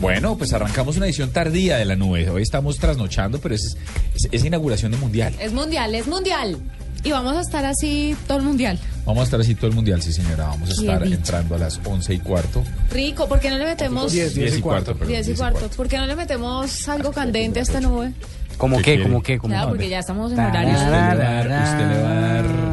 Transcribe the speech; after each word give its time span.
Bueno, 0.00 0.36
pues 0.36 0.52
arrancamos 0.52 0.96
una 0.96 1.06
edición 1.06 1.30
tardía 1.30 1.76
de 1.78 1.84
la 1.84 1.96
nube. 1.96 2.28
Hoy 2.30 2.42
estamos 2.42 2.78
trasnochando, 2.78 3.38
pero 3.40 3.54
es, 3.54 3.76
es, 4.14 4.28
es 4.30 4.44
inauguración 4.44 4.92
de 4.92 4.98
mundial. 4.98 5.34
Es 5.40 5.52
mundial, 5.52 5.94
es 5.94 6.06
mundial. 6.06 6.58
Y 7.02 7.12
vamos 7.12 7.36
a 7.36 7.40
estar 7.40 7.64
así 7.64 8.16
todo 8.26 8.38
el 8.38 8.44
mundial. 8.44 8.78
Vamos 9.04 9.20
a 9.22 9.24
estar 9.24 9.40
así 9.40 9.54
todo 9.54 9.68
el 9.68 9.74
mundial, 9.74 10.02
sí 10.02 10.12
señora. 10.12 10.48
Vamos 10.48 10.70
a 10.70 10.72
estar 10.72 11.06
entrando 11.06 11.54
a 11.54 11.58
las 11.58 11.80
once 11.84 12.12
y 12.12 12.18
cuarto. 12.18 12.62
Rico, 12.90 13.28
¿por 13.28 13.38
qué 13.40 13.48
no 13.48 13.58
le 13.58 13.64
metemos 13.64 14.12
10 14.12 14.36
y 14.36 14.60
cuarto, 14.60 14.92
perdón, 14.94 15.08
10 15.08 15.28
y 15.28 15.34
cuarto? 15.34 15.68
¿Por 15.76 15.88
qué 15.88 15.98
no 15.98 16.06
le 16.06 16.16
metemos 16.16 16.88
algo 16.88 17.12
candente 17.12 17.60
a 17.60 17.62
esta 17.62 17.80
nube? 17.80 18.12
¿Cómo 18.58 18.78
¿Qué? 18.82 19.02
¿Cómo 19.02 19.22
qué? 19.22 19.38
¿Cómo 19.38 19.52
Claro, 19.52 19.68
qué? 19.68 19.72
porque 19.72 19.88
ya 19.88 19.98
estamos 20.00 20.32
en 20.32 20.40
horario. 20.40 20.72
Usted 20.74 20.86
le 20.86 20.90
va 20.90 21.10
a 21.12 21.14
dar, 21.14 22.65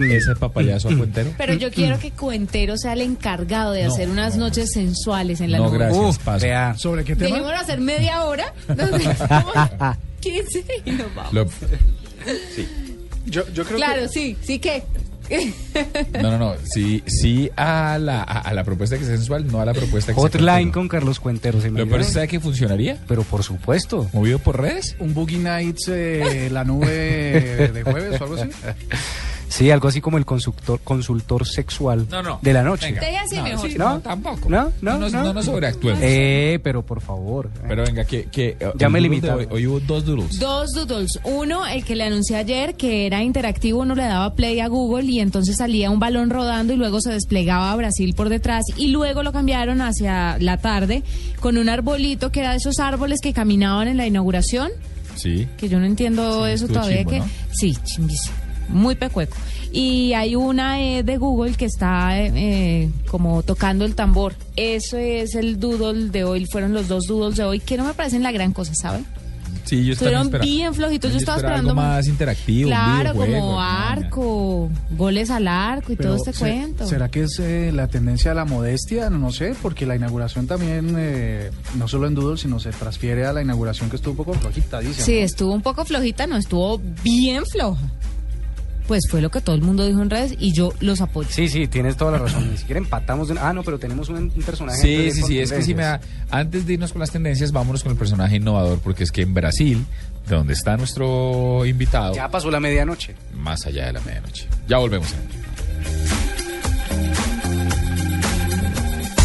ese 0.00 0.34
papayazo 0.36 0.88
a 0.88 0.92
Fuentero. 0.96 1.30
Pero 1.36 1.54
yo 1.54 1.70
quiero 1.70 1.98
que 1.98 2.10
Cuentero 2.10 2.76
sea 2.76 2.92
el 2.94 3.02
encargado 3.02 3.72
de 3.72 3.84
No, 3.84 3.92
hacer 3.92 4.08
unas 4.10 4.36
no, 4.36 4.46
noches 4.46 4.70
sensuales 4.72 5.40
en 5.40 5.52
la 5.52 5.58
No, 5.58 5.66
nube. 5.68 5.78
gracias, 5.78 6.18
paso. 6.18 6.44
vea. 6.46 6.74
¿Sobre 6.76 7.04
qué 7.04 7.14
tema? 7.16 7.30
Dejémoslo 7.30 7.56
hacer 7.58 7.80
media 7.80 8.24
hora. 8.24 8.52
15 10.20 10.64
y 10.84 10.90
nos 10.92 11.14
vamos. 11.14 11.32
Lo- 11.32 11.46
Yo, 13.26 13.42
yo 13.52 13.64
creo 13.64 13.76
Claro, 13.76 14.08
sí, 14.08 14.36
sí 14.42 14.58
que. 14.58 14.82
no, 16.22 16.30
no, 16.30 16.38
no. 16.38 16.54
Sí, 16.64 17.02
sí 17.06 17.50
a 17.54 17.98
la, 17.98 18.22
a, 18.22 18.38
a 18.40 18.54
la 18.54 18.64
propuesta 18.64 18.96
que 18.98 19.04
sea 19.04 19.16
sensual, 19.16 19.46
no 19.46 19.60
a 19.60 19.66
la 19.66 19.74
propuesta 19.74 20.14
que 20.14 20.18
sea 20.20 20.30
Hotline 20.30 20.70
con 20.72 20.88
Carlos 20.88 21.20
Cuentero. 21.20 21.60
¿se 21.60 21.70
me 21.70 21.80
Lo 21.80 21.86
peor 21.86 22.00
es 22.00 22.06
que 22.06 22.08
olvidó? 22.08 22.14
sabe 22.14 22.28
que 22.28 22.40
funcionaría. 22.40 22.98
Pero 23.06 23.22
por 23.24 23.42
supuesto. 23.42 24.08
Movido 24.14 24.38
por 24.38 24.58
redes. 24.60 24.94
que 24.96 25.04
un 25.04 25.12
Boogie 25.12 25.38
Nights, 25.38 25.88
eh, 25.88 26.48
la 26.50 26.64
nube 26.64 27.70
de 27.74 27.82
jueves 27.82 28.18
o 28.20 28.24
algo 28.24 28.36
así. 28.36 28.48
Sí, 29.48 29.70
algo 29.70 29.88
así 29.88 30.00
como 30.00 30.18
el 30.18 30.26
consultor, 30.26 30.80
consultor 30.84 31.46
sexual 31.46 32.06
No, 32.10 32.22
no. 32.22 32.38
de 32.42 32.52
la 32.52 32.62
noche. 32.62 32.86
Venga. 32.86 33.00
Deje 33.00 33.16
así 33.18 33.36
No, 33.36 33.42
mejor. 33.44 33.70
sí, 33.70 33.78
¿No? 33.78 33.88
no, 33.94 34.00
tampoco. 34.00 34.48
No, 34.48 34.72
no, 34.82 34.98
no. 34.98 35.08
no 35.10 35.32
nos 35.34 35.44
sobreactuemos. 35.44 36.00
Eh, 36.02 36.60
pero 36.62 36.84
por 36.84 37.00
favor. 37.00 37.50
Pero 37.66 37.84
venga, 37.84 38.04
que, 38.04 38.24
que 38.24 38.56
eh, 38.60 38.72
Ya 38.76 38.88
me 38.88 39.00
limitaron. 39.00 39.40
Hoy, 39.40 39.46
hoy 39.50 39.66
hubo 39.66 39.80
dos 39.80 40.04
doodles. 40.04 40.38
Dos 40.38 40.70
doodles. 40.72 41.18
Uno, 41.24 41.66
el 41.66 41.84
que 41.84 41.96
le 41.96 42.04
anuncié 42.04 42.36
ayer, 42.36 42.74
que 42.76 43.06
era 43.06 43.22
interactivo, 43.22 43.80
uno 43.80 43.94
le 43.94 44.04
daba 44.04 44.34
play 44.34 44.60
a 44.60 44.68
Google 44.68 45.04
y 45.10 45.20
entonces 45.20 45.56
salía 45.56 45.90
un 45.90 45.98
balón 45.98 46.30
rodando 46.30 46.72
y 46.72 46.76
luego 46.76 47.00
se 47.00 47.10
desplegaba 47.12 47.74
Brasil 47.76 48.14
por 48.14 48.28
detrás 48.28 48.64
y 48.76 48.88
luego 48.88 49.22
lo 49.22 49.32
cambiaron 49.32 49.80
hacia 49.80 50.36
la 50.38 50.58
tarde 50.58 51.02
con 51.40 51.56
un 51.58 51.68
arbolito 51.68 52.30
que 52.30 52.40
era 52.40 52.50
de 52.50 52.56
esos 52.58 52.78
árboles 52.78 53.20
que 53.22 53.32
caminaban 53.32 53.88
en 53.88 53.96
la 53.96 54.06
inauguración, 54.06 54.70
Sí. 55.16 55.48
que 55.56 55.68
yo 55.68 55.80
no 55.80 55.86
entiendo 55.86 56.46
Sí, 56.46 56.52
eso 56.52 56.68
todavía 56.68 56.98
chimbo, 56.98 57.10
que 57.10 57.18
¿no? 57.20 57.26
sí, 57.52 57.76
chimbísimo, 57.84 58.36
muy 58.68 58.94
pecueco. 58.94 59.36
Y 59.72 60.12
hay 60.14 60.34
una 60.34 60.80
eh, 60.80 61.02
de 61.02 61.16
Google 61.18 61.54
que 61.54 61.66
está 61.66 62.18
eh, 62.22 62.88
como 63.10 63.42
tocando 63.42 63.84
el 63.84 63.94
tambor. 63.94 64.34
Eso 64.56 64.96
es 64.96 65.34
el 65.34 65.60
doodle 65.60 66.08
de 66.10 66.24
hoy, 66.24 66.46
fueron 66.46 66.72
los 66.72 66.88
dos 66.88 67.04
doodles 67.06 67.36
de 67.36 67.44
hoy 67.44 67.60
que 67.60 67.76
no 67.76 67.84
me 67.84 67.94
parecen 67.94 68.22
la 68.22 68.32
gran 68.32 68.52
cosa, 68.52 68.74
¿saben? 68.74 69.04
Sí, 69.64 69.84
yo 69.84 69.92
estaba 69.92 70.22
Estuvieron 70.22 70.40
bien 70.48 70.72
flojitos. 70.74 71.12
Yo 71.12 71.18
estaba 71.18 71.36
esperando 71.36 71.70
algo 71.72 71.82
más 71.82 72.06
interactivo. 72.06 72.68
un 72.70 72.74
Claro, 72.74 73.12
videojuego, 73.12 73.40
como 73.48 73.60
arco, 73.60 74.70
goles 74.96 75.30
al 75.30 75.46
arco 75.46 75.92
y 75.92 75.96
todo 75.96 76.16
este 76.16 76.32
se- 76.32 76.38
cuento. 76.38 76.86
¿Será 76.86 77.10
que 77.10 77.24
es 77.24 77.38
eh, 77.38 77.70
la 77.74 77.86
tendencia 77.86 78.30
a 78.30 78.34
la 78.34 78.46
modestia? 78.46 79.10
No 79.10 79.30
sé, 79.30 79.54
porque 79.60 79.84
la 79.84 79.94
inauguración 79.94 80.46
también, 80.46 80.94
eh, 80.96 81.50
no 81.76 81.86
solo 81.86 82.06
en 82.06 82.14
Doodle, 82.14 82.38
sino 82.38 82.58
se 82.60 82.70
transfiere 82.70 83.26
a 83.26 83.34
la 83.34 83.42
inauguración 83.42 83.90
que 83.90 83.96
estuvo 83.96 84.12
un 84.12 84.16
poco 84.16 84.32
flojita, 84.34 84.80
dice. 84.80 85.02
Sí, 85.02 85.18
estuvo 85.18 85.52
un 85.52 85.60
poco 85.60 85.84
flojita, 85.84 86.26
no 86.26 86.38
estuvo 86.38 86.80
bien 87.04 87.44
floja. 87.44 87.82
Pues 88.88 89.02
fue 89.08 89.20
lo 89.20 89.30
que 89.30 89.40
todo 89.42 89.54
el 89.54 89.60
mundo 89.62 89.86
dijo 89.86 90.00
en 90.02 90.08
redes 90.10 90.34
y 90.38 90.52
yo 90.52 90.72
los 90.80 91.00
apoyo. 91.02 91.28
Sí, 91.30 91.48
sí, 91.48 91.68
tienes 91.68 91.96
toda 91.96 92.12
la 92.12 92.18
razón. 92.18 92.50
Ni 92.50 92.56
siquiera 92.56 92.78
empatamos. 92.80 93.28
de- 93.28 93.38
Ah, 93.38 93.52
no, 93.52 93.62
pero 93.62 93.78
tenemos 93.78 94.08
un, 94.08 94.16
un 94.16 94.30
personaje. 94.44 94.80
Sí, 94.80 95.10
sí, 95.12 95.22
sí, 95.22 95.38
es 95.38 95.52
que 95.52 95.62
sí 95.62 95.74
me 95.74 95.82
da... 95.82 96.00
Antes 96.30 96.66
de 96.66 96.72
irnos 96.72 96.92
con 96.92 97.00
las 97.00 97.10
tendencias, 97.10 97.52
vámonos 97.52 97.82
con 97.82 97.92
el 97.92 97.98
personaje 97.98 98.36
innovador, 98.36 98.78
porque 98.80 99.04
es 99.04 99.12
que 99.12 99.20
en 99.22 99.34
Brasil, 99.34 99.84
de 100.26 100.34
donde 100.36 100.54
está 100.54 100.76
nuestro 100.78 101.64
invitado, 101.66 102.14
Ya 102.14 102.28
pasó 102.30 102.50
la 102.50 102.60
medianoche. 102.60 103.14
más 103.34 103.66
allá 103.66 103.86
de 103.86 103.92
la 103.92 104.00
medianoche. 104.00 104.46
Ya 104.66 104.78
volvemos. 104.78 105.14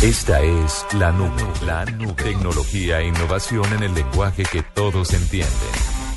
Esta 0.01 0.41
es 0.41 0.85
La 1.00 1.13
Nube, 1.13 1.31
La 1.66 1.85
Nube, 1.85 2.22
tecnología 2.22 3.00
e 3.00 3.07
innovación 3.07 3.63
en 3.78 3.84
el 3.84 3.94
lenguaje 3.95 4.44
que 4.44 4.62
todos 4.62 5.13
entienden. 5.13 5.47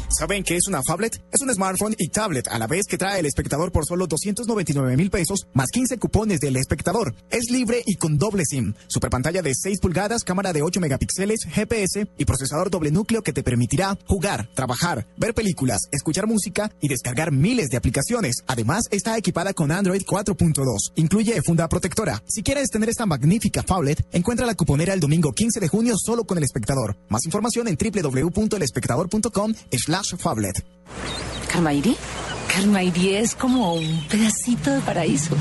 ¿Saben 0.08 0.44
qué 0.44 0.56
es 0.56 0.68
una 0.68 0.82
phablet? 0.82 1.20
Es 1.32 1.40
un 1.40 1.52
smartphone 1.52 1.94
y 1.98 2.08
tablet 2.08 2.46
a 2.48 2.58
la 2.58 2.68
vez 2.68 2.86
que 2.86 2.96
trae 2.96 3.18
el 3.18 3.26
espectador 3.26 3.72
por 3.72 3.84
solo 3.84 4.06
299 4.06 4.96
mil 4.96 5.10
pesos 5.10 5.48
más 5.52 5.70
15 5.70 5.98
cupones 5.98 6.38
del 6.38 6.56
espectador. 6.56 7.14
Es 7.28 7.50
libre 7.50 7.82
y 7.84 7.96
con 7.96 8.16
doble 8.16 8.44
SIM. 8.44 8.74
Super 8.86 9.10
pantalla 9.10 9.42
de 9.42 9.52
6 9.54 9.80
pulgadas, 9.80 10.22
cámara 10.22 10.52
de 10.52 10.62
8 10.62 10.80
megapíxeles, 10.80 11.40
GPS 11.50 12.06
y 12.16 12.24
procesador 12.24 12.70
doble 12.70 12.92
núcleo 12.92 13.22
que 13.22 13.32
te 13.32 13.42
permitirá 13.42 13.98
jugar, 14.06 14.48
trabajar, 14.54 15.06
ver 15.16 15.34
películas, 15.34 15.88
escuchar 15.90 16.28
música 16.28 16.70
y 16.80 16.88
descargar 16.88 17.32
miles 17.32 17.68
de 17.68 17.76
aplicaciones. 17.76 18.36
Además, 18.46 18.84
está 18.92 19.18
equipada 19.18 19.54
con 19.54 19.72
Android 19.72 20.02
4.2. 20.02 20.92
Incluye 20.94 21.42
funda 21.42 21.68
protectora. 21.68 22.22
Si 22.28 22.44
quieres 22.44 22.68
tener 22.68 22.88
esta 22.88 23.06
magnífica 23.06 23.64
phablet, 23.64 24.06
encuentra 24.12 24.46
la 24.46 24.54
cuponera 24.54 24.94
el 24.94 25.00
domingo 25.00 25.32
15 25.32 25.58
de 25.58 25.68
junio 25.68 25.94
solo 25.98 26.24
con 26.24 26.38
el 26.38 26.44
espectador. 26.44 26.96
Más 27.08 27.24
información 27.24 27.66
en 27.66 27.76
www.elespectador.com 27.76 29.54
phablet. 30.02 30.64
Carmairi. 31.48 31.96
Carmairi 32.48 33.14
es 33.16 33.34
como 33.34 33.74
un 33.74 34.04
pedacito 34.08 34.70
de 34.70 34.80
paraíso. 34.80 35.34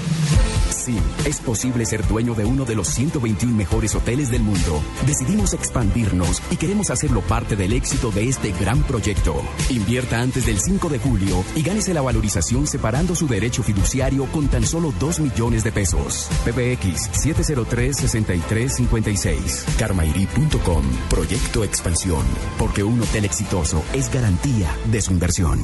Es 1.25 1.39
posible 1.39 1.85
ser 1.85 2.05
dueño 2.07 2.33
de 2.35 2.45
uno 2.45 2.63
de 2.65 2.75
los 2.75 2.87
121 2.89 3.55
mejores 3.55 3.95
hoteles 3.95 4.29
del 4.29 4.43
mundo. 4.43 4.83
Decidimos 5.07 5.53
expandirnos 5.53 6.43
y 6.51 6.57
queremos 6.57 6.91
hacerlo 6.91 7.21
parte 7.21 7.55
del 7.55 7.73
éxito 7.73 8.11
de 8.11 8.29
este 8.29 8.51
gran 8.51 8.83
proyecto. 8.83 9.41
Invierta 9.69 10.21
antes 10.21 10.45
del 10.45 10.59
5 10.59 10.89
de 10.89 10.99
julio 10.99 11.43
y 11.55 11.63
gánese 11.63 11.91
la 11.93 12.01
valorización 12.01 12.67
separando 12.67 13.15
su 13.15 13.27
derecho 13.27 13.63
fiduciario 13.63 14.25
con 14.27 14.47
tan 14.47 14.65
solo 14.65 14.93
2 14.99 15.21
millones 15.21 15.63
de 15.63 15.71
pesos. 15.71 16.27
PBX 16.45 17.09
703-6356. 17.25 19.77
Carmairi.com. 19.77 20.83
Proyecto 21.09 21.63
Expansión. 21.63 22.23
Porque 22.59 22.83
un 22.83 23.01
hotel 23.01 23.25
exitoso 23.25 23.83
es 23.93 24.13
garantía 24.13 24.69
de 24.91 25.01
su 25.01 25.13
inversión. 25.13 25.61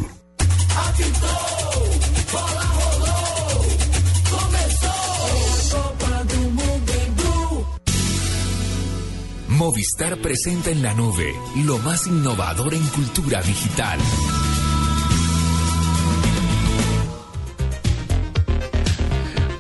Movistar 9.62 10.18
presenta 10.18 10.72
en 10.72 10.82
la 10.82 10.92
nube 10.96 11.36
lo 11.66 11.78
más 11.78 12.08
innovador 12.08 12.74
en 12.74 12.82
cultura 12.88 13.44
digital. 13.44 14.00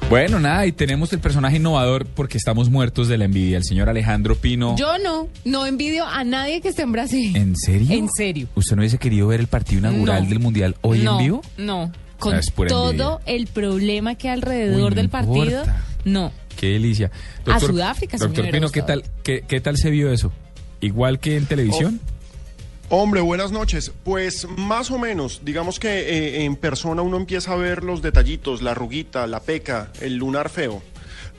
Bueno, 0.09 0.39
nada, 0.39 0.65
y 0.65 0.73
tenemos 0.73 1.13
el 1.13 1.19
personaje 1.19 1.55
innovador 1.57 2.05
porque 2.05 2.37
estamos 2.37 2.69
muertos 2.69 3.07
de 3.07 3.17
la 3.17 3.25
envidia. 3.25 3.57
El 3.57 3.63
señor 3.63 3.87
Alejandro 3.89 4.35
Pino. 4.35 4.75
Yo 4.75 4.97
no, 4.97 5.29
no 5.45 5.65
envidio 5.65 6.05
a 6.05 6.23
nadie 6.25 6.59
que 6.61 6.69
esté 6.69 6.81
en 6.81 6.91
Brasil. 6.91 7.33
¿En 7.35 7.55
serio? 7.55 7.95
En 7.95 8.09
serio. 8.09 8.47
¿Usted 8.55 8.75
no 8.75 8.81
hubiese 8.81 8.97
querido 8.97 9.27
ver 9.27 9.39
el 9.39 9.47
partido 9.47 9.79
inaugural 9.79 10.23
No. 10.23 10.29
del 10.29 10.39
Mundial 10.39 10.75
hoy 10.81 10.99
no, 10.99 11.17
en 11.19 11.25
vivo? 11.25 11.41
No, 11.57 11.91
con 12.19 12.33
Ah, 12.35 12.41
pura 12.53 12.69
todo 12.69 12.89
envidia. 12.91 13.19
el 13.35 13.47
problema 13.47 14.15
que 14.15 14.27
hay 14.27 14.33
alrededor 14.33 14.75
Uy, 14.83 14.89
no 14.89 14.95
del 14.95 15.09
partido, 15.09 15.63
no. 16.03 16.31
Qué 16.61 16.73
delicia. 16.73 17.09
A 17.47 17.59
Sudáfrica 17.59 18.17
Doctor 18.17 18.51
Pino, 18.51 18.69
¿qué 18.69 18.83
tal, 18.83 19.03
qué, 19.23 19.43
qué 19.47 19.59
tal 19.61 19.77
se 19.77 19.89
vio 19.89 20.13
eso? 20.13 20.31
¿Igual 20.79 21.19
que 21.19 21.35
en 21.35 21.47
televisión? 21.47 21.99
Hombre, 22.89 23.21
buenas 23.21 23.51
noches. 23.51 23.91
Pues 24.03 24.47
más 24.57 24.91
o 24.91 24.99
menos, 24.99 25.41
digamos 25.43 25.79
que 25.79 25.87
eh, 25.89 26.43
en 26.43 26.55
persona 26.55 27.01
uno 27.01 27.17
empieza 27.17 27.53
a 27.53 27.55
ver 27.55 27.83
los 27.83 28.03
detallitos, 28.03 28.61
la 28.61 28.71
arruguita, 28.71 29.25
la 29.25 29.39
peca, 29.39 29.91
el 30.01 30.17
lunar 30.17 30.49
feo. 30.49 30.83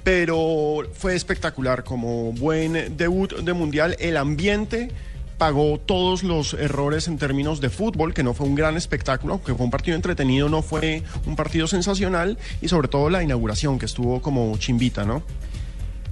Pero 0.02 0.88
fue 0.92 1.14
espectacular, 1.14 1.84
como 1.84 2.32
buen 2.32 2.96
debut 2.96 3.32
de 3.32 3.52
mundial, 3.52 3.94
el 4.00 4.16
ambiente 4.16 4.90
pagó 5.38 5.78
todos 5.78 6.22
los 6.22 6.54
errores 6.54 7.08
en 7.08 7.18
términos 7.18 7.60
de 7.60 7.70
fútbol, 7.70 8.14
que 8.14 8.22
no 8.22 8.34
fue 8.34 8.46
un 8.46 8.54
gran 8.54 8.76
espectáculo, 8.76 9.42
que 9.42 9.54
fue 9.54 9.64
un 9.64 9.70
partido 9.70 9.96
entretenido, 9.96 10.48
no 10.48 10.62
fue 10.62 11.02
un 11.26 11.36
partido 11.36 11.66
sensacional, 11.66 12.38
y 12.60 12.68
sobre 12.68 12.88
todo 12.88 13.10
la 13.10 13.22
inauguración, 13.22 13.78
que 13.78 13.86
estuvo 13.86 14.22
como 14.22 14.56
chimbita, 14.58 15.04
¿no? 15.04 15.22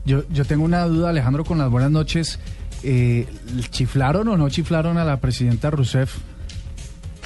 Yo, 0.05 0.25
yo 0.31 0.45
tengo 0.45 0.65
una 0.65 0.85
duda, 0.85 1.11
Alejandro, 1.11 1.45
con 1.45 1.59
las 1.59 1.71
buenas 1.71 1.91
noches. 1.91 2.39
Eh, 2.83 3.27
¿Chiflaron 3.71 4.27
o 4.29 4.37
no 4.37 4.49
chiflaron 4.49 4.97
a 4.97 5.05
la 5.05 5.19
presidenta 5.19 5.71
Rousseff? 5.71 6.17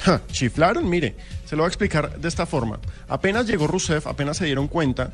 Ja, 0.03 0.21
chiflaron, 0.31 0.87
mire, 0.89 1.15
se 1.45 1.55
lo 1.55 1.63
voy 1.63 1.67
a 1.67 1.69
explicar 1.69 2.19
de 2.19 2.27
esta 2.27 2.45
forma. 2.45 2.79
Apenas 3.07 3.47
llegó 3.47 3.67
Rousseff, 3.67 4.07
apenas 4.07 4.37
se 4.37 4.45
dieron 4.45 4.67
cuenta, 4.67 5.13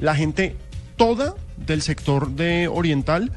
la 0.00 0.14
gente 0.14 0.56
toda 0.96 1.34
del 1.56 1.82
sector 1.82 2.30
de 2.30 2.68
oriental 2.68 3.32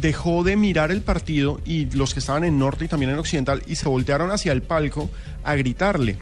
dejó 0.00 0.44
de 0.44 0.56
mirar 0.56 0.90
el 0.90 1.02
partido 1.02 1.60
y 1.64 1.86
los 1.90 2.12
que 2.14 2.20
estaban 2.20 2.44
en 2.44 2.58
norte 2.58 2.84
y 2.84 2.88
también 2.88 3.10
en 3.12 3.18
occidental 3.18 3.62
y 3.66 3.76
se 3.76 3.88
voltearon 3.88 4.30
hacia 4.30 4.52
el 4.52 4.62
palco 4.62 5.10
a 5.44 5.54
gritarle. 5.54 6.18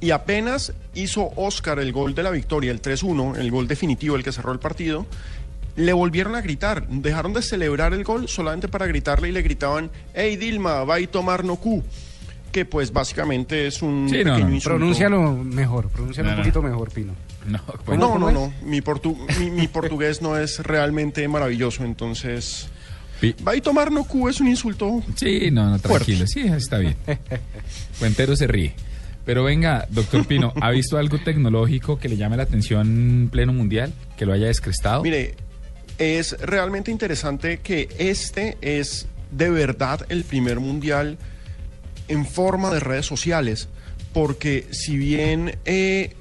Y 0.00 0.10
apenas 0.12 0.72
hizo 0.94 1.30
Oscar 1.36 1.78
el 1.80 1.92
gol 1.92 2.14
de 2.14 2.22
la 2.22 2.30
victoria, 2.30 2.70
el 2.70 2.80
3-1, 2.82 3.36
el 3.38 3.50
gol 3.50 3.66
definitivo, 3.66 4.14
el 4.16 4.22
que 4.22 4.30
cerró 4.32 4.52
el 4.52 4.58
partido, 4.60 5.06
le 5.76 5.92
volvieron 5.92 6.34
a 6.36 6.40
gritar. 6.40 6.86
Dejaron 6.88 7.32
de 7.32 7.42
celebrar 7.42 7.92
el 7.92 8.04
gol 8.04 8.28
solamente 8.28 8.68
para 8.68 8.86
gritarle 8.86 9.28
y 9.28 9.32
le 9.32 9.42
gritaban, 9.42 9.90
hey 10.14 10.36
Dilma, 10.36 10.84
va 10.84 11.00
y 11.00 11.06
tomar 11.08 11.44
no 11.44 11.56
cu. 11.56 11.82
Que 12.52 12.64
pues 12.64 12.92
básicamente 12.92 13.66
es 13.66 13.82
un 13.82 14.08
Sí, 14.08 14.18
no, 14.24 14.32
pequeño 14.34 14.48
no. 14.48 14.54
insulto. 14.54 14.76
Pronúncialo 14.78 15.32
mejor, 15.36 15.88
pronúncialo 15.88 16.28
No, 16.28 16.32
un 16.34 16.38
no. 16.38 16.42
poquito 16.44 16.62
mejor, 16.62 16.90
Pino. 16.90 17.12
No, 17.46 17.60
Bueno, 17.86 18.06
No, 18.06 18.12
¿cómo 18.14 18.30
no, 18.30 18.40
no. 18.46 18.52
Mi, 18.62 18.80
portu- 18.80 19.16
mi, 19.38 19.50
mi 19.50 19.68
portugués 19.68 20.22
no 20.22 20.36
es 20.38 20.60
realmente 20.60 21.26
maravilloso, 21.28 21.84
entonces... 21.84 22.68
Va 23.46 23.56
y 23.56 23.60
tomar 23.60 23.90
no 23.90 24.04
cu 24.04 24.28
es 24.28 24.40
un 24.40 24.48
insulto. 24.48 25.02
Sí, 25.16 25.50
no, 25.50 25.70
no, 25.70 25.78
tranquilo. 25.78 26.26
Sí, 26.26 26.40
está 26.40 26.78
bien. 26.78 26.96
Cuentero 27.98 28.36
se 28.36 28.46
ríe. 28.46 28.74
Pero 29.24 29.44
venga, 29.44 29.86
doctor 29.90 30.26
Pino, 30.26 30.52
¿ha 30.60 30.70
visto 30.70 30.96
algo 30.96 31.18
tecnológico 31.18 31.98
que 31.98 32.08
le 32.08 32.16
llame 32.16 32.36
la 32.36 32.44
atención 32.44 33.28
pleno 33.30 33.52
mundial? 33.52 33.92
¿Que 34.16 34.24
lo 34.24 34.32
haya 34.32 34.46
descrestado? 34.46 35.02
Mire, 35.02 35.34
es 35.98 36.38
realmente 36.40 36.90
interesante 36.90 37.58
que 37.58 37.88
este 37.98 38.56
es 38.62 39.06
de 39.30 39.50
verdad 39.50 40.06
el 40.08 40.24
primer 40.24 40.60
mundial 40.60 41.18
en 42.08 42.24
forma 42.24 42.70
de 42.70 42.80
redes 42.80 43.04
sociales, 43.04 43.68
porque 44.14 44.66
si 44.70 44.96
bien 44.96 45.58
eh, 45.64 46.14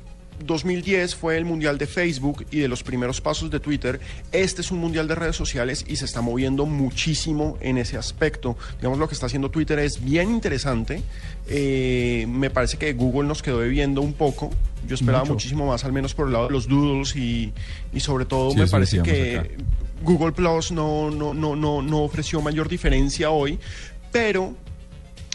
2010 0.45 1.15
fue 1.15 1.37
el 1.37 1.45
mundial 1.45 1.77
de 1.77 1.87
Facebook 1.87 2.45
y 2.51 2.59
de 2.59 2.67
los 2.67 2.83
primeros 2.83 3.21
pasos 3.21 3.49
de 3.49 3.59
Twitter, 3.59 3.99
este 4.31 4.61
es 4.61 4.71
un 4.71 4.79
mundial 4.79 5.07
de 5.07 5.15
redes 5.15 5.35
sociales 5.35 5.85
y 5.87 5.95
se 5.95 6.05
está 6.05 6.21
moviendo 6.21 6.65
muchísimo 6.65 7.57
en 7.61 7.77
ese 7.77 7.97
aspecto. 7.97 8.57
Digamos, 8.77 8.99
lo 8.99 9.07
que 9.07 9.13
está 9.13 9.25
haciendo 9.25 9.49
Twitter 9.49 9.79
es 9.79 10.03
bien 10.03 10.29
interesante. 10.31 11.01
Eh, 11.47 12.25
me 12.29 12.49
parece 12.49 12.77
que 12.77 12.93
Google 12.93 13.27
nos 13.27 13.41
quedó 13.41 13.59
debiendo 13.59 14.01
un 14.01 14.13
poco. 14.13 14.51
Yo 14.87 14.95
esperaba 14.95 15.23
Mucho. 15.23 15.33
muchísimo 15.33 15.67
más, 15.67 15.83
al 15.85 15.91
menos 15.93 16.13
por 16.13 16.27
el 16.27 16.33
lado 16.33 16.47
de 16.47 16.53
los 16.53 16.67
doodles 16.67 17.15
y, 17.15 17.51
y 17.93 17.99
sobre 17.99 18.25
todo 18.25 18.51
Sí, 18.51 18.57
me 18.57 18.67
parece 18.67 19.01
que 19.01 19.37
acá. 19.37 19.49
Google 20.03 20.31
Plus 20.31 20.71
no, 20.71 21.09
no, 21.09 21.33
no, 21.33 21.55
no, 21.55 21.81
no 21.81 22.03
ofreció 22.03 22.41
mayor 22.41 22.69
diferencia 22.69 23.31
hoy, 23.31 23.59
pero 24.11 24.55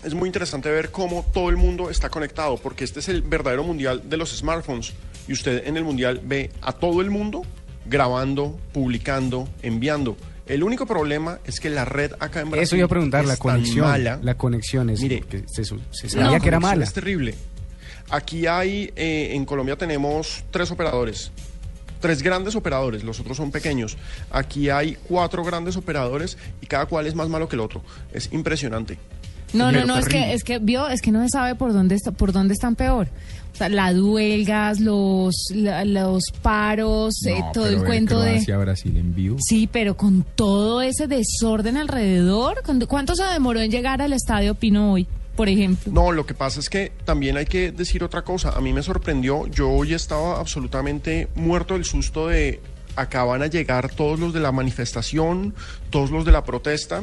es 0.05 0.15
muy 0.15 0.29
interesante 0.29 0.71
ver 0.71 0.91
cómo 0.91 1.25
todo 1.33 1.49
el 1.51 1.57
mundo 1.57 1.91
está 1.91 2.09
conectado, 2.11 2.57
porque 2.57 2.85
este 2.85 3.01
es 3.01 3.09
el 3.09 3.23
verdadero 3.23 3.63
mundial 3.65 4.03
de 4.09 4.17
los 4.17 4.37
smartphones. 4.37 4.93
Y 5.29 5.33
usted 5.33 5.67
en 5.67 5.77
el 5.77 5.85
mundial 5.85 6.21
ve 6.25 6.51
a 6.61 6.73
todo 6.73 7.01
el 7.01 7.11
mundo 7.11 7.43
grabando, 7.87 8.59
publicando, 8.73 9.49
enviando. 9.63 10.17
El 10.47 10.63
único 10.65 10.87
problema 10.87 11.39
es 11.45 11.61
que 11.61 11.71
la 11.71 11.85
red 11.85 12.13
acá 12.19 12.41
en 12.41 12.51
Brasil 12.51 12.65
Eso 12.65 12.77
iba 12.77 12.87
a 12.87 12.89
preguntar, 12.89 13.25
la 13.25 13.35
es 13.35 13.39
tan 13.39 13.53
conexión. 13.57 13.87
mala. 13.87 14.19
La 14.23 14.35
conexión 14.37 14.91
es. 14.91 15.01
Mire, 15.01 15.21
que 15.21 15.45
se, 15.47 15.65
su- 15.65 15.81
se 15.91 16.07
La 16.17 16.25
sabía 16.25 16.41
que 16.41 16.49
era 16.49 16.57
conexión 16.59 16.63
mala. 16.63 16.85
Es 16.85 16.93
terrible. 16.93 17.35
Aquí 18.11 18.47
hay, 18.47 18.93
eh, 18.97 19.31
en 19.33 19.45
Colombia 19.45 19.77
tenemos 19.77 20.45
tres 20.51 20.71
operadores. 20.71 21.31
Tres 22.01 22.21
grandes 22.21 22.57
operadores, 22.57 23.05
los 23.05 23.21
otros 23.21 23.37
son 23.37 23.53
pequeños. 23.53 23.97
Aquí 24.33 24.69
hay 24.71 24.99
cuatro 25.09 25.45
grandes 25.45 25.77
operadores 25.77 26.37
y 26.61 26.67
cada 26.67 26.87
cual 26.87 27.07
es 27.07 27.15
más 27.15 27.29
malo 27.29 27.49
que 27.49 27.55
el 27.55 27.61
otro. 27.61 27.83
Es 28.13 28.29
impresionante. 28.33 28.99
No, 29.53 29.71
no, 29.73 29.85
no, 29.85 29.99
es 29.99 30.07
que, 30.09 30.33
es 30.33 30.45
que 30.45 30.59
vio, 30.59 30.89
es 30.89 31.03
que 31.03 31.11
no 31.13 31.23
se 31.23 31.29
sabe 31.29 31.55
por 31.55 31.73
dónde 31.73 31.95
está, 31.95 32.13
por 32.13 32.33
dónde 32.33 32.55
están 32.55 32.75
peor. 32.77 33.09
O 33.53 33.55
sea, 33.57 33.69
las 33.69 33.95
huelgas, 33.99 34.81
los, 34.81 35.35
la- 35.55 35.85
los 35.85 36.23
paros, 36.41 37.15
eh, 37.27 37.35
todo 37.53 37.65
pero 37.65 37.79
el 37.81 37.85
cuento 37.85 38.21
de. 38.21 38.31
Croacia, 38.33 38.57
Brasil 38.59 38.97
en 38.97 39.15
vivo. 39.15 39.37
Sí, 39.47 39.69
pero 39.71 39.95
con 39.97 40.25
todo 40.35 40.81
ese 40.81 41.07
desorden 41.07 41.77
alrededor, 41.77 42.63
¿con- 42.65 42.81
¿cuánto 42.87 43.15
se 43.15 43.25
demoró 43.25 43.61
en 43.61 43.71
llegar 43.71 44.01
al 44.01 44.15
estadio 44.15 44.55
Pino 44.55 44.93
hoy, 44.93 45.07
por 45.37 45.51
ejemplo? 45.51 45.93
No, 45.93 46.13
lo 46.13 46.25
que 46.25 46.33
pasa 46.33 46.61
es 46.61 46.71
que 46.71 46.93
también 47.05 47.37
hay 47.37 47.45
que 47.45 47.73
decir 47.73 48.03
otra 48.03 48.23
cosa. 48.23 48.51
A 48.57 48.61
mí 48.63 48.73
me 48.73 48.83
sorprendió, 48.83 49.47
yo 49.49 49.69
hoy 49.71 49.93
estaba 49.93 50.41
absolutamente 50.41 51.29
muerto 51.35 51.75
del 51.75 51.85
susto 51.85 52.29
de 52.29 52.61
acá 52.97 53.25
van 53.25 53.43
a 53.43 53.47
llegar 53.49 53.91
todos 53.95 54.19
los 54.19 54.33
de 54.33 54.41
la 54.41 54.51
manifestación, 54.53 55.55
todos 55.91 56.11
los 56.11 56.25
de 56.25 56.33
la 56.33 56.45
protesta. 56.45 57.03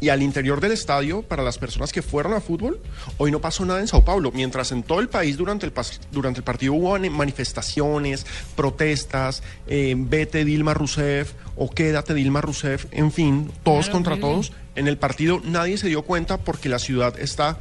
Y 0.00 0.08
al 0.08 0.22
interior 0.22 0.60
del 0.60 0.72
estadio, 0.72 1.20
para 1.22 1.42
las 1.42 1.58
personas 1.58 1.92
que 1.92 2.00
fueron 2.00 2.32
a 2.32 2.40
fútbol, 2.40 2.80
hoy 3.18 3.30
no 3.30 3.40
pasó 3.40 3.66
nada 3.66 3.80
en 3.80 3.86
Sao 3.88 4.02
Paulo. 4.04 4.32
Mientras 4.32 4.72
en 4.72 4.82
todo 4.82 5.00
el 5.00 5.08
país 5.10 5.36
durante 5.36 5.66
el, 5.66 5.74
pas- 5.74 6.00
durante 6.10 6.38
el 6.40 6.44
partido 6.44 6.72
hubo 6.72 6.92
mani- 6.98 7.10
manifestaciones, 7.10 8.24
protestas, 8.56 9.42
eh, 9.66 9.94
vete 9.96 10.44
Dilma 10.46 10.72
Rousseff 10.72 11.32
o 11.56 11.68
quédate 11.70 12.14
Dilma 12.14 12.40
Rousseff, 12.40 12.86
en 12.92 13.12
fin, 13.12 13.50
todos 13.62 13.86
Claro, 13.86 13.92
contra 13.92 14.18
todos. 14.18 14.52
En 14.74 14.88
el 14.88 14.96
partido 14.96 15.42
nadie 15.44 15.76
se 15.76 15.88
dio 15.88 16.02
cuenta 16.02 16.38
porque 16.38 16.68
la 16.70 16.78
ciudad 16.78 17.18
está 17.20 17.58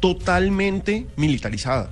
totalmente 0.00 1.06
militarizada. 1.16 1.90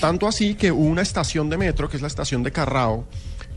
Tanto 0.00 0.26
así 0.26 0.54
que 0.56 0.72
hubo 0.72 0.84
una 0.84 1.02
estación 1.02 1.48
de 1.48 1.56
metro, 1.56 1.88
que 1.88 1.96
es 1.96 2.02
la 2.02 2.08
estación 2.08 2.42
de 2.42 2.50
Carrao, 2.50 3.04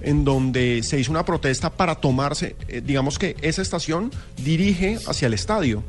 en 0.01 0.23
donde 0.25 0.81
se 0.83 0.99
hizo 0.99 1.11
una 1.11 1.25
protesta 1.25 1.69
para 1.71 1.95
tomarse, 1.95 2.55
eh, 2.67 2.81
digamos 2.85 3.17
que 3.19 3.35
esa 3.41 3.61
estación 3.61 4.11
dirige 4.43 4.97
hacia 5.07 5.25
el 5.27 5.33
estadio, 5.33 5.83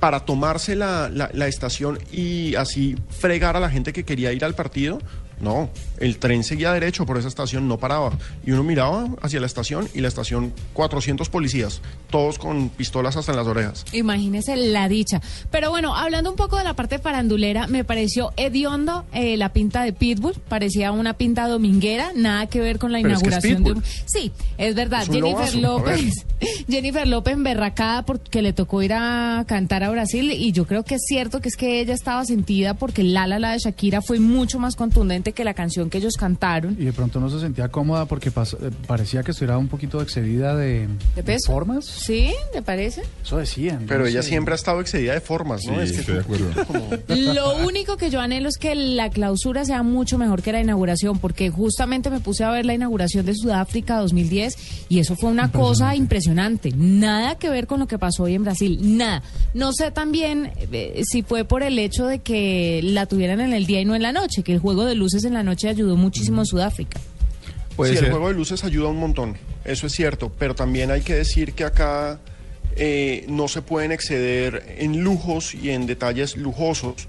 para 0.00 0.20
tomarse 0.20 0.76
la, 0.76 1.08
la- 1.08 1.30
la 1.32 1.46
estación 1.48 1.98
y 2.12 2.54
así 2.56 2.96
fregar 3.08 3.56
a 3.56 3.60
la 3.60 3.70
gente 3.70 3.92
que 3.92 4.04
quería 4.04 4.32
ir 4.32 4.44
al 4.44 4.54
partido. 4.54 5.00
No, 5.40 5.68
el 5.98 6.18
tren 6.18 6.44
seguía 6.44 6.72
derecho 6.72 7.06
por 7.06 7.18
esa 7.18 7.28
estación, 7.28 7.68
no 7.68 7.78
paraba. 7.78 8.12
Y 8.46 8.52
uno 8.52 8.62
miraba 8.62 9.08
hacia 9.20 9.40
la 9.40 9.46
estación 9.46 9.88
y 9.94 10.00
la 10.00 10.08
estación 10.08 10.52
400 10.72 11.28
policías, 11.28 11.80
todos 12.10 12.38
con 12.38 12.68
pistolas 12.68 13.16
hasta 13.16 13.32
en 13.32 13.38
las 13.38 13.46
orejas. 13.46 13.84
Imagínese 13.92 14.56
la 14.56 14.88
dicha. 14.88 15.20
Pero 15.50 15.70
bueno, 15.70 15.96
hablando 15.96 16.30
un 16.30 16.36
poco 16.36 16.56
de 16.56 16.64
la 16.64 16.74
parte 16.74 16.98
farandulera, 16.98 17.66
me 17.66 17.84
pareció 17.84 18.32
hediondo 18.36 19.04
eh, 19.12 19.36
la 19.36 19.52
pinta 19.52 19.82
de 19.82 19.92
Pitbull. 19.92 20.34
Parecía 20.48 20.92
una 20.92 21.14
pinta 21.14 21.48
dominguera, 21.48 22.12
nada 22.14 22.46
que 22.46 22.60
ver 22.60 22.78
con 22.78 22.92
la 22.92 23.00
Pero 23.00 23.14
es 23.14 23.22
que 23.22 23.28
es 23.28 23.44
inauguración 23.44 23.64
de 23.64 23.72
un... 23.72 23.84
Sí, 24.06 24.32
es 24.58 24.74
verdad. 24.74 25.02
Es 25.02 25.08
un 25.08 25.14
Jennifer 25.14 25.54
lobazo. 25.56 25.90
López, 25.90 26.26
Jennifer 26.68 27.06
López 27.06 27.34
emberracada 27.34 28.04
porque 28.04 28.42
le 28.42 28.52
tocó 28.52 28.82
ir 28.82 28.92
a 28.94 29.44
cantar 29.46 29.82
a 29.82 29.90
Brasil 29.90 30.30
y 30.32 30.52
yo 30.52 30.66
creo 30.66 30.84
que 30.84 30.96
es 30.96 31.02
cierto 31.06 31.40
que 31.40 31.48
es 31.48 31.56
que 31.56 31.80
ella 31.80 31.94
estaba 31.94 32.24
sentida 32.24 32.74
porque 32.74 33.02
La 33.02 33.26
La 33.26 33.38
La 33.38 33.52
de 33.52 33.58
Shakira 33.58 34.02
fue 34.02 34.20
mucho 34.20 34.58
más 34.58 34.76
contundente 34.76 35.23
que 35.32 35.44
la 35.44 35.54
canción 35.54 35.90
que 35.90 35.98
ellos 35.98 36.14
cantaron. 36.16 36.76
Y 36.78 36.84
de 36.84 36.92
pronto 36.92 37.20
no 37.20 37.30
se 37.30 37.40
sentía 37.40 37.68
cómoda 37.68 38.06
porque 38.06 38.28
eh, 38.28 38.70
parecía 38.86 39.22
que 39.22 39.30
estuviera 39.32 39.58
un 39.58 39.68
poquito 39.68 40.00
excedida 40.02 40.56
de, 40.56 40.88
¿De 41.16 41.22
peso? 41.22 41.52
formas. 41.52 41.84
¿Sí? 41.86 42.32
¿Te 42.52 42.62
parece? 42.62 43.02
Eso 43.22 43.38
decían. 43.38 43.84
Pero 43.88 44.00
no 44.00 44.06
ella 44.06 44.22
sé. 44.22 44.28
siempre 44.30 44.52
ha 44.52 44.56
estado 44.56 44.80
excedida 44.80 45.14
de 45.14 45.20
formas, 45.20 45.62
¿no? 45.66 45.74
Sí, 45.76 45.80
es 45.82 45.92
que 45.92 46.00
estoy 46.00 46.14
de 46.16 46.20
acuerdo. 46.20 46.64
como- 46.66 46.88
Lo 47.34 47.56
único 47.66 47.96
que 47.96 48.10
yo 48.10 48.20
anhelo 48.20 48.48
es 48.48 48.56
que 48.58 48.74
la 48.74 49.10
clausura 49.10 49.64
sea 49.64 49.82
mucho 49.82 50.18
mejor 50.18 50.42
que 50.42 50.52
la 50.52 50.60
inauguración, 50.60 51.18
porque 51.18 51.50
justamente 51.50 52.10
me 52.10 52.20
puse 52.20 52.44
a 52.44 52.50
ver 52.50 52.66
la 52.66 52.74
inauguración 52.74 53.24
de 53.26 53.34
Sudáfrica 53.34 53.98
2010 53.98 54.56
y 54.88 54.98
eso 54.98 55.16
fue 55.16 55.30
una 55.30 55.50
cosa 55.52 55.94
impresionante. 55.96 56.72
Nada 56.76 57.36
que 57.38 57.48
ver 57.50 57.66
con 57.66 57.80
lo 57.80 57.86
que 57.86 57.98
pasó 57.98 58.24
hoy 58.24 58.34
en 58.34 58.44
Brasil, 58.44 58.78
nada. 58.96 59.22
No 59.54 59.72
sé 59.72 59.90
también 59.90 60.52
eh, 60.72 61.02
si 61.04 61.22
fue 61.22 61.44
por 61.44 61.62
el 61.62 61.78
hecho 61.78 62.06
de 62.06 62.18
que 62.20 62.80
la 62.82 63.06
tuvieran 63.06 63.40
en 63.40 63.52
el 63.52 63.66
día 63.66 63.80
y 63.80 63.84
no 63.84 63.94
en 63.94 64.02
la 64.02 64.12
noche, 64.12 64.42
que 64.42 64.52
el 64.52 64.58
juego 64.58 64.84
de 64.84 64.94
luces 64.94 65.13
en 65.22 65.34
la 65.34 65.44
noche 65.44 65.68
ayudó 65.68 65.96
muchísimo 65.96 66.40
a 66.40 66.44
Sudáfrica. 66.44 66.98
Puede 67.76 67.92
sí, 67.92 67.98
ser. 67.98 68.06
el 68.06 68.10
juego 68.10 68.28
de 68.28 68.34
luces 68.34 68.64
ayuda 68.64 68.88
un 68.88 68.98
montón, 68.98 69.36
eso 69.64 69.86
es 69.86 69.92
cierto, 69.92 70.32
pero 70.36 70.56
también 70.56 70.90
hay 70.90 71.02
que 71.02 71.14
decir 71.14 71.52
que 71.52 71.62
acá 71.62 72.18
eh, 72.76 73.24
no 73.28 73.46
se 73.46 73.62
pueden 73.62 73.92
exceder 73.92 74.76
en 74.78 75.02
lujos 75.02 75.54
y 75.54 75.70
en 75.70 75.86
detalles 75.86 76.36
lujosos, 76.36 77.06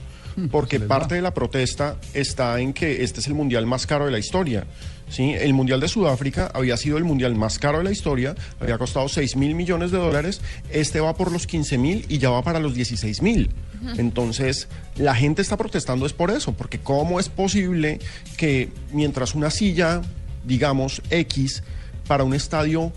porque 0.51 0.79
les 0.79 0.87
parte 0.87 1.15
de 1.15 1.21
la 1.21 1.33
protesta 1.33 1.95
está 2.13 2.59
en 2.59 2.73
que 2.73 3.03
este 3.03 3.21
es 3.21 3.27
el 3.27 3.33
mundial 3.33 3.65
más 3.65 3.87
caro 3.87 4.05
de 4.05 4.11
la 4.11 4.19
historia. 4.19 4.65
¿Sí? 5.09 5.33
El 5.33 5.53
mundial 5.53 5.79
de 5.79 5.87
Sudáfrica 5.87 6.51
había 6.53 6.77
sido 6.77 6.97
el 6.97 7.03
mundial 7.03 7.35
más 7.35 7.59
caro 7.59 7.79
de 7.79 7.83
la 7.83 7.91
historia, 7.91 8.35
había 8.59 8.77
costado 8.77 9.07
6 9.07 9.35
mil 9.35 9.55
millones 9.55 9.91
de 9.91 9.97
dólares, 9.97 10.41
este 10.69 10.99
va 10.99 11.15
por 11.15 11.31
los 11.31 11.47
15 11.47 11.77
mil 11.77 12.05
y 12.09 12.17
ya 12.17 12.29
va 12.29 12.43
para 12.43 12.59
los 12.59 12.73
16 12.73 13.21
mil. 13.21 13.49
Entonces, 13.97 14.67
la 14.95 15.13
gente 15.13 15.41
está 15.41 15.57
protestando 15.57 16.05
es 16.05 16.13
por 16.13 16.31
eso, 16.31 16.53
porque 16.53 16.79
¿cómo 16.79 17.19
es 17.19 17.29
posible 17.29 17.99
que 18.37 18.69
mientras 18.91 19.35
una 19.35 19.51
silla, 19.51 20.01
digamos, 20.43 21.01
X, 21.11 21.61
para 22.07 22.23
un 22.23 22.33
estadio 22.33 22.91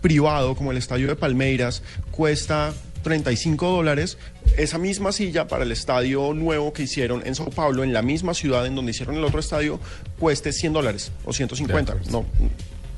privado 0.00 0.54
como 0.54 0.70
el 0.70 0.78
estadio 0.78 1.08
de 1.08 1.16
Palmeiras 1.16 1.82
cuesta 2.10 2.72
35 3.02 3.70
dólares, 3.70 4.18
esa 4.56 4.78
misma 4.78 5.12
silla 5.12 5.46
para 5.46 5.64
el 5.64 5.72
estadio 5.72 6.32
nuevo 6.34 6.72
que 6.72 6.82
hicieron 6.84 7.22
en 7.26 7.34
Sao 7.34 7.50
Paulo, 7.50 7.84
en 7.84 7.92
la 7.92 8.02
misma 8.02 8.34
ciudad 8.34 8.66
en 8.66 8.74
donde 8.74 8.90
hicieron 8.90 9.16
el 9.16 9.24
otro 9.24 9.40
estadio, 9.40 9.80
cueste 10.18 10.52
100 10.52 10.72
dólares 10.72 11.12
o 11.24 11.32
150. 11.32 11.92
De 11.94 11.98
acuerdo. 12.00 12.20
No, 12.40 12.48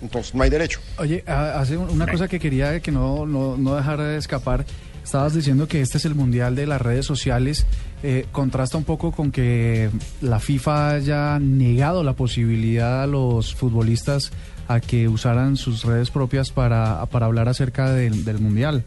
entonces 0.02 0.34
no 0.34 0.42
hay 0.42 0.50
derecho. 0.50 0.80
Oye, 0.98 1.22
ha- 1.26 1.60
hace 1.60 1.76
un- 1.76 1.90
una 1.90 2.06
cosa 2.06 2.26
que 2.28 2.38
quería 2.40 2.80
que 2.80 2.90
no, 2.92 3.26
no, 3.26 3.56
no 3.56 3.76
dejar 3.76 4.00
de 4.00 4.16
escapar. 4.16 4.64
estabas 5.04 5.34
diciendo 5.34 5.66
que 5.66 5.80
este 5.80 5.98
es 5.98 6.04
el 6.04 6.14
mundial 6.14 6.54
de 6.54 6.66
las 6.66 6.80
redes 6.80 7.04
sociales. 7.06 7.66
Eh, 8.02 8.26
contrasta 8.32 8.76
un 8.78 8.84
poco 8.84 9.10
con 9.12 9.32
que 9.32 9.90
la 10.20 10.38
FIFA 10.38 10.90
haya 10.90 11.38
negado 11.40 12.04
la 12.04 12.12
posibilidad 12.12 13.02
a 13.02 13.06
los 13.06 13.54
futbolistas 13.54 14.30
a 14.68 14.78
que 14.78 15.08
usaran 15.08 15.56
sus 15.56 15.84
redes 15.84 16.10
propias 16.10 16.50
para, 16.50 17.04
para 17.06 17.26
hablar 17.26 17.48
acerca 17.48 17.90
del, 17.92 18.24
del 18.24 18.38
mundial. 18.38 18.84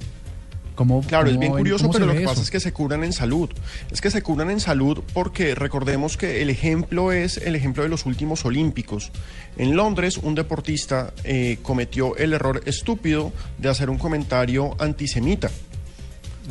¿Cómo, 0.75 1.01
Claro, 1.01 1.27
es 1.27 1.38
bien 1.39 1.51
ven- 1.51 1.60
curioso, 1.60 1.89
pero 1.92 2.06
lo 2.08 2.13
que 2.13 2.22
pasa 2.22 2.42
es 2.42 2.50
que 2.51 2.60
se 2.60 2.74
curan 2.74 3.03
en 3.03 3.13
salud. 3.13 3.50
Es 3.92 4.01
que 4.01 4.10
se 4.10 4.22
curan 4.24 4.50
en 4.50 4.60
salud 4.60 5.03
porque 5.13 5.53
recordemos 5.56 6.18
que 6.18 6.42
el 6.42 6.50
ejemplo 6.50 7.12
es 7.12 7.38
el 7.38 7.56
ejemplo 7.56 7.84
de 7.84 7.89
los 7.89 8.06
últimos 8.06 8.44
Olímpicos. 8.46 9.12
En 9.58 9.75
Londres, 9.75 10.18
un 10.18 10.36
deportista 10.36 11.13
eh, 11.24 11.60
cometió 11.62 12.15
el 12.18 12.34
error 12.34 12.62
estúpido 12.65 13.32
de 13.60 13.70
hacer 13.70 13.89
un 13.89 13.98
comentario 13.98 14.75
antisemita 14.80 15.51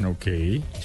Ok. 0.05 0.27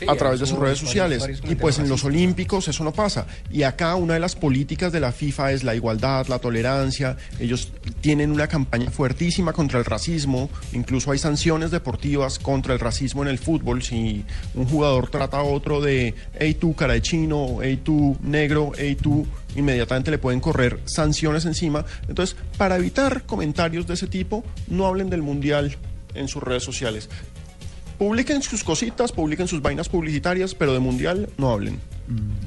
a 0.08 0.16
través 0.16 0.40
de 0.40 0.46
sus 0.46 0.60
redes 0.60 0.80
sociales. 0.80 1.28
y 1.48 1.56
pues 1.56 1.80
en 1.80 1.88
los 1.90 2.04
Olímpicos 2.04 2.68
eso 2.68 2.84
no 2.84 2.92
pasa. 2.92 3.26
Y 3.50 3.64
acá 3.64 3.96
una 3.96 4.16
de 4.16 4.20
las 4.20 4.36
políticas 4.36 4.92
de 4.92 5.00
la 5.00 5.12
FIFA 5.12 5.52
es 5.54 5.64
la 5.64 5.76
igualdad, 5.76 6.28
la 6.28 6.40
tolerancia. 6.40 7.18
Ellos 7.40 7.72
tienen 8.02 8.32
una 8.32 8.48
campaña 8.48 8.92
fuertísima 8.92 9.54
contra 9.54 9.80
el 9.80 9.86
racismo. 9.86 10.50
Incluso 10.74 11.12
hay 11.12 11.20
sanciones 11.20 11.72
deportivas 11.72 12.40
contra 12.40 12.74
el 12.74 12.80
racismo 12.80 13.24
en 13.24 13.30
el 13.30 13.40
fútbol. 13.40 13.82
Si 13.84 14.26
un 14.54 14.66
jugador 14.68 15.10
trata 15.10 15.38
a 15.38 15.44
otro 15.44 15.82
de, 15.82 16.14
hey 16.40 16.56
tú 16.56 16.76
cara 16.76 16.94
de 16.94 17.02
chino, 17.02 17.60
hey 17.62 17.82
tú 17.84 18.18
negro, 18.22 18.72
hey 18.78 18.98
tú, 19.02 19.26
inmediatamente 19.56 20.12
le 20.12 20.18
pueden 20.18 20.40
correr 20.40 20.80
sanciones 20.86 21.46
encima. 21.46 21.86
Entonces, 22.08 22.36
para 22.58 22.78
evitar 22.78 23.24
comentarios 23.24 23.88
de 23.88 23.94
ese 23.94 24.08
tipo, 24.08 24.44
no 24.68 24.86
hablen 24.86 25.10
del 25.10 25.22
Mundial 25.22 25.78
en 26.14 26.28
sus 26.28 26.44
redes 26.44 26.64
sociales. 26.64 27.10
Publiquen 27.98 28.42
sus 28.44 28.64
cositas, 28.64 29.12
publiquen 29.12 29.48
sus 29.48 29.62
vainas 29.62 29.90
publicitarias, 29.90 30.54
pero 30.54 30.74
de 30.74 30.80
mundial 30.80 31.30
no 31.38 31.52
hablen. 31.52 31.80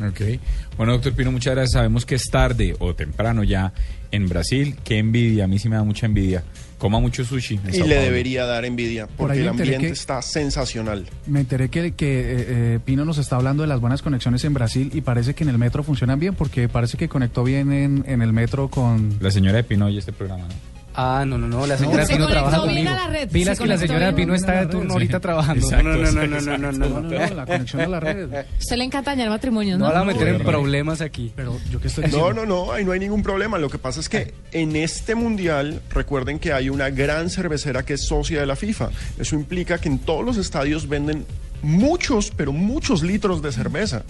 Ok. 0.09 0.39
Bueno, 0.77 0.93
doctor 0.93 1.13
Pino, 1.15 1.33
muchas 1.33 1.55
gracias. 1.55 1.73
Sabemos 1.73 2.07
que 2.07 2.15
es 2.15 2.25
tarde 2.31 2.77
o 2.79 2.95
temprano 2.95 3.43
ya 3.43 3.73
en 4.13 4.29
Brasil. 4.29 4.77
Qué 4.85 4.99
envidia, 4.99 5.45
a 5.45 5.47
mí 5.49 5.59
sí 5.59 5.69
me 5.69 5.77
da 5.77 5.83
mucha 5.83 6.07
envidia. 6.07 6.45
Coma 6.79 6.99
mucho 7.01 7.25
sushi. 7.25 7.57
en 7.57 7.69
Y 7.69 7.73
le 7.73 7.79
Paulo. 7.81 7.95
debería 7.97 8.47
dar 8.47 8.65
envidia, 8.65 9.07
Por 9.07 9.17
porque 9.29 9.41
el 9.43 9.49
ambiente 9.49 9.89
que- 9.89 9.93
está 9.93 10.23
sensacional. 10.23 11.07
Me 11.27 11.41
enteré 11.41 11.69
que, 11.69 11.93
que 11.93 12.21
eh, 12.21 12.45
eh, 12.49 12.79
Pino 12.85 13.05
nos 13.05 13.19
está 13.19 13.37
hablando 13.37 13.63
de 13.65 13.69
las 13.69 13.81
buenas 13.81 14.01
conexiones 14.01 14.45
en 14.45 14.55
Brasil 14.55 14.91
y 14.95 15.03
parece 15.03 15.35
que 15.35 15.45
en 15.45 15.51
el 15.51 15.59
metro 15.59 15.83
funcionan 15.83 16.19
bien 16.21 16.35
porque 16.35 16.69
parece 16.69 16.97
que 16.97 17.09
conectó 17.09 17.45
bien 17.45 17.71
en, 17.73 18.05
en 18.07 18.23
el 18.23 18.33
metro 18.33 18.69
con... 18.69 19.17
La 19.21 19.31
señora 19.31 19.57
de 19.59 19.65
Pino 19.65 19.87
oye 19.87 19.99
este 19.99 20.13
programa, 20.13 20.45
¿no? 20.45 20.80
Ah, 20.95 21.25
no, 21.27 21.39
no, 21.39 21.47
no, 21.47 21.67
la 21.67 21.77
señora 21.79 22.05
se 22.05 22.15
Pino 22.15 22.27
trabaja 22.27 22.59
conmigo. 22.59 22.91
a 22.91 22.95
la 22.95 23.07
red, 23.07 23.29
Pilas 23.31 23.59
que 23.59 23.67
la 23.67 23.79
señora 23.79 24.13
Pino 24.15 24.35
está 24.35 24.61
de 24.61 24.67
turno 24.67 24.93
ahorita 24.95 25.21
trabajando. 25.21 25.71
No, 25.71 25.83
no, 25.83 25.97
no, 25.97 26.27
no, 26.41 26.59
no, 26.59 26.73
no, 26.73 27.01
No, 27.01 27.11
la 27.35 27.47
conexión 27.47 27.83
a 27.83 27.87
la 27.87 28.01
red. 28.01 28.29
Usted 28.59 28.77
le 28.77 28.85
encanta 28.85 29.13
dañar 29.13 29.29
matrimonios, 29.31 29.79
No 29.79 29.87
¿no? 29.87 29.93
la 29.93 30.01
va 30.01 30.11
a 30.11 30.13
meter 30.13 30.29
en 30.29 30.43
problemas 30.43 31.01
aquí. 31.01 31.33
Pero 31.37 31.57
yo 31.71 31.81
que 31.81 31.89
estoy 31.89 32.05
No, 32.05 32.09
diciendo... 32.09 32.45
no, 32.47 32.67
no, 32.67 32.73
ahí 32.73 32.85
no 32.85 32.93
hay 32.93 32.99
ningún 33.01 33.23
problema. 33.23 33.57
Lo 33.59 33.71
que 33.71 33.79
pasa 33.79 34.01
es 34.01 34.09
que 34.09 34.35
en 34.53 34.75
este 34.75 35.15
mundial, 35.15 35.81
recuerden 35.91 36.39
que 36.39 36.53
hay 36.53 36.69
una 36.71 36.91
gran 36.91 37.31
cervecera 37.31 37.85
que 37.85 37.95
es 37.95 38.07
socia 38.07 38.41
de 38.41 38.47
la 38.47 38.57
FIFA. 38.57 38.91
Eso 39.19 39.37
implica 39.37 39.79
que 39.79 39.89
en 39.89 40.01
todos 40.01 40.25
los 40.25 40.37
estadios 40.39 40.89
venden 40.89 41.25
muchos, 41.63 42.33
pero 42.37 42.53
muchos 42.53 43.03
litros 43.03 43.43
de 43.43 43.53
cerveza. 43.53 44.03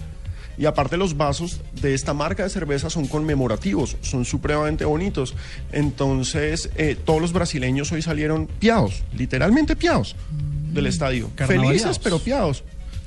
Y 0.61 0.67
aparte 0.67 0.95
los 0.95 1.17
vasos 1.17 1.59
de 1.81 1.95
esta 1.95 2.13
marca 2.13 2.43
de 2.43 2.49
cerveza 2.51 2.91
son 2.91 3.07
conmemorativos, 3.07 3.97
son 4.01 4.25
supremamente 4.25 4.85
bonitos. 4.85 5.33
Entonces, 5.71 6.69
eh, 6.75 6.95
todos 7.03 7.19
los 7.19 7.33
brasileños 7.33 7.91
hoy 7.91 8.03
salieron 8.03 8.45
piados, 8.45 9.01
literalmente 9.17 9.75
piados 9.75 10.15
del 10.71 10.85
estadio. 10.85 11.31
Felices, 11.35 11.97
pero 11.97 12.19
piados. 12.19 12.63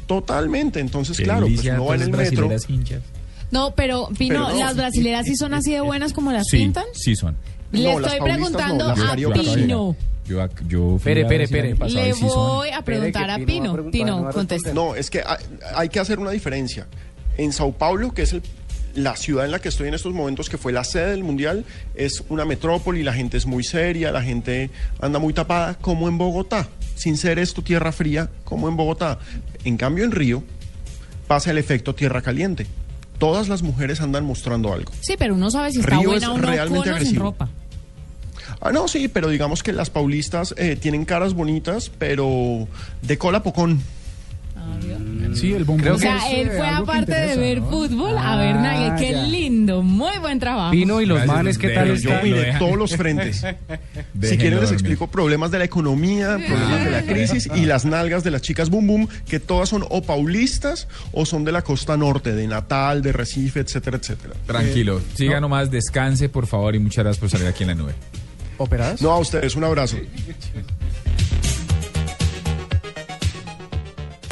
Totalmente. 0.08 0.80
Entonces, 0.80 1.16
claro, 1.16 1.46
pues 1.46 1.64
va 1.64 1.94
en 1.94 2.02
el 2.02 2.10
metro. 2.10 2.50
hinchas. 2.66 3.02
No, 3.52 3.72
pero 3.76 4.08
Pino, 4.18 4.46
Pero 4.46 4.48
no, 4.48 4.58
¿las 4.58 4.76
brasileras 4.76 5.24
sí 5.24 5.36
son 5.36 5.54
así 5.54 5.70
de 5.74 5.80
buenas 5.80 6.12
como 6.12 6.32
las 6.32 6.48
Sí, 6.48 6.56
pintan? 6.56 6.86
sí 6.92 7.14
son. 7.14 7.36
Le 7.70 7.84
No, 7.84 8.00
estoy 8.00 8.18
no, 8.18 8.24
preguntando 8.24 8.88
a. 8.88 9.14
Pino. 9.14 9.94
Yo, 10.26 10.48
yo 10.66 10.98
Pere, 11.04 11.24
a 11.24 11.28
pere, 11.28 11.46
pere. 11.46 11.74
Le 11.88 12.14
voy 12.14 12.70
a 12.70 12.82
preguntar 12.82 13.30
a 13.30 13.38
Pino 13.38 13.90
Pino. 13.92 14.22
no 14.22 14.30
contesta. 14.30 14.74
No, 14.74 14.96
es 14.96 15.08
que 15.08 15.20
hay, 15.20 15.36
hay 15.76 15.88
que 15.88 16.00
hacer 16.00 16.18
una 16.18 16.32
diferencia. 16.32 16.88
En 17.38 17.52
Sao 17.52 17.72
Paulo, 17.72 18.12
que 18.12 18.22
es 18.22 18.32
el- 18.32 18.42
la 18.94 19.16
ciudad 19.16 19.44
en 19.44 19.50
la 19.50 19.58
que 19.58 19.68
estoy 19.68 19.88
en 19.88 19.94
estos 19.94 20.14
momentos, 20.14 20.48
que 20.48 20.56
fue 20.56 20.72
la 20.72 20.84
sede 20.84 21.10
del 21.10 21.24
Mundial, 21.24 21.64
es 21.96 22.22
una 22.28 22.44
metrópoli, 22.44 23.02
la 23.02 23.12
gente 23.12 23.36
es 23.36 23.44
muy 23.46 23.64
seria, 23.64 24.12
la 24.12 24.22
gente 24.22 24.70
anda 25.00 25.18
muy 25.18 25.32
tapada, 25.32 25.74
como 25.74 26.08
en 26.08 26.16
Bogotá. 26.16 26.68
Sin 26.94 27.16
ser 27.16 27.40
esto 27.40 27.60
tierra 27.62 27.90
fría, 27.90 28.30
como 28.44 28.68
en 28.68 28.76
Bogotá. 28.76 29.18
En 29.64 29.76
cambio, 29.76 30.04
en 30.04 30.12
Río 30.12 30.44
pasa 31.26 31.50
el 31.50 31.58
efecto 31.58 31.94
tierra 31.94 32.22
caliente. 32.22 32.66
Todas 33.18 33.48
las 33.48 33.62
mujeres 33.62 34.00
andan 34.00 34.24
mostrando 34.24 34.72
algo. 34.72 34.92
Sí, 35.00 35.14
pero 35.18 35.34
uno 35.34 35.50
sabe 35.50 35.72
si 35.72 35.80
está 35.80 35.98
Río 35.98 36.10
buena 36.10 36.26
es 36.26 36.32
o 36.32 36.36
no 36.38 36.46
realmente 36.46 36.90
con 36.90 37.02
o 37.02 37.04
sin 37.04 37.16
ropa. 37.16 37.48
Ah, 38.60 38.70
no, 38.72 38.86
sí, 38.86 39.08
pero 39.08 39.28
digamos 39.28 39.62
que 39.64 39.72
las 39.72 39.90
paulistas 39.90 40.54
eh, 40.56 40.76
tienen 40.76 41.04
caras 41.04 41.34
bonitas, 41.34 41.90
pero 41.98 42.68
de 43.02 43.18
cola 43.18 43.42
pocón. 43.42 43.80
Sí, 45.34 45.52
el 45.52 45.64
bombón 45.64 45.82
Creo 45.82 45.94
O 45.96 45.98
sea, 45.98 46.18
él 46.30 46.48
eh, 46.48 46.54
fue 46.56 46.68
aparte 46.68 47.12
de 47.14 47.36
ver 47.36 47.60
¿no? 47.60 47.68
fútbol 47.70 48.16
a 48.18 48.36
ver 48.36 48.56
Ah, 48.56 48.62
Nagel. 48.62 48.94
Qué 48.96 49.12
ya. 49.12 49.22
lindo, 49.24 49.82
muy 49.82 50.16
buen 50.18 50.38
trabajo. 50.38 50.70
Pino 50.70 51.00
y 51.00 51.06
los 51.06 51.16
Gracias, 51.18 51.36
manes, 51.36 51.58
¿qué 51.58 51.68
tal 51.70 51.96
yo 51.98 52.10
lo 52.14 52.22
miré 52.22 52.40
dejan. 52.40 52.58
todos 52.58 52.76
los 52.76 52.96
frentes. 52.96 53.44
si 54.22 54.38
quieren 54.38 54.60
les 54.60 54.72
explico 54.72 55.06
problemas 55.08 55.50
de 55.50 55.58
la 55.58 55.64
economía, 55.64 56.36
problemas 56.46 56.84
de 56.84 56.90
la 56.90 57.02
crisis 57.06 57.48
y 57.54 57.66
las 57.66 57.84
nalgas 57.84 58.24
de 58.24 58.30
las 58.30 58.42
chicas 58.42 58.70
boom 58.70 58.86
boom, 58.86 59.08
que 59.28 59.40
todas 59.40 59.68
son 59.68 59.84
o 59.88 60.02
paulistas 60.02 60.88
o 61.12 61.26
son 61.26 61.44
de 61.44 61.52
la 61.52 61.62
costa 61.62 61.96
norte, 61.96 62.32
de 62.34 62.46
Natal, 62.46 63.02
de 63.02 63.12
Recife, 63.12 63.60
etcétera, 63.60 63.96
etcétera. 63.98 64.34
Tranquilo, 64.46 64.98
Eh, 64.98 65.02
siga 65.16 65.34
no. 65.34 65.42
nomás, 65.42 65.70
descanse 65.70 66.28
por 66.28 66.46
favor 66.46 66.74
y 66.74 66.78
muchas 66.78 67.04
gracias 67.04 67.20
por 67.20 67.30
salir 67.30 67.46
aquí 67.46 67.64
en 67.64 67.68
la 67.70 67.74
nube. 67.74 67.92
¿Operadas? 68.56 69.02
No, 69.02 69.10
a 69.10 69.18
ustedes 69.18 69.56
un 69.56 69.64
abrazo. 69.64 69.96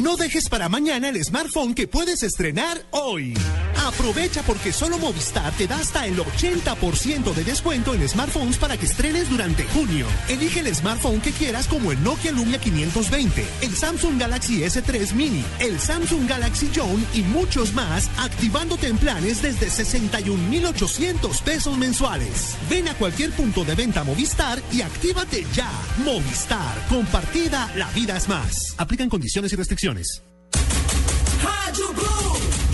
No 0.03 0.17
dejes 0.17 0.49
para 0.49 0.67
mañana 0.67 1.07
el 1.07 1.23
smartphone 1.23 1.73
que 1.73 1.87
puedes 1.87 2.23
estrenar 2.23 2.83
hoy. 2.91 3.35
Aprovecha 3.83 4.41
porque 4.43 4.71
solo 4.71 4.97
Movistar 4.97 5.51
te 5.53 5.67
da 5.67 5.77
hasta 5.77 6.05
el 6.07 6.17
80% 6.17 7.33
de 7.33 7.43
descuento 7.43 7.93
en 7.93 8.07
smartphones 8.07 8.57
para 8.57 8.77
que 8.77 8.85
estrenes 8.85 9.29
durante 9.29 9.65
junio. 9.65 10.07
Elige 10.29 10.61
el 10.61 10.73
smartphone 10.73 11.19
que 11.21 11.31
quieras 11.31 11.67
como 11.67 11.91
el 11.91 12.01
Nokia 12.01 12.31
Lumia 12.31 12.59
520, 12.59 13.45
el 13.61 13.75
Samsung 13.75 14.19
Galaxy 14.19 14.61
S3 14.61 15.13
Mini, 15.13 15.43
el 15.59 15.79
Samsung 15.79 16.27
Galaxy 16.27 16.67
Zone 16.67 17.03
y 17.13 17.21
muchos 17.23 17.73
más, 17.73 18.09
activándote 18.17 18.87
en 18.87 18.97
planes 18.97 19.41
desde 19.41 19.69
61,800 19.69 21.41
pesos 21.41 21.77
mensuales. 21.77 22.55
Ven 22.69 22.87
a 22.87 22.93
cualquier 22.93 23.31
punto 23.31 23.65
de 23.65 23.75
venta 23.75 24.03
Movistar 24.03 24.61
y 24.71 24.81
actívate 24.81 25.45
ya. 25.53 25.69
Movistar, 26.05 26.87
compartida, 26.87 27.71
la 27.75 27.89
vida 27.91 28.17
es 28.17 28.29
más. 28.29 28.75
Aplican 28.77 29.09
condiciones 29.09 29.51
y 29.53 29.55
restricciones. 29.55 30.23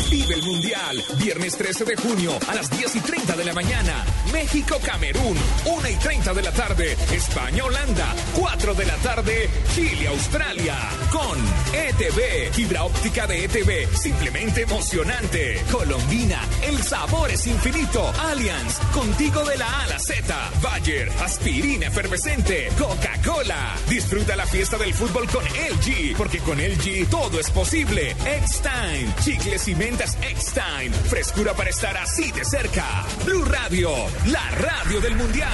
Vive 0.09 0.33
el 0.33 0.41
Mundial, 0.41 1.03
viernes 1.19 1.55
13 1.55 1.85
de 1.85 1.95
junio 1.95 2.31
a 2.47 2.55
las 2.55 2.67
10 2.71 2.95
y 2.95 2.99
30 2.99 3.35
de 3.35 3.45
la 3.45 3.53
mañana. 3.53 4.03
México-Camerún, 4.33 5.37
1 5.65 5.89
y 5.89 5.95
30 5.97 6.33
de 6.33 6.41
la 6.41 6.51
tarde. 6.51 6.97
España-Holanda, 7.11 8.15
4 8.33 8.73
de 8.73 8.85
la 8.85 8.95
tarde. 8.97 9.49
Chile-Australia. 9.75 10.75
Con 11.11 11.37
ETV, 11.73 12.51
fibra 12.53 12.85
óptica 12.85 13.27
de 13.27 13.45
ETV, 13.45 13.95
simplemente 13.95 14.61
emocionante. 14.63 15.63
Colombina, 15.71 16.41
el 16.63 16.81
sabor 16.81 17.29
es 17.29 17.45
infinito. 17.45 18.11
Allianz, 18.31 18.79
contigo 18.91 19.43
de 19.43 19.57
la 19.57 19.67
A 19.67 19.83
a 19.83 19.87
la 19.87 19.99
Z. 19.99 20.51
Bayer, 20.61 21.09
aspirina 21.23 21.87
efervescente. 21.87 22.69
Coca-Cola. 22.79 23.75
Disfruta 23.87 24.35
la 24.35 24.47
fiesta 24.47 24.77
del 24.77 24.93
fútbol 24.93 25.27
con 25.29 25.43
LG, 25.43 26.17
porque 26.17 26.39
con 26.39 26.57
LG 26.57 27.07
todo 27.09 27.39
es 27.39 27.51
posible. 27.51 28.15
X-Time, 28.25 29.13
chicles 29.23 29.67
y 29.67 29.75
mentas 29.99 30.17
X-Time. 30.21 30.91
Frescura 31.09 31.53
para 31.53 31.69
estar 31.69 31.95
así 31.97 32.31
de 32.31 32.45
cerca. 32.45 33.05
Blue 33.25 33.43
Radio, 33.45 33.91
la 34.27 34.49
radio 34.51 35.01
del 35.01 35.15
Mundial. 35.15 35.51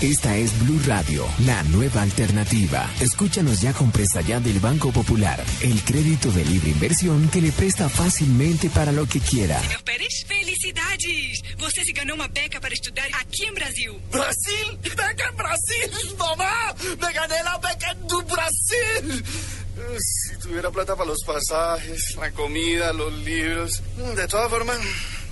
Esta 0.00 0.36
es 0.36 0.58
Blue 0.60 0.80
Radio, 0.86 1.26
la 1.46 1.62
nueva 1.64 2.02
alternativa. 2.02 2.90
Escúchanos 3.00 3.60
ya 3.60 3.72
con 3.72 3.90
presta 3.90 4.20
ya 4.20 4.38
del 4.40 4.58
Banco 4.60 4.92
Popular, 4.92 5.42
el 5.62 5.82
crédito 5.82 6.30
de 6.30 6.44
libre 6.44 6.70
inversión 6.70 7.28
que 7.30 7.40
le 7.40 7.52
presta 7.52 7.88
fácilmente 7.88 8.68
para 8.68 8.92
lo 8.92 9.06
que 9.06 9.20
quiera. 9.20 9.58
Senhor 9.60 9.82
Pérez, 9.82 10.24
felicidades! 10.26 11.42
Você 11.58 11.84
se 11.84 11.92
ganhou 11.92 12.16
uma 12.16 12.28
beca 12.28 12.60
para 12.60 12.74
estudar 12.74 13.06
aqui 13.20 13.46
em 13.46 13.54
Brasil. 13.54 13.98
Brasil? 14.10 14.78
Beca 14.82 15.28
en 15.30 15.36
Brasil, 15.36 16.16
mamá. 16.18 16.74
Me 17.00 17.12
gané 17.12 17.42
la 17.42 17.58
beca 17.58 17.92
en 17.92 18.06
tu 18.06 18.22
Brasil. 18.22 19.63
Si 19.98 20.36
tuviera 20.38 20.70
plata 20.70 20.96
para 20.96 21.08
los 21.08 21.22
pasajes, 21.24 22.16
la 22.16 22.30
comida, 22.32 22.92
los 22.92 23.12
libros. 23.12 23.82
De 24.16 24.26
todas 24.26 24.50
formas, 24.50 24.78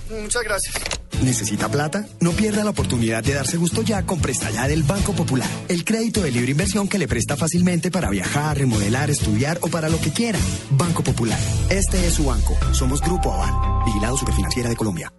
muchas 0.09 0.43
gracias. 0.43 0.75
¿Necesita 1.21 1.69
plata? 1.69 2.05
No 2.19 2.31
pierda 2.31 2.63
la 2.63 2.71
oportunidad 2.71 3.23
de 3.23 3.33
darse 3.33 3.57
gusto 3.57 3.81
ya 3.81 4.05
con 4.05 4.19
Presta 4.19 4.49
Ya 4.49 4.67
del 4.67 4.83
Banco 4.83 5.13
Popular. 5.13 5.47
El 5.69 5.85
crédito 5.85 6.21
de 6.21 6.31
libre 6.31 6.51
inversión 6.51 6.87
que 6.87 6.97
le 6.97 7.07
presta 7.07 7.37
fácilmente 7.37 7.91
para 7.91 8.09
viajar, 8.09 8.57
remodelar, 8.57 9.09
estudiar 9.09 9.57
o 9.61 9.67
para 9.67 9.89
lo 9.89 9.99
que 9.99 10.11
quiera. 10.11 10.39
Banco 10.71 11.03
Popular. 11.03 11.39
Este 11.69 12.05
es 12.07 12.15
su 12.15 12.25
banco. 12.25 12.57
Somos 12.73 13.01
Grupo 13.01 13.31
Aval. 13.31 13.85
Vigilado 13.85 14.17
Superfinanciera 14.17 14.69
de 14.69 14.75
Colombia. 14.75 15.13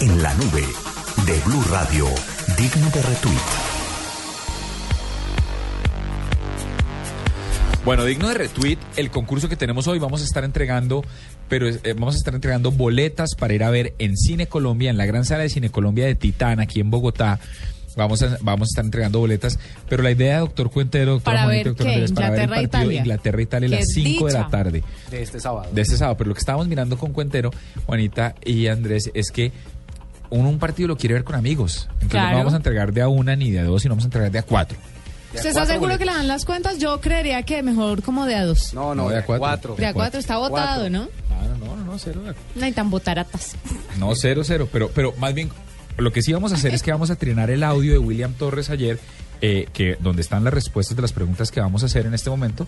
En 0.00 0.22
la 0.22 0.34
nube 0.34 0.83
de 1.26 1.40
Blue 1.40 1.62
Radio, 1.70 2.06
digno 2.58 2.90
de 2.90 3.00
retweet. 3.00 3.38
Bueno, 7.84 8.04
digno 8.04 8.28
de 8.28 8.34
retweet, 8.34 8.78
el 8.96 9.10
concurso 9.10 9.48
que 9.48 9.56
tenemos 9.56 9.86
hoy 9.88 9.98
vamos 9.98 10.20
a 10.20 10.24
estar 10.24 10.44
entregando, 10.44 11.02
pero 11.48 11.68
eh, 11.68 11.80
vamos 11.94 12.14
a 12.14 12.18
estar 12.18 12.34
entregando 12.34 12.70
boletas 12.72 13.34
para 13.38 13.54
ir 13.54 13.64
a 13.64 13.70
ver 13.70 13.94
en 13.98 14.16
Cine 14.16 14.48
Colombia, 14.48 14.90
en 14.90 14.98
la 14.98 15.06
gran 15.06 15.24
sala 15.24 15.44
de 15.44 15.48
Cine 15.48 15.70
Colombia 15.70 16.04
de 16.04 16.14
Titán, 16.14 16.60
aquí 16.60 16.80
en 16.80 16.90
Bogotá. 16.90 17.40
Vamos 17.96 18.22
a, 18.22 18.36
vamos 18.40 18.68
a 18.68 18.70
estar 18.70 18.84
entregando 18.84 19.20
boletas, 19.20 19.58
pero 19.88 20.02
la 20.02 20.10
idea, 20.10 20.40
doctor 20.40 20.68
Cuentero, 20.70 21.12
doctor 21.12 21.32
Para 21.32 21.44
Juanito, 21.44 21.64
ver 21.70 21.74
doctor 21.76 21.86
Andrés, 21.88 22.12
para 22.12 22.30
ver 22.30 22.38
el 22.38 22.44
Inglaterra, 22.44 22.68
partido 22.70 22.82
Italia. 22.82 23.00
Inglaterra-Italia 23.00 23.68
a 23.68 23.80
las 23.80 23.88
5 23.94 24.26
de 24.26 24.32
la 24.32 24.48
tarde 24.48 24.82
De 25.10 25.22
este 25.22 25.38
sábado. 25.40 25.68
de 25.72 25.80
este 25.80 25.96
sábado. 25.96 26.16
Pero 26.16 26.28
lo 26.28 26.34
que 26.34 26.40
estábamos 26.40 26.66
mirando 26.66 26.98
con 26.98 27.12
Cuentero, 27.12 27.50
Juanita 27.86 28.34
y 28.44 28.66
Andrés, 28.66 29.12
es 29.14 29.30
que 29.30 29.52
uno 30.30 30.48
un 30.48 30.58
partido 30.58 30.88
lo 30.88 30.96
quiere 30.96 31.14
ver 31.14 31.24
con 31.24 31.34
amigos. 31.36 31.86
Entonces 31.94 32.10
Claro. 32.10 32.30
no 32.32 32.38
vamos 32.38 32.52
a 32.54 32.56
entregar 32.56 32.92
de 32.92 33.02
a 33.02 33.08
una 33.08 33.36
ni 33.36 33.50
de 33.50 33.60
a 33.60 33.64
dos, 33.64 33.82
sino 33.82 33.92
vamos 33.92 34.04
a 34.04 34.08
entregar 34.08 34.30
de 34.30 34.38
a 34.38 34.42
cuatro. 34.42 34.76
¿Usted 35.34 35.48
está 35.50 35.66
seguro 35.66 35.98
que 35.98 36.04
le 36.04 36.12
dan 36.12 36.28
las 36.28 36.44
cuentas? 36.44 36.78
Yo 36.78 37.00
creería 37.00 37.42
que 37.42 37.62
mejor 37.62 38.02
como 38.02 38.24
de 38.24 38.36
a 38.36 38.44
dos. 38.44 38.72
No, 38.72 38.94
No, 38.94 39.08
de 39.08 39.18
a 39.18 39.24
cuatro. 39.26 39.74
De 39.76 39.86
a 39.86 39.92
cuatro 39.92 40.20
está 40.20 40.36
votado, 40.38 40.88
¿no? 40.90 41.08
Ah, 41.30 41.46
no, 41.58 41.66
no, 41.66 41.76
no, 41.76 41.84
no, 41.84 41.98
cero. 41.98 42.22
de 42.22 42.30
a- 42.30 42.34
No 42.54 42.64
hay 42.64 42.72
tan 42.72 42.88
botaratas. 42.90 43.56
No, 43.98 44.14
cero, 44.14 44.42
cero. 44.44 44.68
Pero, 44.72 44.90
pero 44.94 45.12
más 45.18 45.34
bien, 45.34 45.50
lo 45.96 46.12
que 46.12 46.22
sí 46.22 46.32
vamos 46.32 46.52
a 46.52 46.54
hacer 46.54 46.72
es 46.72 46.82
que 46.84 46.92
vamos 46.92 47.10
a 47.10 47.16
trinar 47.16 47.50
el 47.50 47.64
audio 47.64 47.92
de 47.92 47.98
William 47.98 48.32
Torres 48.34 48.70
ayer, 48.70 49.00
eh, 49.46 49.68
que 49.74 49.98
donde 50.00 50.22
están 50.22 50.42
las 50.42 50.54
respuestas 50.54 50.96
de 50.96 51.02
las 51.02 51.12
preguntas 51.12 51.50
que 51.50 51.60
vamos 51.60 51.82
a 51.82 51.86
hacer 51.86 52.06
en 52.06 52.14
este 52.14 52.30
momento, 52.30 52.66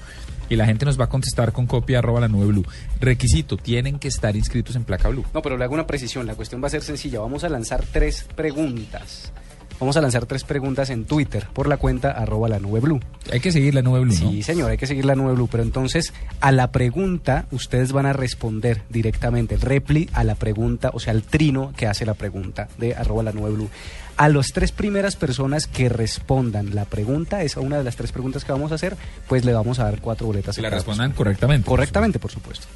y 0.50 0.56
la 0.56 0.66
gente 0.66 0.84
nos 0.84 1.00
va 1.00 1.04
a 1.04 1.08
contestar 1.08 1.52
con 1.52 1.66
copia 1.66 2.00
arroba 2.00 2.20
la 2.20 2.28
nube 2.28 2.44
blue. 2.44 2.66
Requisito, 3.00 3.56
tienen 3.56 3.98
que 3.98 4.08
estar 4.08 4.36
inscritos 4.36 4.76
en 4.76 4.84
placa 4.84 5.08
blue. 5.08 5.24
No, 5.32 5.40
pero 5.40 5.56
le 5.56 5.64
hago 5.64 5.72
una 5.72 5.86
precisión. 5.86 6.26
La 6.26 6.34
cuestión 6.34 6.62
va 6.62 6.66
a 6.66 6.70
ser 6.70 6.82
sencilla. 6.82 7.20
Vamos 7.20 7.44
a 7.44 7.48
lanzar 7.48 7.82
tres 7.90 8.26
preguntas. 8.36 9.32
Vamos 9.80 9.96
a 9.96 10.02
lanzar 10.02 10.26
tres 10.26 10.44
preguntas 10.44 10.90
en 10.90 11.06
Twitter 11.06 11.46
por 11.54 11.66
la 11.66 11.78
cuenta 11.78 12.10
arroba 12.10 12.46
la 12.50 12.58
nube 12.58 12.80
blue. 12.80 13.00
Hay 13.32 13.40
que 13.40 13.52
seguir 13.52 13.74
la 13.74 13.80
nube 13.80 14.00
blue, 14.00 14.12
Sí, 14.12 14.42
señor, 14.42 14.70
hay 14.70 14.76
que 14.76 14.86
seguir 14.86 15.06
la 15.06 15.14
nube 15.14 15.32
blue. 15.32 15.48
Pero 15.50 15.62
entonces, 15.62 16.12
a 16.40 16.52
la 16.52 16.72
pregunta, 16.72 17.46
ustedes 17.52 17.92
van 17.92 18.04
a 18.04 18.12
responder 18.12 18.82
directamente 18.90 19.54
el 19.54 19.62
repli 19.62 20.10
a 20.12 20.24
la 20.24 20.34
pregunta, 20.34 20.90
o 20.92 21.00
sea, 21.00 21.14
el 21.14 21.22
trino 21.22 21.72
que 21.74 21.86
hace 21.86 22.04
la 22.04 22.14
pregunta 22.14 22.68
de 22.76 22.94
arroba 22.94 23.22
la 23.22 23.32
nube 23.32 23.50
blue. 23.50 23.70
A 24.16 24.28
las 24.30 24.52
tres 24.52 24.72
primeras 24.72 25.14
personas 25.16 25.66
que 25.66 25.88
respondan 25.90 26.74
la 26.74 26.86
pregunta, 26.86 27.42
esa 27.42 27.60
una 27.60 27.76
de 27.78 27.84
las 27.84 27.96
tres 27.96 28.12
preguntas 28.12 28.44
que 28.44 28.52
vamos 28.52 28.72
a 28.72 28.76
hacer, 28.76 28.96
pues 29.28 29.44
le 29.44 29.52
vamos 29.52 29.78
a 29.78 29.84
dar 29.84 30.00
cuatro 30.00 30.26
boletas. 30.26 30.56
Que 30.56 30.62
la 30.62 30.68
cada 30.70 30.78
respondan 30.78 31.08
persona. 31.10 31.16
correctamente. 31.18 31.68
Correctamente, 31.68 32.18
por 32.18 32.30
supuesto. 32.30 32.66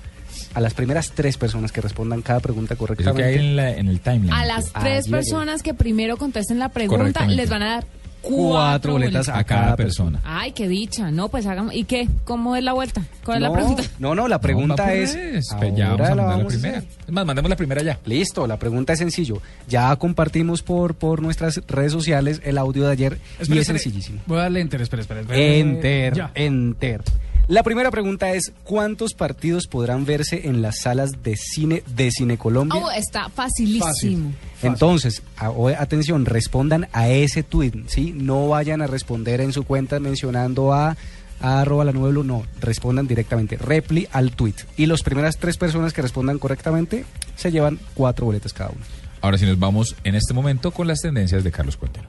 A 0.53 0.61
las 0.61 0.75
primeras 0.75 1.13
tres 1.13 1.37
personas 1.39 1.73
que 1.73 1.81
respondan 1.81 2.23
cada 2.23 2.41
pregunta 2.41 2.75
Eso 2.75 2.85
que 2.85 2.87
correctamente. 2.89 3.25
hay 3.25 3.35
en, 3.37 3.57
la- 3.57 3.71
en 3.71 3.89
el 3.89 4.01
timeline. 4.01 4.33
A 4.33 4.45
las 4.45 4.67
tres 4.73 5.05
Ayer. 5.07 5.11
personas 5.11 5.63
que 5.63 5.73
primero 5.75 6.17
contesten 6.19 6.59
la 6.59 6.69
pregunta 6.69 6.99
Correctamente. 6.99 7.37
les 7.37 7.49
van 7.51 7.63
a 7.63 7.67
dar 7.77 7.87
Cuatro 8.23 8.49
cuatro, 8.49 8.93
boletas 8.93 9.29
a 9.29 9.43
cada 9.45 9.77
persona. 9.77 10.21
Ay, 10.25 10.53
qué 10.53 10.69
dicha. 10.69 11.11
No, 11.11 11.29
pues 11.29 11.47
hagamos. 11.47 11.75
¿Y 11.75 11.85
qué? 11.85 12.09
¿Cómo 12.25 12.55
es 12.57 12.63
la 12.63 12.73
vuelta? 12.75 13.03
¿Cuál 13.25 13.39
es 13.39 13.43
no, 13.43 13.49
la 13.49 13.55
pregunta? 13.55 13.83
No, 13.99 14.15
no, 14.15 14.29
la 14.29 14.41
pregunta 14.41 14.87
No, 14.87 14.93
es. 14.93 15.15
vez. 15.15 15.49
Pues 15.59 15.75
ya 15.75 15.91
vamos 15.95 16.09
a 16.09 16.15
la 16.15 16.23
mandar 16.23 16.39
la 16.43 16.47
primera. 16.49 16.79
Es 16.79 17.13
más, 17.13 17.27
mandemos 17.27 17.49
la 17.51 17.57
primera 17.57 17.83
ya. 17.83 17.99
Listo, 18.05 18.47
la 18.47 18.59
pregunta 18.59 18.93
es 18.93 18.99
sencillo. 18.99 19.41
Ya 19.69 19.95
compartimos 19.97 20.63
por, 20.63 20.95
por 20.95 21.23
nuestras 21.23 21.61
redes 21.67 21.93
sociales 21.93 22.41
el 22.45 22.59
audio 22.59 22.85
de 22.87 22.93
ayer 22.93 23.13
y 23.15 23.43
es 23.43 23.49
espere. 23.49 23.65
sencillísimo. 23.65 24.21
Voy 24.27 24.39
a 24.39 24.43
darle 24.43 24.61
enter, 24.61 24.81
espera, 24.83 25.03
espera. 25.03 25.21
espera. 25.23 25.39
Enter, 25.41 26.15
Ya. 26.15 26.31
enter. 26.35 27.03
La 27.51 27.65
primera 27.65 27.91
pregunta 27.91 28.33
es 28.33 28.53
¿cuántos 28.63 29.13
partidos 29.13 29.67
podrán 29.67 30.05
verse 30.05 30.47
en 30.47 30.63
las 30.63 30.83
salas 30.83 31.25
de 31.25 31.35
cine 31.37 31.83
de 31.97 32.13
Cine 32.13 32.39
Colombia? 32.39 32.81
Oh, 32.81 32.91
está 32.93 33.29
facilísimo. 33.29 34.33
Entonces, 34.63 35.25
a- 35.37 35.51
o- 35.51 35.67
atención, 35.69 36.27
respondan 36.27 36.87
a 36.93 37.09
ese 37.09 37.43
tweet, 37.43 37.73
¿sí? 37.89 38.13
No 38.17 38.47
vayan 38.47 38.83
a 38.83 38.87
responder 38.87 39.41
en 39.41 39.53
su 39.53 39.65
cuenta 39.65 39.99
mencionando 39.99 40.73
a, 40.73 40.97
a 41.41 41.61
arroba 41.61 41.85
la 41.85 41.91
blue, 41.91 42.23
no, 42.23 42.45
respondan 42.61 43.09
directamente, 43.09 43.57
repli 43.57 44.07
al 44.13 44.31
tweet. 44.31 44.55
Y 44.77 44.87
las 44.87 45.03
primeras 45.03 45.37
tres 45.37 45.57
personas 45.57 45.93
que 45.93 46.03
respondan 46.03 46.39
correctamente 46.39 47.05
se 47.35 47.51
llevan 47.51 47.81
cuatro 47.95 48.27
boletas 48.27 48.53
cada 48.53 48.71
uno. 48.71 48.81
Ahora 49.23 49.39
sí 49.39 49.45
nos 49.45 49.59
vamos 49.59 49.97
en 50.05 50.15
este 50.15 50.35
momento 50.35 50.71
con 50.71 50.87
las 50.87 51.01
tendencias 51.01 51.43
de 51.43 51.51
Carlos 51.51 51.77
Cuentero. 51.77 52.07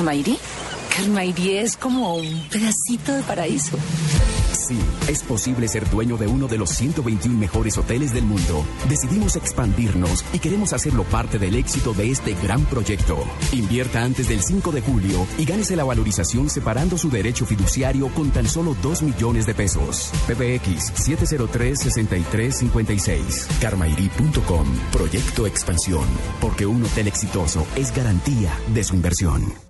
Carmairi. 0.00 0.38
Es 1.58 1.76
como 1.76 2.16
un 2.16 2.48
pedacito 2.48 3.12
de 3.12 3.22
paraíso. 3.22 3.76
Sí, 4.52 4.78
es 5.08 5.22
posible 5.22 5.68
ser 5.68 5.88
dueño 5.90 6.16
de 6.16 6.26
uno 6.26 6.48
de 6.48 6.56
los 6.58 6.70
121 6.70 7.38
mejores 7.38 7.78
hoteles 7.78 8.12
del 8.12 8.24
mundo. 8.24 8.64
Decidimos 8.88 9.36
expandirnos 9.36 10.24
y 10.32 10.38
queremos 10.38 10.72
hacerlo 10.72 11.04
parte 11.04 11.38
del 11.38 11.54
éxito 11.54 11.94
de 11.94 12.10
este 12.10 12.34
gran 12.42 12.64
proyecto. 12.66 13.18
Invierta 13.52 14.02
antes 14.02 14.28
del 14.28 14.42
5 14.42 14.72
de 14.72 14.80
julio 14.80 15.26
y 15.38 15.44
gánese 15.44 15.76
la 15.76 15.84
valorización 15.84 16.50
separando 16.50 16.98
su 16.98 17.10
derecho 17.10 17.46
fiduciario 17.46 18.08
con 18.08 18.30
tan 18.30 18.48
solo 18.48 18.76
2 18.82 19.02
millones 19.02 19.46
de 19.46 19.54
pesos. 19.54 20.10
PBX 20.26 20.92
703-6356. 20.94 23.46
Carmairi.com. 23.60 24.66
Proyecto 24.92 25.46
Expansión. 25.46 26.06
Porque 26.40 26.66
un 26.66 26.84
hotel 26.84 27.06
exitoso 27.06 27.64
es 27.76 27.94
garantía 27.94 28.52
de 28.74 28.84
su 28.84 28.94
inversión. 28.94 29.69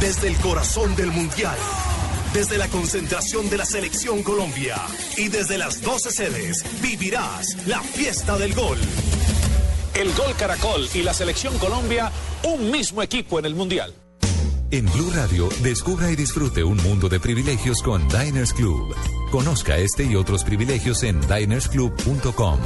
Desde 0.00 0.28
el 0.28 0.36
corazón 0.36 0.94
del 0.94 1.10
Mundial, 1.10 1.58
desde 2.32 2.56
la 2.56 2.68
concentración 2.68 3.50
de 3.50 3.56
la 3.56 3.64
Selección 3.64 4.22
Colombia 4.22 4.76
y 5.16 5.28
desde 5.28 5.58
las 5.58 5.82
12 5.82 6.12
sedes 6.12 6.64
vivirás 6.80 7.66
la 7.66 7.82
fiesta 7.82 8.38
del 8.38 8.54
gol. 8.54 8.78
El 9.94 10.14
Gol 10.14 10.36
Caracol 10.38 10.88
y 10.94 11.02
la 11.02 11.12
Selección 11.12 11.58
Colombia, 11.58 12.12
un 12.44 12.70
mismo 12.70 13.02
equipo 13.02 13.40
en 13.40 13.46
el 13.46 13.56
Mundial. 13.56 13.92
En 14.70 14.84
Blue 14.84 15.10
Radio, 15.12 15.48
descubra 15.62 16.12
y 16.12 16.16
disfrute 16.16 16.62
un 16.62 16.76
mundo 16.76 17.08
de 17.08 17.18
privilegios 17.18 17.82
con 17.82 18.06
Diners 18.08 18.52
Club. 18.52 18.94
Conozca 19.32 19.78
este 19.78 20.04
y 20.04 20.14
otros 20.14 20.44
privilegios 20.44 21.02
en 21.02 21.20
dinersclub.com. 21.22 22.60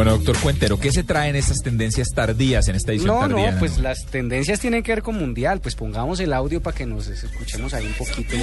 Bueno, 0.00 0.12
doctor 0.12 0.38
Cuentero, 0.38 0.80
¿qué 0.80 0.90
se 0.92 1.04
traen 1.04 1.36
estas 1.36 1.58
tendencias 1.58 2.08
tardías 2.14 2.66
en 2.68 2.74
esta 2.74 2.92
edición 2.92 3.08
No, 3.08 3.20
tardía? 3.20 3.50
no, 3.50 3.58
pues 3.58 3.76
las 3.76 4.06
tendencias 4.06 4.58
tienen 4.58 4.82
que 4.82 4.92
ver 4.92 5.02
con 5.02 5.14
mundial. 5.18 5.60
Pues 5.60 5.74
pongamos 5.74 6.18
el 6.20 6.32
audio 6.32 6.62
para 6.62 6.74
que 6.74 6.86
nos 6.86 7.06
escuchemos 7.08 7.74
ahí 7.74 7.84
un 7.84 7.92
poquito. 7.92 8.34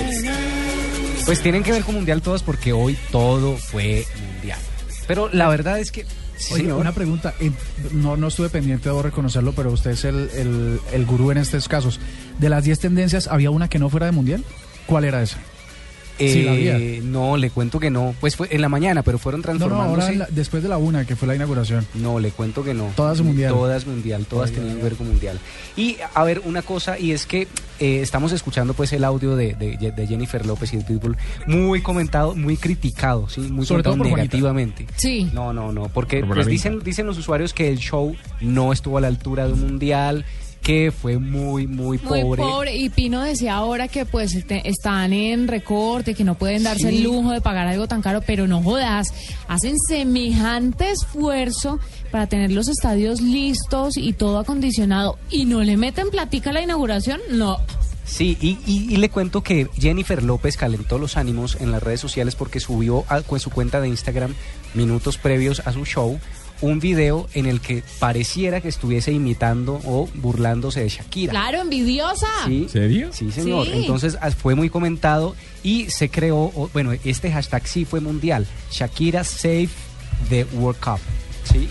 Pues 1.26 1.41
tienen 1.41 1.63
que 1.63 1.72
ver 1.72 1.82
con 1.82 1.96
mundial 1.96 2.22
todas 2.22 2.43
porque 2.43 2.74
hoy 2.74 2.96
todo 3.12 3.58
fue 3.58 4.06
mundial. 4.36 4.60
Pero 5.08 5.30
la 5.34 5.50
verdad 5.50 5.80
es 5.80 5.89
que. 5.91 6.04
sí, 6.38 6.54
Oye, 6.54 6.62
señor. 6.65 6.80
una 6.80 6.91
pregunta. 6.91 7.34
eh, 7.39 7.50
no, 7.91 8.17
no 8.17 8.28
estuve 8.28 8.50
pendiente, 8.50 8.89
debo 8.89 9.02
reconocerlo, 9.02 9.54
pero 9.54 9.72
usted 9.72 9.89
es 9.89 10.06
el, 10.06 10.30
el, 10.36 10.80
el 10.93 11.06
gurú 11.08 11.32
en 11.32 11.39
estos 11.39 11.67
casos. 11.67 12.00
De 12.38 12.50
las 12.50 12.65
10 12.65 12.78
tendencias, 12.82 13.26
¿había 13.28 13.50
una 13.50 13.67
que 13.67 13.80
no 13.80 13.89
fuera 13.89 14.06
de 14.06 14.12
mundial? 14.12 14.43
¿Cuál 14.86 15.06
era 15.06 15.24
esa? 15.24 15.39
Sí, 16.17 16.43
la 16.43 16.51
había. 16.53 16.77
Eh, 16.77 17.01
no, 17.03 17.38
le 17.38 17.49
cuento 17.49 17.80
que 17.80 17.89
no. 17.89 18.15
Pues 18.19 18.36
fue 18.36 18.47
en 18.51 18.62
la 18.62 18.69
mañana, 18.69 19.03
pero 19.03 19.17
fueron 19.19 19.41
No, 19.41 19.47
no, 19.53 19.58
transformándose. 19.60 20.08
ahora 20.08 20.17
la- 20.17 20.27
después 20.32 20.63
de 20.63 20.69
la 20.69 20.77
una, 20.77 21.06
que 21.06 21.15
fue 21.15 21.27
la 21.27 21.36
inauguración. 21.36 21.86
No, 21.95 22.19
le 22.19 22.32
cuento 22.32 22.63
que 22.63 22.73
no. 22.73 22.91
Todas 22.95 23.21
mundial. 23.21 23.51
Todas 23.53 23.86
mundial, 23.86 24.25
todas 24.30 24.49
Ay, 24.49 24.56
tenían 24.56 24.71
ay, 24.73 24.77
que 24.80 24.84
ver 24.84 24.93
con 24.95 25.08
mundial. 25.08 25.39
Y 25.75 25.97
a 26.13 26.23
ver, 26.23 26.41
una 26.45 26.62
cosa, 26.62 26.97
y 26.99 27.12
es 27.12 27.25
que 27.25 27.47
eh, 27.80 27.99
estamos 28.01 28.32
escuchando 28.32 28.73
pues 28.73 28.91
el 28.93 29.03
audio 29.03 29.36
de, 29.36 29.53
de- 29.53 29.77
de 29.91 30.08
Jennifer 30.08 30.45
López 30.45 30.73
y 30.73 30.77
el 30.77 30.84
Pitbull, 30.86 31.15
muy 31.45 31.82
comentado, 31.82 32.36
muy 32.36 32.58
criticado, 32.58 33.30
¿sí? 33.30 33.41
Muy 33.41 33.65
Sobre 33.65 33.84
todo 33.84 33.93
Juanita. 33.95 34.15
negativamente. 34.17 34.88
Sí. 34.95 35.30
No, 35.34 35.53
no, 35.53 35.71
no, 35.71 35.88
porque 35.89 36.23
pues, 36.25 36.47
dicen, 36.47 36.80
dicen 36.84 37.06
los 37.06 37.17
usuarios 37.17 37.53
que 37.53 37.67
el 37.69 37.77
show 37.77 38.15
no 38.41 38.73
estuvo 38.73 38.97
a 38.97 39.01
la 39.01 39.08
altura 39.08 39.45
de 39.47 39.53
un 39.53 39.62
mundial, 39.62 40.25
que 40.67 40.91
fue 40.91 41.17
muy, 41.17 41.65
muy 41.65 41.97
Muy 41.97 42.21
pobre. 42.21 42.41
pobre. 42.43 42.75
Y 42.75 42.89
Pino 42.89 43.21
decía 43.21 43.56
ahora 43.56 43.88
que 43.88 44.06
pues 44.06 44.36
este, 44.36 44.67
están 44.69 45.13
en 45.13 45.47
recorte, 45.47 46.13
que 46.13 46.25
no 46.25 46.36
pueden 46.36 46.62
darse 46.63 46.89
Sí. 46.89 46.97
el 46.97 47.03
lujo 47.03 47.32
de 47.32 47.39
pagar 47.39 47.67
algo 47.67 47.88
tan 47.88 48.01
caro, 48.01 48.21
pero 48.27 48.47
no 48.47 48.62
jodas, 48.62 49.13
hacen 49.47 49.77
semejante 49.88 50.91
esfuerzo 50.91 51.80
para 52.12 52.27
tener 52.27 52.51
los 52.51 52.67
estadios 52.67 53.21
listos 53.21 53.95
y 53.95 54.12
todo 54.12 54.39
acondicionado 54.39 55.17
y 55.30 55.45
no 55.45 55.63
le 55.63 55.77
meten 55.77 56.10
platica 56.10 56.49
a 56.49 56.53
la 56.53 56.62
inauguración, 56.62 57.21
no. 57.32 57.58
Sí, 58.03 58.38
y, 58.41 58.58
y- 58.65 58.93
y 58.93 58.97
le 58.97 59.10
cuento 59.10 59.43
que 59.43 59.67
Jennifer 59.77 60.23
López 60.23 60.56
calentó 60.56 60.97
los 60.97 61.17
ánimos 61.17 61.58
en 61.60 61.71
las 61.71 61.84
redes 61.84 61.99
sociales 61.99 62.36
porque 62.36 62.60
subió 62.62 63.03
a, 63.10 63.21
con 63.21 63.39
su 63.39 63.49
cuenta 63.51 63.82
de 63.82 63.89
Instagram 63.89 64.34
minutos 64.73 65.17
previos 65.17 65.62
a 65.65 65.71
su 65.73 65.86
show 65.86 66.19
un 66.62 66.80
video 66.80 67.28
en 67.34 67.46
el 67.46 67.62
que 67.62 67.84
pareciera 68.00 68.62
que 68.62 68.67
estuviese 68.70 69.12
imitando 69.12 69.80
o 69.86 70.08
burlándose 70.15 70.82
de 70.82 70.89
Shakira. 70.89 71.32
Claro, 71.32 71.62
envidiosa. 71.62 72.28
Sí, 72.46 72.67
¿Serio? 72.70 73.10
Sí, 73.12 73.32
señor. 73.32 73.65
Sí. 73.67 73.74
Entonces 73.76 74.17
ah, 74.22 74.32
fue 74.32 74.56
muy 74.56 74.70
comentado 74.70 75.36
y 75.63 75.89
se 75.89 76.10
creó, 76.10 76.38
o- 76.56 76.70
bueno, 76.74 76.91
este 77.04 77.32
hashtag 77.32 77.67
sí 77.67 77.86
fue 77.86 78.00
mundial. 78.00 78.48
Shakira 78.72 79.24
Save 79.24 79.70
the 80.30 80.46
World 80.54 80.80
Cup. 80.80 81.00
¿Sí? 81.52 81.67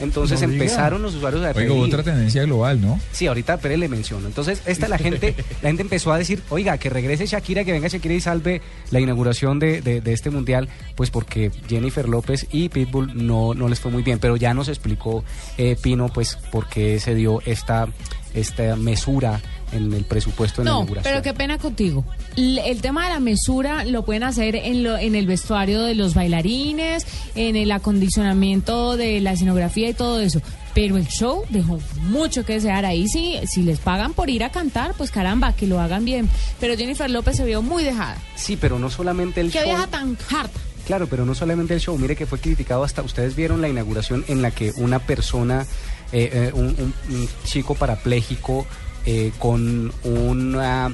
Entonces 0.00 0.40
No 0.42 0.52
empezaron 0.52 1.02
los 1.02 1.14
usuarios 1.14 1.42
a 1.44 1.48
Oiga, 1.50 1.60
reír. 1.60 1.70
otra 1.84 2.02
tendencia 2.02 2.42
global, 2.44 2.80
¿no? 2.80 2.98
Sí, 3.12 3.26
ahorita 3.26 3.58
Pérez 3.58 3.78
le 3.78 3.88
menciono. 3.88 4.26
Entonces, 4.26 4.62
esta 4.66 4.88
la 4.88 4.98
gente, 4.98 5.34
la 5.62 5.68
gente 5.68 5.82
empezó 5.82 6.12
a 6.12 6.18
decir, 6.18 6.42
oiga, 6.48 6.78
que 6.78 6.88
regrese 6.90 7.26
Shakira, 7.26 7.64
que 7.64 7.72
venga 7.72 7.88
Shakira 7.88 8.14
y 8.14 8.20
salve 8.20 8.62
la 8.90 9.00
inauguración 9.00 9.58
de, 9.58 9.80
de- 9.82 10.00
de 10.00 10.12
este 10.12 10.30
mundial, 10.30 10.68
pues 10.96 11.10
porque 11.10 11.50
Jennifer 11.68 12.08
López 12.08 12.46
y 12.50 12.68
Pitbull 12.70 13.12
no, 13.26 13.54
no 13.54 13.68
les 13.68 13.78
fue 13.80 13.90
muy 13.90 14.02
bien. 14.02 14.18
Pero 14.18 14.36
ya 14.36 14.54
nos 14.54 14.68
explicó 14.68 15.24
eh, 15.58 15.76
Pino, 15.80 16.08
pues, 16.08 16.36
por 16.50 16.68
qué 16.68 16.98
se 17.00 17.14
dio 17.14 17.40
esta, 17.44 17.86
esta 18.34 18.76
mesura 18.76 19.40
en 19.72 19.92
el 19.92 20.04
presupuesto 20.04 20.62
de 20.62 20.66
la 20.66 20.70
No, 20.72 20.76
inauguración. 20.78 21.12
pero 21.12 21.22
qué 21.22 21.34
pena 21.34 21.58
contigo. 21.58 22.04
El 22.36 22.80
tema 22.80 23.04
de 23.04 23.14
la 23.14 23.20
mesura 23.20 23.84
lo 23.84 24.04
pueden 24.04 24.22
hacer 24.24 24.56
en, 24.56 24.82
lo, 24.82 24.96
en 24.96 25.14
el 25.14 25.26
vestuario 25.26 25.82
de 25.82 25.94
los 25.94 26.14
bailarines, 26.14 27.06
en 27.34 27.56
el 27.56 27.70
acondicionamiento 27.72 28.96
de 28.96 29.20
la 29.20 29.32
escenografía 29.32 29.88
y 29.88 29.94
todo 29.94 30.20
eso. 30.20 30.40
Pero 30.74 30.96
el 30.96 31.06
show 31.08 31.44
dejó 31.50 31.80
mucho 32.02 32.44
que 32.44 32.54
desear. 32.54 32.84
Ahí 32.84 33.08
sí, 33.08 33.36
si 33.46 33.62
les 33.62 33.78
pagan 33.80 34.12
por 34.14 34.30
ir 34.30 34.44
a 34.44 34.50
cantar, 34.50 34.94
pues 34.96 35.10
caramba, 35.10 35.52
que 35.52 35.66
lo 35.66 35.80
hagan 35.80 36.04
bien. 36.04 36.28
Pero 36.60 36.76
Jennifer 36.76 37.10
López 37.10 37.36
se 37.36 37.44
vio 37.44 37.60
muy 37.62 37.82
dejada. 37.82 38.16
Sí, 38.36 38.56
pero 38.56 38.78
no 38.78 38.88
solamente 38.90 39.40
el 39.40 39.50
Qué 39.50 39.58
show. 39.58 39.68
vieja 39.68 39.86
tan 39.88 40.16
harta. 40.32 40.60
Claro, 40.86 41.06
pero 41.08 41.24
no 41.24 41.34
solamente 41.34 41.74
el 41.74 41.80
show, 41.80 41.96
mire 41.98 42.16
que 42.16 42.26
fue 42.26 42.38
criticado 42.38 42.82
hasta, 42.84 43.02
ustedes 43.02 43.36
vieron 43.36 43.60
la 43.60 43.68
inauguración 43.68 44.24
en 44.28 44.42
la 44.42 44.50
que 44.50 44.72
una 44.76 44.98
persona, 44.98 45.66
eh, 46.12 46.30
eh, 46.32 46.50
un, 46.54 46.66
un- 46.66 46.94
un 47.10 47.28
chico 47.44 47.74
parapléjico 47.74 48.66
eh, 49.06 49.32
con 49.38 49.92
una, 50.04 50.92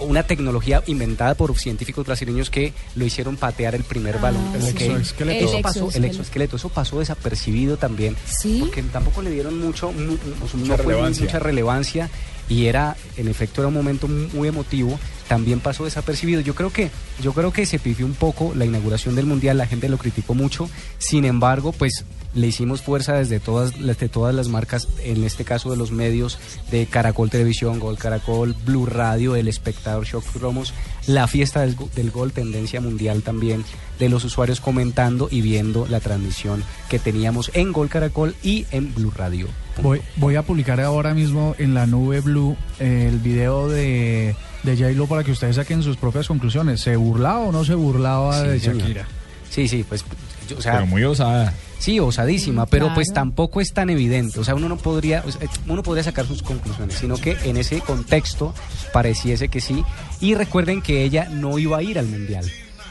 una 0.00 0.22
tecnología 0.24 0.82
inventada 0.86 1.34
por 1.34 1.56
científicos 1.58 2.04
brasileños 2.06 2.50
que 2.50 2.72
lo 2.96 3.04
hicieron 3.04 3.36
patear 3.36 3.74
el 3.74 3.84
primer 3.84 4.18
balón. 4.18 4.42
El 4.54 4.66
exoesqueleto. 4.68 5.46
Eso 5.46 5.56
El 5.58 5.62
pasó, 5.62 5.90
el 5.94 6.04
exoesqueleto. 6.04 6.56
eso 6.56 6.68
pasó 6.68 6.98
desapercibido 6.98 7.76
también, 7.76 8.16
Sí. 8.26 8.58
porque 8.60 8.82
tampoco 8.82 9.22
le 9.22 9.30
dieron 9.30 9.58
mucho, 9.60 9.92
mu- 9.92 10.00
mu- 10.12 10.66
no 10.66 10.76
relevancia. 10.76 11.24
mucha 11.24 11.38
relevancia 11.38 12.10
y 12.48 12.66
era, 12.66 12.96
en 13.16 13.28
efecto, 13.28 13.60
era 13.62 13.68
un 13.68 13.74
momento 13.74 14.08
muy 14.08 14.48
emotivo. 14.48 14.98
También 15.28 15.60
pasó 15.60 15.84
desapercibido. 15.84 16.42
Yo 16.42 16.54
creo 16.54 16.70
que, 16.70 16.90
yo 17.22 17.32
creo 17.32 17.50
que 17.52 17.64
se 17.64 17.78
pifió 17.78 18.04
un 18.04 18.12
poco 18.14 18.52
la 18.54 18.66
inauguración 18.66 19.14
del 19.14 19.24
mundial. 19.24 19.56
La 19.56 19.66
gente 19.66 19.88
lo 19.88 19.96
criticó 19.96 20.34
mucho. 20.34 20.68
Sin 20.98 21.24
embargo, 21.24 21.72
pues 21.72 22.04
le 22.34 22.46
hicimos 22.46 22.82
fuerza 22.82 23.14
desde 23.14 23.40
todas, 23.40 23.78
desde 23.78 24.08
todas 24.08 24.34
las 24.34 24.48
marcas. 24.48 24.88
En 25.04 25.24
este 25.24 25.44
caso 25.44 25.70
de 25.70 25.76
los 25.76 25.90
medios 25.90 26.38
de 26.70 26.86
Caracol 26.86 27.30
Televisión, 27.30 27.78
Gol 27.78 27.98
Caracol, 27.98 28.54
Blue 28.64 28.86
Radio, 28.86 29.36
El 29.36 29.48
Espectador, 29.48 30.04
Shock 30.04 30.24
Promos, 30.32 30.74
la 31.06 31.26
fiesta 31.26 31.60
del, 31.60 31.76
del 31.94 32.10
gol, 32.10 32.32
tendencia 32.32 32.80
mundial 32.80 33.22
también 33.22 33.64
de 33.98 34.08
los 34.08 34.24
usuarios 34.24 34.60
comentando 34.60 35.28
y 35.30 35.40
viendo 35.40 35.86
la 35.88 36.00
transmisión 36.00 36.64
que 36.88 36.98
teníamos 36.98 37.50
en 37.54 37.72
Gol 37.72 37.88
Caracol 37.88 38.34
y 38.42 38.66
en 38.70 38.94
Blue 38.94 39.12
Radio. 39.14 39.46
Voy, 39.82 40.00
voy 40.16 40.36
a 40.36 40.42
publicar 40.42 40.80
ahora 40.80 41.14
mismo 41.14 41.54
en 41.58 41.74
la 41.74 41.86
nube 41.86 42.20
Blue 42.20 42.56
eh, 42.78 43.08
el 43.10 43.18
video 43.18 43.68
de, 43.68 44.34
de 44.62 44.76
J-Lo 44.76 45.06
para 45.06 45.24
que 45.24 45.32
ustedes 45.32 45.56
saquen 45.56 45.82
sus 45.82 45.96
propias 45.96 46.28
conclusiones. 46.28 46.80
¿Se 46.80 46.96
burlaba 46.96 47.40
o 47.40 47.52
no 47.52 47.64
se 47.64 47.74
burlaba 47.74 48.40
Sí, 48.40 48.48
de 48.48 48.60
señor. 48.60 48.78
Shakira? 48.78 49.08
Sí, 49.50 49.68
sí, 49.68 49.84
pues, 49.88 50.04
yo, 50.48 50.58
o 50.58 50.60
sea, 50.60 50.74
Pero 50.74 50.86
muy 50.86 51.02
osada. 51.04 51.52
Sí, 51.78 52.00
osadísima, 52.00 52.66
pero 52.66 52.92
pues 52.94 53.12
tampoco 53.12 53.60
es 53.60 53.72
tan 53.72 53.90
evidente. 53.90 54.40
O 54.40 54.44
sea, 54.44 54.54
uno 54.54 54.68
no 54.68 54.76
podría, 54.76 55.22
uno 55.68 55.82
podría 55.82 56.04
sacar 56.04 56.26
sus 56.26 56.42
conclusiones, 56.42 56.96
sino 56.96 57.16
que 57.16 57.36
en 57.44 57.56
ese 57.56 57.80
contexto 57.80 58.54
pareciese 58.92 59.48
que 59.48 59.60
sí. 59.60 59.84
Y 60.20 60.34
recuerden 60.34 60.80
que 60.80 61.04
ella 61.04 61.28
no 61.30 61.58
iba 61.58 61.78
a 61.78 61.82
ir 61.82 61.98
al 61.98 62.06
mundial. 62.06 62.44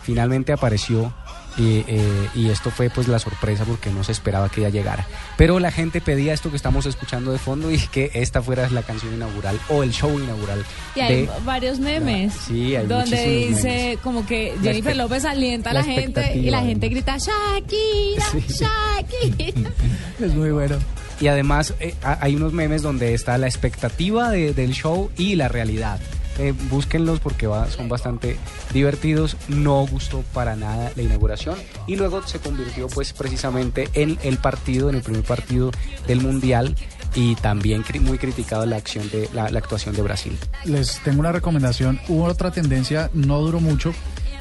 Finalmente 0.03 0.51
apareció 0.51 1.13
y, 1.57 1.83
eh, 1.87 2.29
y 2.35 2.49
esto 2.49 2.71
fue 2.71 2.89
pues 2.89 3.07
la 3.07 3.19
sorpresa 3.19 3.63
porque 3.65 3.89
no 3.91 4.03
se 4.03 4.11
esperaba 4.11 4.49
que 4.49 4.61
ella 4.61 4.69
llegara. 4.69 5.05
Pero 5.37 5.59
la 5.59 5.71
gente 5.71 6.01
pedía 6.01 6.33
esto 6.33 6.49
que 6.49 6.55
estamos 6.55 6.85
escuchando 6.85 7.31
de 7.31 7.37
fondo 7.37 7.71
y 7.71 7.77
que 7.77 8.11
esta 8.15 8.41
fuera 8.41 8.69
la 8.69 8.81
canción 8.83 9.13
inaugural 9.13 9.59
o 9.69 9.83
el 9.83 9.91
show 9.91 10.19
inaugural. 10.19 10.63
Y 10.95 10.99
hay 11.01 11.15
de- 11.25 11.29
varios 11.45 11.79
memes. 11.79 12.33
Sí, 12.33 12.75
hay 12.75 12.87
donde 12.87 13.27
dice 13.47 13.63
memes. 13.67 13.99
como 13.99 14.25
que 14.25 14.55
Jennifer 14.61 14.95
López 14.95 15.25
alienta 15.25 15.69
a 15.69 15.73
la 15.73 15.79
la, 15.81 15.85
gente 15.85 16.35
y 16.37 16.49
la 16.49 16.61
gente 16.61 16.89
grita 16.89 17.17
Shakira, 17.17 18.25
Sí. 18.31 18.43
Shakira. 18.47 19.69
Es 20.21 20.33
muy 20.33 20.51
bueno. 20.51 20.77
Y 21.19 21.27
además 21.27 21.73
eh, 21.79 21.93
ha- 22.03 22.17
hay 22.21 22.35
unos 22.35 22.53
memes 22.53 22.81
donde 22.81 23.13
está 23.13 23.37
la 23.37 23.47
expectativa 23.47 24.29
de- 24.31 24.53
del 24.53 24.71
show 24.73 25.09
y 25.17 25.35
la 25.35 25.47
realidad. 25.47 25.99
Eh, 26.39 26.53
búsquenlos 26.69 27.19
porque 27.19 27.45
va- 27.47 27.69
son 27.69 27.89
bastante 27.89 28.37
divertidos. 28.73 29.37
No 29.49 29.85
gustó 29.85 30.23
para 30.33 30.55
nada 30.55 30.91
la 30.95 31.01
inauguración 31.03 31.55
y 31.87 31.95
luego 31.95 32.25
se 32.25 32.39
convirtió 32.39 32.87
pues 32.87 33.13
precisamente 33.13 33.89
en 33.93 34.17
el 34.23 34.37
partido, 34.37 34.89
en 34.89 34.95
el 34.95 35.01
primer 35.03 35.23
partido 35.23 35.71
del 36.07 36.21
mundial 36.21 36.75
y 37.15 37.35
también 37.35 37.83
cri- 37.83 38.01
muy 38.01 38.17
criticado 38.17 38.65
la 38.65 38.77
acción 38.77 39.07
de 39.11 39.29
la, 39.33 39.49
la 39.51 39.59
actuación 39.59 39.95
de 39.95 40.01
Brasil. 40.01 40.35
Les 40.65 40.99
tengo 41.03 41.19
una 41.19 41.31
recomendación. 41.31 41.99
Hubo 42.07 42.23
otra 42.25 42.49
tendencia, 42.49 43.11
no 43.13 43.39
duró 43.39 43.59
mucho, 43.59 43.93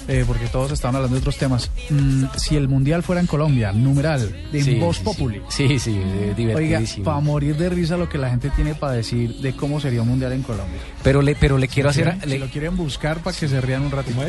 eh, 0.08 0.24
porque 0.26 0.46
todos 0.48 0.72
estaban 0.72 0.96
hablando 0.96 1.14
de 1.16 1.20
otros 1.20 1.36
temas. 1.38 1.70
Mm, 1.90 2.24
si 2.36 2.56
el 2.56 2.68
mundial 2.68 3.02
fuera 3.02 3.20
en 3.20 3.26
Colombia, 3.26 3.72
numeral, 3.72 4.48
de 4.52 4.62
Sí, 4.62 4.74
Voz 4.76 4.96
sí. 4.98 5.02
Populi. 5.04 5.40
Sí, 5.48 5.78
sí, 5.78 5.92
eh, 5.96 6.22
Oiga, 6.24 6.34
divertidísimo. 6.34 7.04
para 7.04 7.20
morir 7.20 7.56
de 7.56 7.68
risa 7.68 7.96
lo 7.96 8.08
que 8.08 8.18
la 8.18 8.30
gente 8.30 8.50
tiene 8.50 8.74
para 8.74 8.94
decir 8.94 9.36
de 9.36 9.54
cómo 9.54 9.80
sería 9.80 10.02
un 10.02 10.08
mundial 10.08 10.32
en 10.32 10.42
Colombia. 10.42 10.80
pero 11.02 11.22
le 11.22 11.34
pero 11.34 11.58
le 11.58 11.68
quiero 11.68 11.92
Si 11.92 12.00
hacer 12.00 12.12
quieren- 12.14 12.28
le- 12.30 12.34
si 12.36 12.40
lo 12.40 12.48
quieren 12.50 12.76
buscar 12.76 13.18
para 13.20 13.36
que 13.36 13.48
se 13.48 13.60
rían 13.60 13.82
un 13.82 13.90
ratito. 13.90 14.20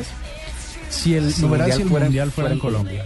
Si 0.89 1.15
el 1.15 1.33
Si 1.33 1.41
numeral 1.41 1.67
mundial 1.67 1.77
si 1.77 1.81
el 1.83 1.89
fuera 1.89 2.05
mundial 2.05 2.31
fuera, 2.31 2.49
fuera 2.49 2.53
en 2.53 2.59
Colombia. 2.59 3.05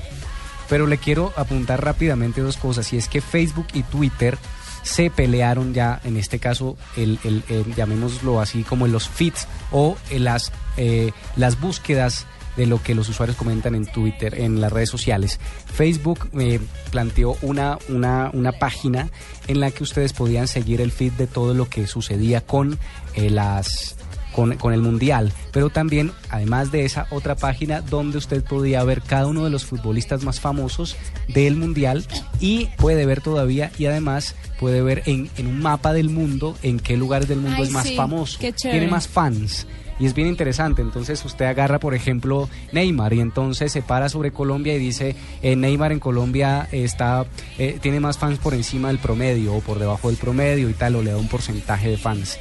Pero 0.70 0.86
le 0.88 0.98
quiero 0.98 1.32
apuntar 1.38 1.84
rápidamente 1.84 2.42
dos 2.42 2.58
cosas, 2.58 2.92
y 2.92 2.98
es 2.98 3.08
que 3.08 3.22
Facebook 3.22 3.68
y 3.74 3.84
Twitter 3.84 4.38
se 4.84 5.10
pelearon 5.10 5.74
ya, 5.74 6.00
en 6.04 6.18
este 6.18 6.40
caso, 6.40 6.78
el, 6.98 7.20
el- 7.24 7.44
el- 7.50 7.76
llamémoslo 7.76 8.42
así 8.42 8.64
como 8.64 8.86
en 8.86 8.92
los 8.92 9.08
feeds 9.08 9.48
o 9.72 9.98
en 10.10 10.24
las, 10.26 10.52
eh, 10.78 11.12
las 11.38 11.60
búsquedas 11.60 12.26
de 12.58 12.66
lo 12.66 12.82
que 12.82 12.96
los 12.96 13.08
usuarios 13.08 13.38
comentan 13.38 13.76
en 13.76 13.86
Twitter, 13.86 14.40
en 14.42 14.60
las 14.60 14.74
redes 14.74 14.90
sociales. 14.90 15.40
Facebook 15.74 16.30
eh, 16.38 16.60
planteó 16.92 17.38
una, 17.42 17.78
una, 17.88 18.32
una 18.34 18.52
página 18.52 19.10
en 19.48 19.60
la 19.60 19.72
que 19.72 19.84
ustedes 19.84 20.12
podían 20.12 20.48
seguir 20.48 20.82
el 20.82 20.92
feed 20.92 21.14
de 21.14 21.28
todo 21.28 21.54
lo 21.54 21.70
que 21.70 21.88
sucedía 21.88 22.42
con 22.42 22.78
eh, 23.16 23.30
las 23.30 23.96
con, 24.38 24.56
con 24.58 24.72
el 24.72 24.84
Mundial, 24.84 25.34
pero 25.52 25.72
también, 25.72 26.12
además 26.30 26.72
de 26.72 26.86
esa 26.86 27.08
otra 27.10 27.36
página 27.36 27.82
donde 27.82 28.20
usted 28.20 28.44
podía 28.44 28.84
ver 28.84 29.02
cada 29.02 29.26
uno 29.26 29.44
de 29.44 29.50
los 29.50 29.66
futbolistas 29.66 30.24
más 30.24 30.40
famosos 30.40 30.96
del 31.28 31.56
Mundial 31.56 32.06
y 32.40 32.68
puede 32.78 33.08
ver 33.08 33.22
todavía 33.22 33.72
y 33.80 33.88
además 33.88 34.36
puede 34.60 34.84
ver 34.84 35.02
en, 35.08 35.32
en 35.38 35.48
un 35.48 35.60
mapa 35.60 35.92
del 35.92 36.10
mundo 36.10 36.56
en 36.62 36.80
qué 36.80 36.98
lugares 36.98 37.28
del 37.28 37.40
mundo 37.40 37.58
Ay, 37.58 37.64
es 37.64 37.72
más 37.72 37.88
sí, 37.88 37.96
famoso, 37.96 38.38
tiene 38.38 38.88
más 38.88 39.08
fans. 39.08 39.66
Y 40.00 40.06
es 40.06 40.14
bien 40.14 40.28
interesante, 40.28 40.82
entonces 40.82 41.24
usted 41.26 41.46
agarra, 41.46 41.80
por 41.80 41.94
ejemplo, 41.94 42.50
Neymar 42.72 43.14
y 43.14 43.20
entonces 43.20 43.72
se 43.72 43.82
para 43.82 44.10
sobre 44.10 44.32
Colombia 44.32 44.76
y 44.76 44.80
dice, 44.80 45.16
eh, 45.42 45.56
Neymar 45.56 45.92
en 45.92 46.00
Colombia 46.00 46.68
está 46.72 47.26
eh, 47.58 47.80
tiene 47.82 48.00
más 48.00 48.18
fans 48.18 48.40
por 48.40 48.54
encima 48.54 48.90
del 48.90 49.00
promedio 49.00 49.56
o 49.56 49.62
por 49.62 49.80
debajo 49.80 50.10
del 50.10 50.18
promedio 50.18 50.70
y 50.70 50.74
tal, 50.74 50.96
o 50.96 51.02
le 51.02 51.12
da 51.12 51.18
un 51.18 51.28
porcentaje 51.28 51.90
de 51.90 51.98
fans. 51.98 52.38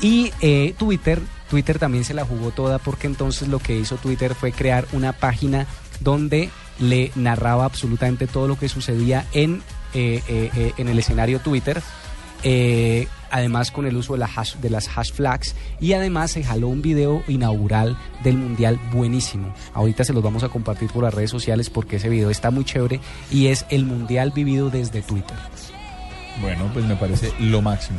Y 0.00 0.32
eh, 0.40 0.74
Twitter, 0.78 1.20
Twitter 1.50 1.78
también 1.78 2.04
se 2.04 2.14
la 2.14 2.24
jugó 2.24 2.50
toda 2.50 2.78
porque 2.78 3.06
entonces 3.06 3.48
lo 3.48 3.58
que 3.58 3.76
hizo 3.76 3.96
Twitter 3.96 4.34
fue 4.34 4.52
crear 4.52 4.86
una 4.92 5.12
página 5.12 5.66
donde 6.00 6.48
le 6.78 7.12
narraba 7.14 7.66
absolutamente 7.66 8.26
todo 8.26 8.48
lo 8.48 8.58
que 8.58 8.70
sucedía 8.70 9.26
en, 9.32 9.62
eh, 9.92 10.22
eh, 10.26 10.72
en 10.78 10.88
el 10.88 10.98
escenario 10.98 11.40
Twitter. 11.40 11.82
Eh, 12.42 13.06
además 13.30 13.70
con 13.70 13.86
el 13.86 13.96
uso 13.96 14.14
de, 14.14 14.18
la 14.20 14.28
hash- 14.28 14.56
de 14.56 14.70
las 14.70 14.88
hash 14.96 15.12
flags 15.12 15.54
y 15.80 15.92
además 15.92 16.30
se 16.32 16.42
jaló 16.42 16.68
un 16.68 16.82
video 16.82 17.22
inaugural 17.28 17.96
del 18.22 18.36
mundial 18.36 18.78
buenísimo. 18.92 19.54
Ahorita 19.74 20.04
se 20.04 20.12
los 20.12 20.22
vamos 20.22 20.42
a 20.42 20.48
compartir 20.48 20.90
por 20.90 21.04
las 21.04 21.14
redes 21.14 21.30
sociales 21.30 21.70
porque 21.70 21.96
ese 21.96 22.08
video 22.08 22.30
está 22.30 22.50
muy 22.50 22.64
chévere 22.64 23.00
y 23.30 23.46
es 23.48 23.66
el 23.70 23.84
mundial 23.84 24.32
vivido 24.34 24.70
desde 24.70 25.02
Twitter. 25.02 25.36
Bueno, 26.40 26.70
pues 26.72 26.84
me 26.84 26.96
parece 26.96 27.32
lo 27.38 27.60
máximo. 27.62 27.98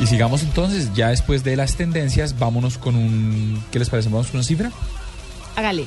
Y 0.00 0.06
sigamos 0.06 0.42
entonces, 0.42 0.92
ya 0.94 1.10
después 1.10 1.44
de 1.44 1.54
las 1.54 1.76
tendencias, 1.76 2.36
vámonos 2.38 2.78
con 2.78 2.96
un... 2.96 3.62
¿Qué 3.70 3.78
les 3.78 3.88
parece? 3.90 4.08
¿Vamos 4.08 4.26
con 4.26 4.36
una 4.38 4.44
cifra? 4.44 4.72
Hágale. 5.54 5.86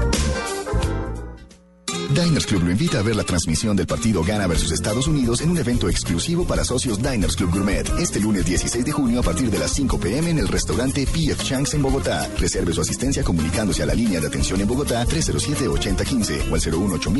Diners 2.13 2.45
Club 2.45 2.63
lo 2.63 2.71
invita 2.71 2.99
a 2.99 3.03
ver 3.03 3.15
la 3.15 3.23
transmisión 3.23 3.77
del 3.77 3.87
partido 3.87 4.21
Ghana 4.21 4.45
versus 4.45 4.73
Estados 4.73 5.07
Unidos 5.07 5.39
en 5.39 5.49
un 5.49 5.57
evento 5.57 5.87
exclusivo 5.87 6.45
para 6.45 6.65
socios 6.65 7.01
Diners 7.01 7.37
Club 7.37 7.51
Gourmet. 7.51 7.89
Este 7.99 8.19
lunes 8.19 8.45
16 8.45 8.83
de 8.83 8.91
junio 8.91 9.21
a 9.21 9.23
partir 9.23 9.49
de 9.49 9.57
las 9.57 9.71
5 9.71 9.97
pm 9.97 10.31
en 10.31 10.39
el 10.39 10.49
restaurante 10.49 11.05
PF 11.05 11.41
Changs 11.41 11.73
en 11.73 11.81
Bogotá. 11.81 12.27
Reserve 12.37 12.73
su 12.73 12.81
asistencia 12.81 13.23
comunicándose 13.23 13.83
a 13.83 13.85
la 13.85 13.93
línea 13.93 14.19
de 14.19 14.27
atención 14.27 14.59
en 14.59 14.67
Bogotá 14.67 15.05
307-8015 15.05 16.51
o 16.51 16.55
al 16.55 16.61
018 16.61 17.11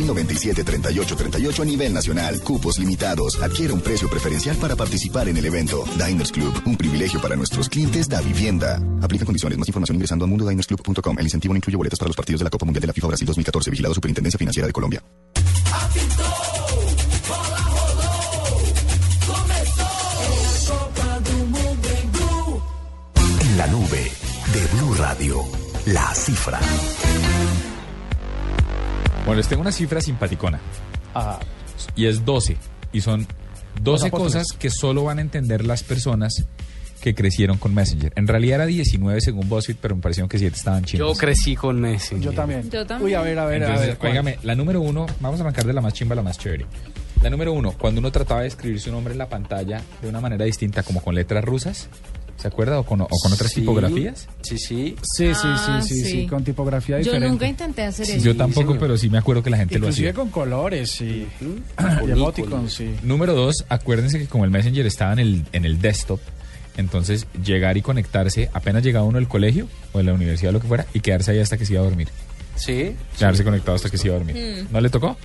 a 1.61 1.65
nivel 1.65 1.93
nacional. 1.93 2.41
Cupos 2.41 2.77
limitados. 2.77 3.41
Adquiere 3.41 3.71
un 3.71 3.81
precio 3.81 4.09
preferencial 4.09 4.57
para 4.57 4.75
participar 4.75 5.29
en 5.29 5.37
el 5.37 5.45
evento. 5.45 5.85
Diners 6.05 6.33
Club, 6.33 6.53
un 6.65 6.75
privilegio 6.75 7.21
para 7.21 7.37
nuestros 7.37 7.69
clientes 7.69 8.09
da 8.09 8.19
vivienda. 8.19 8.81
Aplica 9.01 9.23
condiciones. 9.23 9.57
Más 9.57 9.69
información 9.69 9.95
ingresando 9.95 10.25
a 10.25 10.27
mundodinersclub.com. 10.27 11.17
El 11.17 11.25
incentivo 11.25 11.53
no 11.53 11.57
incluye 11.57 11.77
boletas 11.77 11.97
para 11.97 12.09
los 12.09 12.17
partidos 12.17 12.41
de 12.41 12.43
la 12.43 12.49
Copa 12.49 12.65
Mundial 12.65 12.81
de 12.81 12.87
la 12.87 12.93
FIFA 12.93 13.07
Brasil 13.07 13.25
2014. 13.25 13.71
Vigilado 13.71 13.93
Superintendencia 13.93 14.37
Financiera 14.37 14.67
de 14.67 14.73
Colombia. 14.73 14.80
En 23.41 23.57
la 23.57 23.67
nube 23.67 24.11
de 24.53 24.67
Blue 24.73 24.95
Radio, 24.95 25.43
la 25.85 26.13
cifra. 26.15 26.59
Bueno, 29.25 29.35
les 29.35 29.47
tengo 29.47 29.61
una 29.61 29.71
cifra 29.71 30.01
simpaticona. 30.01 30.59
Ah. 31.13 31.39
Y 31.95 32.07
es 32.07 32.25
12. 32.25 32.57
Y 32.91 33.01
son 33.01 33.27
12 33.81 34.09
por 34.09 34.21
cosas 34.21 34.47
que 34.57 34.71
solo 34.71 35.03
van 35.03 35.19
a 35.19 35.21
entender 35.21 35.63
las 35.63 35.83
personas 35.83 36.45
que 37.01 37.13
crecieron 37.15 37.57
con 37.57 37.73
Messenger. 37.73 38.13
En 38.15 38.27
realidad 38.27 38.55
era 38.55 38.65
19 38.67 39.19
según 39.21 39.49
BuzzFeed, 39.49 39.77
pero 39.81 39.95
me 39.95 40.01
parecieron 40.01 40.29
que 40.29 40.37
7 40.37 40.55
estaban 40.55 40.83
chimbas. 40.85 41.07
Yo 41.09 41.13
crecí 41.19 41.55
con 41.55 41.79
Messi. 41.81 42.19
Yo 42.19 42.31
también. 42.31 42.69
Yo 42.69 42.85
también. 42.85 43.05
Uy, 43.07 43.13
a 43.15 43.21
ver, 43.21 43.39
a 43.39 43.45
ver, 43.45 43.63
a 43.63 43.65
Entonces, 43.65 43.87
ver. 43.89 43.97
¿cuál? 43.97 44.11
óigame, 44.11 44.37
la 44.43 44.55
número 44.55 44.81
uno, 44.81 45.07
vamos 45.19 45.39
a 45.39 45.43
arrancar 45.43 45.65
de 45.65 45.73
la 45.73 45.81
más 45.81 45.93
chimba 45.93 46.13
a 46.13 46.17
la 46.17 46.21
más 46.21 46.37
chévere. 46.37 46.65
La 47.21 47.29
número 47.29 47.53
uno, 47.53 47.73
cuando 47.77 47.99
uno 47.99 48.11
trataba 48.11 48.41
de 48.41 48.47
escribir 48.47 48.79
su 48.79 48.91
nombre 48.91 49.11
en 49.13 49.17
la 49.19 49.29
pantalla 49.29 49.81
de 50.01 50.07
una 50.09 50.21
manera 50.21 50.45
distinta, 50.45 50.81
como 50.83 51.01
con 51.01 51.13
letras 51.13 51.43
rusas, 51.43 51.87
¿se 52.37 52.47
acuerda? 52.47 52.79
O 52.79 52.83
con, 52.83 53.01
o 53.01 53.07
con 53.07 53.31
otras 53.33 53.51
Sí. 53.51 53.61
tipografías. 53.61 54.27
Sí, 54.41 54.57
sí. 54.57 54.95
Sí, 55.03 55.33
sí, 55.33 55.41
Ah, 55.43 55.81
sí, 55.83 55.87
sí, 55.95 56.03
sí, 56.03 56.11
sí. 56.11 56.27
con 56.27 56.43
tipografía 56.43 56.97
Yo 56.97 57.03
diferente. 57.05 57.29
nunca 57.29 57.47
intenté 57.47 57.83
hacer 57.83 58.09
eso. 58.09 58.25
Yo 58.25 58.35
tampoco, 58.35 58.75
pero 58.79 58.97
sí 58.97 59.09
me 59.11 59.19
acuerdo 59.19 59.43
que 59.43 59.51
la 59.51 59.57
gente 59.57 59.75
lo 59.77 59.85
Inclusive 59.85 60.09
hacía. 60.09 60.19
con 60.19 60.29
colores 60.31 60.99
y, 61.01 61.27
Con 61.37 62.09
y 62.09 62.11
emoticons, 62.11 62.73
sí. 62.73 62.95
Número 63.03 63.33
dos, 63.35 63.65
acuérdense 63.69 64.17
que 64.17 64.25
como 64.27 64.45
el 64.45 64.49
Messenger 64.51 64.85
estaba 64.87 65.13
en 65.13 65.19
el, 65.19 65.45
en 65.51 65.65
el 65.65 65.79
desktop, 65.79 66.19
entonces 66.81 67.25
llegar 67.43 67.77
y 67.77 67.81
conectarse, 67.81 68.49
apenas 68.53 68.83
llegaba 68.83 69.05
uno 69.05 69.17
del 69.19 69.29
colegio 69.29 69.67
o 69.93 69.99
de 69.99 70.03
la 70.03 70.13
universidad 70.13 70.49
o 70.49 70.53
lo 70.53 70.59
que 70.59 70.67
fuera, 70.67 70.85
y 70.93 70.99
quedarse 70.99 71.31
ahí 71.31 71.39
hasta 71.39 71.57
que 71.57 71.65
se 71.65 71.73
iba 71.73 71.81
a 71.81 71.85
dormir. 71.85 72.09
Sí. 72.55 72.95
Quedarse 73.17 73.43
conectado 73.45 73.75
hasta 73.75 73.89
que 73.89 73.97
se 73.97 74.07
iba 74.07 74.15
a 74.17 74.19
dormir. 74.19 74.35
Mm. 74.35 74.73
¿No 74.73 74.81
le 74.81 74.89
tocó? 74.89 75.15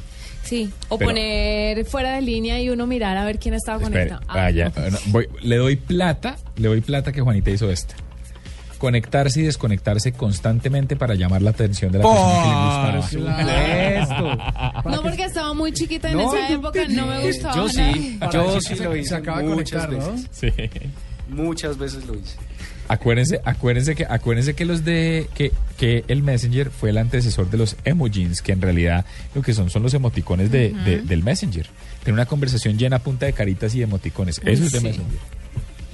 Sí, 0.45 0.71
o 0.88 0.97
Pero- 0.97 1.11
poner 1.11 1.85
fuera 1.87 2.14
de 2.14 2.23
línea 2.23 2.61
y 2.62 2.71
uno 2.71 2.87
mirar 2.87 3.16
a 3.16 3.25
ver 3.25 3.40
quién 3.40 3.55
estaba 3.55 3.83
Espere, 3.83 4.09
conectado. 4.11 4.38
ah, 4.38 4.49
ya. 4.51 4.73
No, 4.90 4.99
voy- 5.07 5.29
le 5.42 5.57
doy 5.57 5.75
plata, 5.75 6.37
le 6.57 6.69
doy 6.69 6.81
plata 6.83 7.11
que 7.11 7.21
Juanita 7.21 7.51
hizo 7.51 7.69
esta. 7.69 7.97
Conectarse 8.79 9.40
y 9.40 9.42
desconectarse 9.45 10.12
constantemente 10.12 10.97
para 10.97 11.14
llamar 11.14 11.40
la 11.40 11.49
atención 11.51 11.90
de 11.90 11.99
la 11.99 12.05
persona 12.05 13.37
que 13.38 13.45
le 13.45 13.57
gustaba. 13.57 14.03
Esto. 14.03 14.90
No, 14.90 15.03
porque 15.03 15.25
estaba 15.25 15.55
muy 15.55 15.73
chiquita 15.73 16.11
en 16.11 16.19
No, 16.19 16.33
esa 16.35 16.49
época, 16.53 16.81
no 16.90 17.07
me 17.07 17.21
gustaba. 17.27 17.57
Yo 17.57 17.69
sí, 17.71 18.19
nada. 18.21 18.33
yo 18.33 18.61
sí 18.61 18.77
se- 18.77 19.14
acaba 19.14 19.42
de 19.42 19.49
conectar. 19.49 19.90
Sí. 20.31 20.49
Muchas 21.29 21.77
veces 21.79 22.07
lo 22.07 22.15
hice. 22.15 22.37
Acuérdense, 22.89 23.41
acuérdense 23.45 23.97
que, 23.97 24.05
acuérdense 24.09 24.55
que 24.55 24.65
los 24.65 24.85
de 24.85 25.29
que, 25.35 25.51
que 25.77 26.05
el 26.07 26.23
Messenger 26.23 26.71
fue 26.71 26.91
el 26.91 26.99
antecesor 26.99 27.51
de 27.51 27.59
los 27.59 27.77
emojis, 27.85 28.43
que 28.43 28.53
en 28.53 28.62
realidad 28.62 29.05
lo 29.35 29.43
que 29.43 29.55
son 29.55 29.71
son 29.71 29.83
los 29.83 29.93
emoticones 29.95 30.53
de, 30.53 30.71
Ujú. 30.73 30.85
de- 30.85 31.03
del 31.03 31.25
Messenger. 31.25 31.67
Tiene 32.05 32.15
una 32.15 32.27
conversación 32.27 32.79
llena 32.79 32.97
a 32.97 32.99
punta 33.01 33.27
de 33.27 33.33
caritas 33.33 33.75
y 33.75 33.83
emoticones. 33.83 34.41
Eso 34.45 34.65
es 34.65 34.71
de 34.73 34.79
Sí. 34.79 34.85
Messenger. 34.87 35.19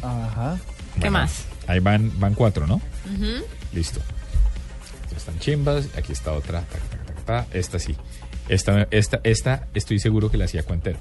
Ajá. 0.03 0.59
¿Qué 0.95 1.01
Bueno, 1.01 1.13
más? 1.13 1.45
Ahí 1.67 1.81
van, 1.81 2.13
van 2.21 2.35
cuatro, 2.35 2.67
¿no? 2.67 2.75
Ujú. 2.75 3.43
Listo. 3.73 4.01
Estas 5.05 5.19
están 5.19 5.39
chimbas. 5.39 5.89
Aquí 5.97 6.13
está 6.13 6.33
otra. 6.33 6.61
tac, 6.61 6.83
tac, 7.07 7.25
tac. 7.25 7.55
Esta 7.55 7.79
sí. 7.79 7.97
Esta, 8.51 8.87
esta, 8.91 9.21
esta 9.25 9.67
estoy 9.73 9.99
seguro 9.99 10.31
que 10.31 10.37
la 10.37 10.45
hacía 10.45 10.63
cuentero. 10.65 10.99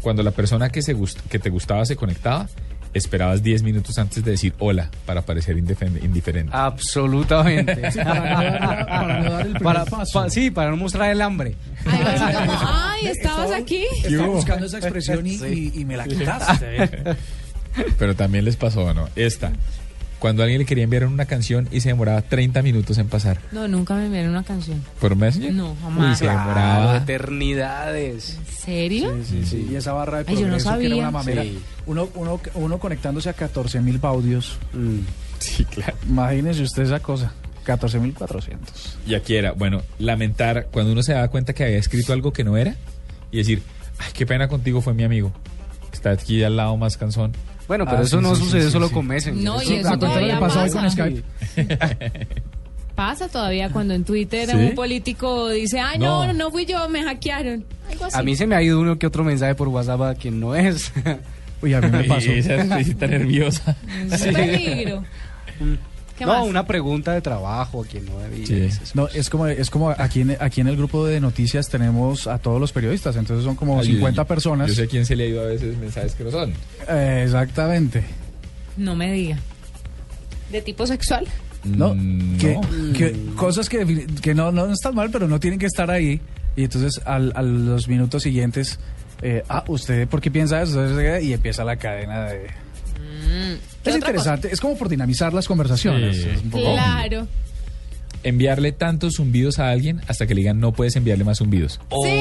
Cuando 0.00 0.22
la 0.22 0.30
persona 0.30 0.70
que, 0.70 0.80
se 0.80 0.94
gust- 0.96 1.20
que 1.28 1.38
te 1.38 1.50
gustaba 1.50 1.84
se 1.84 1.96
conectaba, 1.96 2.48
esperabas 2.94 3.42
10 3.42 3.62
minutos 3.62 3.98
antes 3.98 4.24
de 4.24 4.30
decir 4.30 4.54
hola 4.58 4.88
para 5.04 5.22
parecer 5.22 5.56
indiferente. 5.58 6.50
Absolutamente. 6.54 7.90
Sí, 7.90 7.98
para 7.98 8.14
no 8.14 8.24
dar- 8.24 8.86
para 8.86 9.20
no 9.22 9.30
dar 9.30 9.40
el 9.46 9.52
primer 9.52 9.62
Para- 9.62 9.84
paso. 9.84 10.12
pa- 10.22 10.30
sí, 10.30 10.50
para 10.50 10.70
no 10.70 10.76
mostrar 10.76 11.10
el 11.10 11.20
hambre. 11.20 11.54
Ay, 11.86 13.06
¿estabas 13.06 13.50
aquí? 13.52 13.84
Estaba 14.04 14.26
buscando 14.28 14.66
esa 14.66 14.78
expresión 14.78 15.26
y, 15.26 15.34
y- 15.34 15.72
y 15.80 15.84
me 15.84 15.96
la 15.96 16.04
quitaste. 16.08 16.90
Pero 17.98 18.14
también 18.14 18.44
les 18.44 18.56
pasó, 18.56 18.94
¿no? 18.94 19.08
Esta. 19.16 19.52
Cuando 20.24 20.42
alguien 20.42 20.60
le 20.60 20.64
quería 20.64 20.84
enviar 20.84 21.04
una 21.04 21.26
canción 21.26 21.68
y 21.70 21.80
se 21.82 21.90
demoraba 21.90 22.22
30 22.22 22.62
minutos 22.62 22.96
en 22.96 23.08
pasar. 23.08 23.40
No, 23.52 23.68
nunca 23.68 23.92
me 23.94 24.06
enviaron 24.06 24.30
una 24.30 24.42
canción. 24.42 24.82
¿Por 24.98 25.16
Messenger? 25.16 25.52
No, 25.52 25.76
jamás. 25.82 26.18
se 26.18 26.24
Claro, 26.24 26.38
demoraba. 26.40 26.96
eternidades. 26.96 28.38
¿En 28.38 28.56
serio? 28.56 29.14
Sí, 29.22 29.42
sí, 29.42 29.46
sí. 29.46 29.68
Y 29.70 29.76
esa 29.76 29.92
barra 29.92 30.22
de 30.22 30.24
Ay, 30.28 30.36
yo 30.36 30.40
no 30.48 30.56
progreso 30.56 30.70
que 30.70 30.86
era 30.86 30.88
sabía. 30.94 31.02
una 31.02 31.10
mamera. 31.10 31.42
Sí. 31.42 31.58
Uno, 31.84 32.08
uno, 32.14 32.40
uno 32.54 32.78
conectándose 32.78 33.28
a 33.28 33.34
14 33.34 33.80
mil 33.82 33.98
baudios. 33.98 34.56
Mm. 34.72 35.00
Sí, 35.40 35.64
claro. 35.66 35.94
Imagínese 36.08 36.62
usted 36.62 36.84
esa 36.84 37.00
cosa. 37.00 37.34
14 37.64 37.98
mil 37.98 38.14
400. 38.14 38.96
Y 39.06 39.14
aquí 39.14 39.36
era, 39.36 39.52
bueno, 39.52 39.82
lamentar 39.98 40.68
cuando 40.70 40.92
uno 40.92 41.02
se 41.02 41.12
daba 41.12 41.28
cuenta 41.28 41.52
que 41.52 41.64
había 41.64 41.76
escrito 41.76 42.14
algo 42.14 42.32
que 42.32 42.44
no 42.44 42.56
era 42.56 42.76
y 43.30 43.36
decir, 43.36 43.60
ay, 43.98 44.10
qué 44.14 44.24
pena 44.24 44.48
contigo, 44.48 44.80
fue 44.80 44.94
mi 44.94 45.04
amigo. 45.04 45.32
Está 45.92 46.12
aquí 46.12 46.42
al 46.42 46.56
lado 46.56 46.78
más 46.78 46.96
cansón. 46.96 47.32
Bueno, 47.68 47.84
pero 47.86 47.98
Ah, 47.98 48.02
eso 48.02 48.18
sí, 48.18 48.22
no 48.22 48.34
sí, 48.34 48.42
sucede 48.44 48.62
sí, 48.64 48.70
solo 48.70 48.88
sí. 48.88 48.94
con 48.94 49.06
Messenger. 49.06 49.42
No, 49.42 49.62
y 49.62 49.74
eso 49.74 49.86
¿a 49.86 49.90
cuánto 49.90 50.06
todavía 50.06 50.34
le 50.34 50.40
pasó 50.40 50.60
hoy 50.62 50.70
con 50.70 50.82
pasa. 50.82 50.90
Skype? 50.96 51.22
Pasa 52.94 53.26
todavía 53.28 53.70
cuando 53.70 53.92
en 53.94 54.04
Twitter 54.04 54.48
¿Sí? 54.48 54.54
un 54.56 54.74
político 54.76 55.48
dice, 55.48 55.80
ay, 55.80 55.98
no, 55.98 56.26
No. 56.26 56.32
no, 56.32 56.50
fui 56.52 56.64
yo, 56.64 56.88
me 56.88 57.02
hackearon. 57.02 57.64
Algo 57.90 58.04
así. 58.04 58.16
A 58.16 58.22
mí 58.22 58.36
se 58.36 58.46
me 58.46 58.54
ha 58.54 58.62
ido 58.62 58.78
uno 58.80 58.98
que 59.00 59.06
otro 59.08 59.24
mensaje 59.24 59.56
por 59.56 59.66
WhatsApp 59.66 60.00
a 60.02 60.14
quien 60.14 60.38
no 60.38 60.54
es. 60.54 60.92
Uy, 61.60 61.74
a 61.74 61.80
mí 61.80 61.88
me 61.90 62.04
pasó. 62.08 62.30
Y 62.30 62.38
esa 62.38 62.56
risita 62.76 63.06
nerviosa. 63.08 63.76
Es 64.12 64.22
un 64.26 64.32
peligro. 64.34 65.02
¿Qué 66.18 66.24
no, 66.24 66.32
más? 66.32 66.46
una 66.48 66.64
pregunta 66.66 67.12
de 67.12 67.20
trabajo 67.20 67.82
a 67.82 67.86
quien 67.86 68.06
no 68.06 68.18
debía. 68.20 68.46
Sí. 68.46 68.68
No, 68.94 69.08
es 69.08 69.28
como, 69.30 69.46
es 69.48 69.68
como 69.68 69.90
aquí, 69.90 70.20
en, 70.20 70.36
aquí 70.40 70.60
en 70.60 70.68
el 70.68 70.76
grupo 70.76 71.04
de 71.06 71.20
noticias 71.20 71.68
tenemos 71.68 72.26
a 72.28 72.38
todos 72.38 72.60
los 72.60 72.70
periodistas, 72.72 73.16
entonces 73.16 73.44
son 73.44 73.56
como 73.56 73.80
Ay, 73.80 73.88
yo- 73.88 73.94
50 73.94 74.22
yo- 74.22 74.26
personas. 74.28 74.68
Yo 74.68 74.74
sé 74.74 74.86
quién 74.86 75.04
se 75.06 75.16
le 75.16 75.24
ha 75.24 75.26
ido 75.26 75.42
a 75.42 75.46
veces 75.46 75.76
mensajes 75.76 76.14
que 76.14 76.22
no 76.24 76.30
son. 76.30 76.52
Eh, 76.88 77.22
exactamente. 77.24 78.04
No 78.76 78.94
me 78.94 79.12
diga. 79.12 79.38
¿De 80.52 80.62
tipo 80.62 80.86
sexual? 80.86 81.26
¿No? 81.64 81.94
Mm, 81.94 82.36
que, 82.38 82.54
no. 82.54 82.92
que 82.96 83.16
cosas 83.36 83.68
que, 83.68 84.06
que 84.22 84.34
no, 84.34 84.52
no 84.52 84.66
están 84.72 84.94
mal, 84.94 85.10
pero 85.10 85.26
no 85.26 85.40
tienen 85.40 85.58
que 85.58 85.66
estar 85.66 85.90
ahí. 85.90 86.20
Y 86.54 86.64
entonces 86.64 87.00
al- 87.04 87.32
a 87.34 87.42
los 87.42 87.88
minutos 87.88 88.22
siguientes, 88.22 88.78
eh, 89.22 89.42
ah, 89.48 89.64
¿usted 89.66 90.06
por 90.06 90.20
qué 90.20 90.30
piensa 90.30 90.62
eso? 90.62 90.80
Y 91.20 91.32
empieza 91.32 91.64
la 91.64 91.74
cadena 91.76 92.26
de... 92.26 92.46
¿Qué 92.46 93.58
Es 93.84 93.94
interesante, 93.94 94.48
es 94.52 94.60
como 94.60 94.76
por 94.76 94.88
dinamizar 94.88 95.32
las 95.34 95.46
conversaciones. 95.46 96.16
Sí. 96.16 96.28
Es 96.34 96.42
un 96.42 96.50
poco- 96.50 96.72
Claro. 96.74 97.26
Enviarle 98.22 98.72
tantos 98.72 99.16
zumbidos 99.16 99.58
a 99.58 99.68
alguien 99.70 100.00
hasta 100.08 100.26
que 100.26 100.34
le 100.34 100.40
digan 100.40 100.58
no 100.58 100.72
puedes 100.72 100.96
enviarle 100.96 101.24
más 101.24 101.38
zumbidos. 101.38 101.78
Odio, 101.90 102.12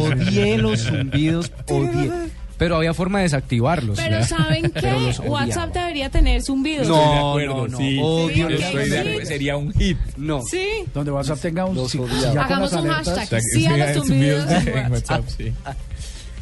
odié 0.00 0.56
los 0.58 0.80
zumbidos, 0.80 1.52
odié. 1.68 2.10
Pero 2.56 2.76
había 2.76 2.92
forma 2.94 3.18
de 3.18 3.24
desactivarlos. 3.24 3.98
Pero 3.98 4.22
¿saben 4.24 4.62
qué? 4.72 4.80
Pero 4.80 5.00
los. 5.00 5.18
WhatsApp 5.20 5.72
debería 5.74 6.10
tener 6.10 6.42
zumbidos. 6.42 6.88
No, 6.88 7.30
acuerdo, 7.30 7.56
no, 7.56 7.68
no. 7.68 7.78
sí. 7.78 7.98
Odio 8.02 8.48
los 8.50 8.60
Estoy 8.60 8.78
de 8.80 8.84
zumbidos. 8.86 9.06
acuerdo, 9.08 9.26
Sería 9.26 9.56
un 9.56 9.72
hit. 9.74 9.98
No. 10.16 10.42
Sí. 10.42 10.66
Donde 10.94 11.10
WhatsApp 11.10 11.40
tenga 11.40 11.64
un... 11.66 11.76
Los 11.76 11.90
si- 11.90 11.98
si 11.98 12.26
Hagamos 12.38 12.72
un 12.72 12.78
alertas- 12.90 13.18
hashtag. 13.18 13.42
Sí 13.54 13.66
a 13.66 13.76
los 13.94 14.06
zumbidos 14.06 14.50
en 14.50 14.92
WhatsApp, 14.92 15.24
sí. 15.36 15.52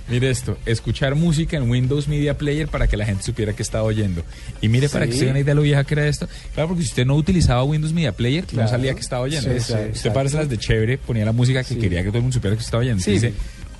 Mire 0.08 0.30
esto, 0.30 0.56
escuchar 0.64 1.14
música 1.14 1.56
en 1.56 1.70
Windows 1.70 2.08
Media 2.08 2.36
Player 2.38 2.66
para 2.68 2.86
que 2.86 2.96
la 2.96 3.04
gente 3.04 3.22
supiera 3.22 3.52
que 3.52 3.62
estaba 3.62 3.84
oyendo. 3.84 4.22
Y 4.60 4.68
mire, 4.68 4.88
para 4.88 5.06
que 5.06 5.12
se 5.12 5.20
den 5.20 5.30
una 5.30 5.40
idea 5.40 5.52
de 5.52 5.54
lo 5.56 5.62
vieja 5.62 5.84
que 5.84 5.94
era 5.94 6.06
esto. 6.06 6.26
Claro, 6.54 6.68
porque 6.68 6.82
si 6.82 6.88
usted 6.88 7.06
no 7.06 7.14
utilizaba 7.14 7.62
Windows 7.64 7.92
Media 7.92 8.12
Player, 8.12 8.44
no 8.52 8.66
sabía 8.68 8.94
que 8.94 9.00
estaba 9.00 9.22
oyendo. 9.22 9.50
Sí, 9.58 9.60
sí, 9.60 9.74
usted 9.92 10.12
para 10.12 10.30
las 10.30 10.48
de 10.48 10.58
chévere 10.58 10.98
ponía 10.98 11.24
la 11.24 11.32
música 11.32 11.62
que 11.62 11.76
quería 11.78 12.02
que 12.02 12.08
todo 12.08 12.18
el 12.18 12.22
mundo 12.22 12.34
supiera 12.34 12.56
que 12.56 12.62
estaba 12.62 12.80
oyendo. 12.80 13.04
Dice, 13.04 13.34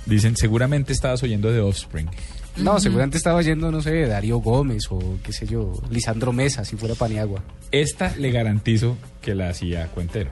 Dicen, 0.09 0.35
seguramente 0.35 0.91
estabas 0.91 1.21
oyendo 1.21 1.51
de 1.51 1.59
Offspring. 1.59 2.09
No, 2.57 2.79
seguramente 2.79 3.17
estaba 3.17 3.37
oyendo, 3.37 3.71
no 3.71 3.81
sé, 3.81 4.07
Darío 4.07 4.39
Gómez 4.39 4.83
o 4.89 5.19
qué 5.23 5.31
sé 5.31 5.45
yo, 5.45 5.73
Lisandro 5.91 6.33
Mesa, 6.33 6.65
si 6.65 6.75
fuera 6.75 6.95
Paniagua. 6.95 7.43
Esta 7.71 8.15
le 8.17 8.31
garantizo 8.31 8.97
que 9.21 9.35
la 9.35 9.49
hacía 9.49 9.87
Cuentero. 9.87 10.31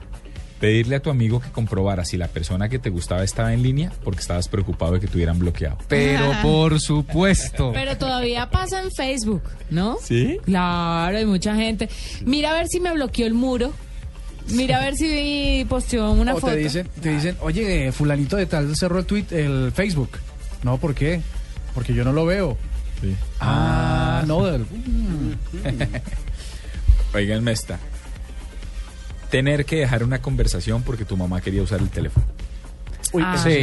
Pedirle 0.60 0.96
a 0.96 1.00
tu 1.00 1.10
amigo 1.10 1.38
que 1.40 1.50
comprobara 1.50 2.04
si 2.04 2.16
la 2.16 2.26
persona 2.26 2.68
que 2.68 2.78
te 2.80 2.90
gustaba 2.90 3.22
estaba 3.22 3.52
en 3.54 3.62
línea 3.62 3.92
porque 4.02 4.20
estabas 4.20 4.48
preocupado 4.48 4.94
de 4.94 5.00
que 5.00 5.06
te 5.06 5.14
hubieran 5.16 5.38
bloqueado. 5.38 5.78
Pero 5.88 6.32
por 6.42 6.80
supuesto. 6.80 7.70
Pero 7.72 7.96
todavía 7.96 8.50
pasa 8.50 8.82
en 8.82 8.90
Facebook, 8.90 9.42
¿no? 9.70 9.98
¿Sí? 10.02 10.38
Claro, 10.44 11.16
hay 11.16 11.26
mucha 11.26 11.54
gente. 11.54 11.88
Mira 12.24 12.50
a 12.50 12.54
ver 12.54 12.66
si 12.68 12.80
me 12.80 12.92
bloqueó 12.92 13.26
el 13.26 13.34
muro. 13.34 13.72
Mira 14.50 14.78
a 14.78 14.80
ver 14.80 14.96
si 14.96 15.64
posteó 15.68 16.10
una 16.10 16.34
o 16.34 16.40
foto. 16.40 16.52
te 16.54 16.58
dicen, 16.58 16.88
te 17.02 17.10
dicen, 17.14 17.36
oye, 17.40 17.92
fulanito 17.92 18.36
de 18.36 18.46
tal 18.46 18.74
cerró 18.74 18.98
el 19.00 19.04
tweet, 19.04 19.26
el 19.30 19.70
Facebook. 19.72 20.10
No, 20.64 20.78
¿por 20.78 20.94
qué? 20.94 21.20
Porque 21.74 21.94
yo 21.94 22.02
no 22.02 22.12
lo 22.12 22.26
veo. 22.26 22.56
Sí. 23.00 23.14
Ah, 23.38 24.24
no. 24.26 24.44
del- 24.46 24.66
Oigan, 27.14 27.46
esta. 27.48 27.78
Tener 29.30 29.64
que 29.64 29.76
dejar 29.76 30.02
una 30.04 30.20
conversación 30.20 30.82
porque 30.82 31.04
tu 31.04 31.16
mamá 31.16 31.40
quería 31.40 31.62
usar 31.62 31.80
el 31.80 31.90
teléfono. 31.90 32.24
Uy, 33.12 33.22
Ah. 33.24 33.40
peor. 33.42 33.54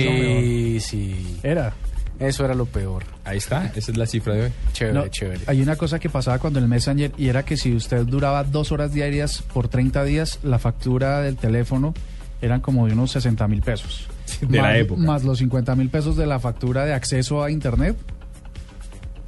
Sí, 0.43 0.79
sí. 0.79 1.39
Era. 1.43 1.73
Eso 2.19 2.45
era 2.45 2.53
lo 2.55 2.65
peor. 2.65 3.03
Ahí 3.25 3.37
está, 3.37 3.65
esa 3.75 3.91
es 3.91 3.97
la 3.97 4.05
cifra 4.05 4.33
de 4.35 4.43
hoy. 4.45 4.51
Chévere, 4.71 4.93
No, 4.97 5.07
chévere. 5.09 5.41
Hay 5.47 5.61
una 5.61 5.75
cosa 5.75 5.99
que 5.99 6.09
pasaba 6.09 6.39
cuando 6.39 6.59
el 6.59 6.67
Messenger 6.67 7.11
y 7.17 7.27
era 7.27 7.43
que 7.43 7.57
si 7.57 7.75
usted 7.75 8.05
duraba 8.05 8.43
dos 8.45 8.71
horas 8.71 8.93
diarias 8.93 9.41
por 9.53 9.67
30 9.67 10.03
días, 10.05 10.39
la 10.43 10.57
factura 10.57 11.21
del 11.21 11.35
teléfono 11.35 11.93
eran 12.41 12.61
como 12.61 12.87
de 12.87 12.93
unos 12.93 13.11
60 13.11 13.47
mil 13.49 13.61
pesos. 13.61 14.07
De 14.39 14.59
más, 14.59 14.69
la 14.71 14.77
época. 14.77 15.01
Más 15.01 15.23
los 15.25 15.39
50 15.39 15.75
mil 15.75 15.89
pesos 15.89 16.15
de 16.15 16.25
la 16.25 16.39
factura 16.39 16.85
de 16.85 16.93
acceso 16.93 17.43
a 17.43 17.51
Internet. 17.51 17.97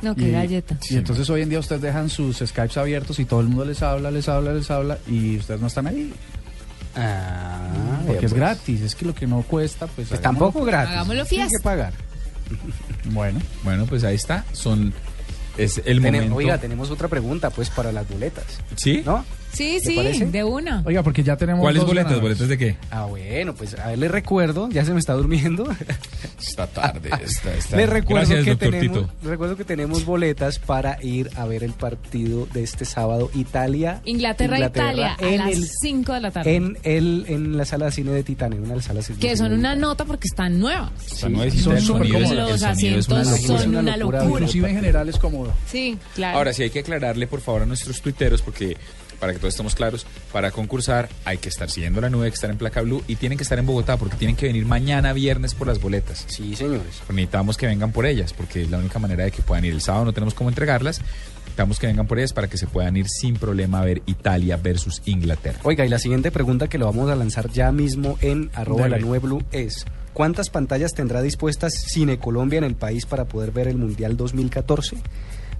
No, 0.02 0.16
qué 0.16 0.30
y, 0.30 0.32
galleta. 0.32 0.78
Y 0.90 0.98
entonces 0.98 1.30
hoy 1.30 1.42
en 1.42 1.50
día 1.50 1.60
ustedes 1.60 1.82
dejan 1.82 2.10
sus 2.10 2.38
Skypes 2.38 2.78
abiertos 2.78 3.20
y 3.20 3.26
todo 3.26 3.42
el 3.42 3.48
mundo 3.48 3.66
les 3.66 3.82
habla, 3.82 4.12
les 4.12 4.28
habla, 4.30 4.54
les 4.54 4.70
habla 4.70 4.98
y 5.08 5.38
ustedes 5.38 5.60
no 5.60 5.68
están 5.68 5.88
ahí. 5.88 6.14
Ah, 6.96 8.02
Porque 8.08 8.26
es 8.26 8.32
pues. 8.32 8.40
gratis, 8.42 8.82
es 8.82 8.96
que 8.96 9.06
lo 9.06 9.14
que 9.14 9.28
no 9.28 9.42
cuesta, 9.44 9.88
pues... 9.88 10.08
Pues 10.10 10.22
tampoco 10.22 10.64
gratis. 10.64 10.94
Hagámoslo 10.94 11.26
Tiene 11.26 11.46
fiesta. 11.46 11.58
que 11.60 11.64
pagar. 11.64 11.94
Bueno. 13.12 13.40
Bueno, 13.64 13.86
pues 13.86 14.04
ahí 14.04 14.16
está. 14.16 14.46
Son. 14.54 14.94
Es 15.58 15.82
el 15.86 16.02
momento. 16.02 16.36
Oiga, 16.36 16.58
tenemos 16.60 16.92
otra 16.92 17.08
pregunta, 17.08 17.50
pues, 17.50 17.70
para 17.70 17.92
las 17.92 18.08
boletas. 18.08 18.46
¿Sí? 18.76 19.02
¿No? 19.06 19.26
Sí, 19.58 19.80
¿Te 19.84 19.90
sí, 19.90 19.96
parece? 19.96 20.26
de 20.28 20.44
una. 20.44 20.84
Oiga, 20.86 21.02
porque 21.02 21.24
ya 21.24 21.36
tenemos... 21.36 21.62
¿Cuáles 21.62 21.84
boletas? 21.84 22.12
ganadores. 22.12 22.38
¿Boletas 22.38 22.48
de 22.50 22.58
qué? 22.60 22.78
Ah, 22.92 23.06
bueno, 23.06 23.56
pues 23.56 23.74
a 23.80 23.88
ver, 23.88 23.98
le 23.98 24.08
recuerdo, 24.08 24.70
ya 24.70 24.86
se 24.86 24.94
me 24.94 25.00
está 25.00 25.14
durmiendo. 25.14 25.68
Esta 26.40 26.68
tarde. 26.68 27.10
Esta, 27.24 27.54
esta. 27.56 27.76
Le 27.76 27.88
recuerdo 27.88 28.30
Gracias, 28.30 28.46
que 28.46 28.56
tenemos, 28.56 29.10
Tito. 29.10 29.14
recuerdo 29.24 29.58
que 29.58 29.64
tenemos 29.64 30.06
boletas 30.06 30.60
para 30.60 31.04
ir 31.04 31.32
a 31.36 31.46
ver 31.46 31.64
el 31.64 31.74
partido 31.74 32.46
de 32.54 32.62
este 32.62 32.86
sábado 32.86 33.32
Italia 33.34 34.02
Inglaterra, 34.06 34.60
Italia, 34.60 35.18
a 35.20 35.28
en 35.28 35.38
las 35.40 35.50
el 35.50 35.68
5 35.68 36.14
de 36.14 36.22
la 36.22 36.32
tarde. 36.32 36.56
en 36.56 36.78
el 36.84 37.26
en 37.28 37.58
la 37.58 37.66
sala 37.66 37.86
de 37.86 37.92
cine 37.92 38.12
de 38.12 38.24
Titania, 38.24 38.60
una 38.60 38.70
de 38.70 38.76
las 38.76 38.86
salas 38.86 39.08
de 39.08 39.16
que 39.16 39.36
son 39.36 39.52
una 39.54 39.76
nota 39.76 40.06
porque 40.06 40.28
están 40.28 40.60
nuevas. 40.60 40.92
Nuevecita, 41.28 41.64
son 41.64 41.82
súper 41.82 42.12
cómodas. 42.12 42.32
Los 42.32 42.64
asientos 42.64 43.06
son 43.40 43.76
una 43.76 43.98
locura. 43.98 44.24
Inclusive 44.24 44.70
en 44.70 44.76
general 44.76 45.10
es 45.10 45.18
cómodo. 45.18 45.54
Sí, 45.66 45.98
claro. 46.14 46.38
Ahora 46.38 46.54
sí 46.54 46.64
hay 46.64 46.70
que 46.70 46.80
aclararle 46.80 47.26
por 47.26 47.42
favor 47.42 47.64
a 47.64 47.66
nuestros 47.66 48.00
tuiteros 48.02 48.42
porque 48.44 48.78
para 49.20 49.34
que 49.34 49.40
todos 49.40 49.54
estemos 49.54 49.76
claros, 49.76 50.06
para 50.32 50.52
concursar 50.52 51.10
hay 51.26 51.38
que 51.38 51.50
estar 51.50 51.70
siguiendo 51.70 52.02
la 52.02 52.10
nube, 52.10 52.26
hay 52.26 52.32
que 52.32 52.36
estar 52.36 52.50
en 52.50 52.58
placa 52.58 52.82
blue 52.82 53.04
y 53.08 53.16
tienen 53.16 53.38
que 53.38 53.44
estar 53.44 53.60
en 53.60 53.66
Bogotá 53.66 53.98
porque 53.98 54.16
tienen 54.16 54.36
que 54.36 54.48
venir 54.48 54.66
mañana 54.66 55.14
viernes 55.14 55.54
por 55.54 55.68
las 55.68 55.80
boletas. 55.80 56.26
Sí, 56.28 56.56
señores. 56.56 57.02
Necesitamos 57.10 57.58
que 57.58 57.68
vengan 57.68 57.92
por 57.92 58.06
ellas 58.06 58.34
porque 58.34 58.64
es 58.64 58.70
la 58.70 58.78
única 58.78 59.00
manera 59.00 59.24
de 59.24 59.32
que 59.32 59.42
puedan 59.42 59.66
ir 59.66 59.74
el 59.74 59.82
sábado, 59.82 60.06
no 60.06 60.14
tenemos 60.14 60.34
cómo 60.34 60.50
entregarlas. 60.50 61.02
Necesitamos 61.58 61.80
que 61.80 61.88
vengan 61.88 62.08
por 62.08 62.20
ellas 62.20 62.34
para 62.34 62.48
que 62.48 62.58
se 62.58 62.68
puedan 62.68 62.96
ir 62.98 63.08
sin 63.08 63.36
problema 63.36 63.80
a 63.80 63.86
ver 63.86 64.04
Italia 64.06 64.58
versus 64.58 65.02
Inglaterra. 65.06 65.60
Oiga, 65.64 65.86
y 65.86 65.90
la 65.90 65.98
siguiente 65.98 66.32
pregunta 66.32 66.68
que 66.68 66.78
lo 66.78 66.86
vamos 66.86 67.10
a 67.10 67.16
lanzar 67.16 67.50
ya 67.50 67.72
mismo 67.72 68.18
en 68.22 68.52
arroba 68.54 68.88
la 68.88 69.00
nube 69.00 69.20
blue 69.20 69.44
es 69.52 69.86
¿cuántas 70.14 70.50
pantallas 70.50 70.94
tendrá 70.94 71.22
dispuestas 71.22 71.74
Cine 71.74 72.20
Colombia 72.20 72.58
en 72.58 72.64
el 72.64 72.76
país 72.76 73.06
para 73.06 73.26
poder 73.26 73.52
ver 73.52 73.68
el 73.68 73.78
Mundial 73.78 74.18
2014? 74.18 74.98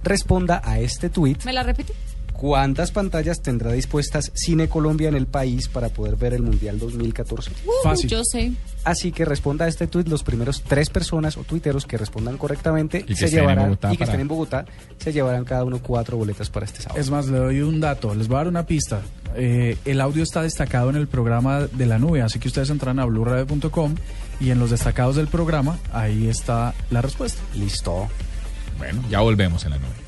Responda 0.04 0.62
a 0.64 0.78
este 0.78 1.10
tuit. 1.10 1.44
¿Me 1.44 1.52
la 1.52 1.64
repite? 1.64 1.92
¿Cuántas 2.38 2.92
pantallas 2.92 3.42
tendrá 3.42 3.72
dispuestas 3.72 4.30
Cine 4.32 4.68
Colombia 4.68 5.08
en 5.08 5.16
el 5.16 5.26
país 5.26 5.66
para 5.68 5.88
poder 5.88 6.14
ver 6.14 6.34
el 6.34 6.42
Mundial 6.42 6.78
2014? 6.78 7.50
Uh, 7.50 7.70
Fácil. 7.82 8.08
Yo 8.08 8.22
sé. 8.22 8.52
Así 8.84 9.10
que 9.10 9.24
responda 9.24 9.64
a 9.64 9.68
este 9.68 9.88
tuit 9.88 10.06
los 10.06 10.22
primeros 10.22 10.62
tres 10.62 10.88
personas 10.88 11.36
o 11.36 11.42
tuiteros 11.42 11.84
que 11.84 11.98
respondan 11.98 12.38
correctamente 12.38 13.02
que 13.04 13.16
se 13.16 13.24
estén 13.24 13.40
en 13.40 13.42
llevarán 13.42 13.64
Bogotá 13.64 13.88
y 13.92 13.96
que 13.96 13.98
para- 13.98 14.12
estén 14.12 14.20
en 14.20 14.28
Bogotá 14.28 14.64
se 14.98 15.12
llevarán 15.12 15.44
cada 15.44 15.64
uno 15.64 15.80
cuatro 15.82 16.16
boletas 16.16 16.48
para 16.48 16.64
este 16.64 16.80
sábado. 16.80 17.00
Es 17.00 17.10
más, 17.10 17.26
le 17.26 17.38
doy 17.38 17.60
un 17.60 17.80
dato, 17.80 18.14
les 18.14 18.28
voy 18.28 18.36
a 18.36 18.38
dar 18.38 18.48
una 18.48 18.64
pista. 18.66 19.02
Eh, 19.34 19.76
el 19.84 20.00
audio 20.00 20.22
está 20.22 20.40
destacado 20.42 20.90
en 20.90 20.96
el 20.96 21.08
programa 21.08 21.62
de 21.66 21.86
la 21.86 21.98
nube, 21.98 22.22
así 22.22 22.38
que 22.38 22.46
ustedes 22.46 22.70
entran 22.70 23.00
a 23.00 23.04
blurradio.com 23.04 23.96
y 24.40 24.50
en 24.52 24.60
los 24.60 24.70
destacados 24.70 25.16
del 25.16 25.26
programa, 25.26 25.76
ahí 25.92 26.28
está 26.28 26.72
la 26.90 27.02
respuesta. 27.02 27.42
Listo. 27.56 28.06
Bueno, 28.78 29.02
ya 29.10 29.18
volvemos 29.20 29.64
en 29.64 29.70
la 29.72 29.78
nube. 29.78 30.07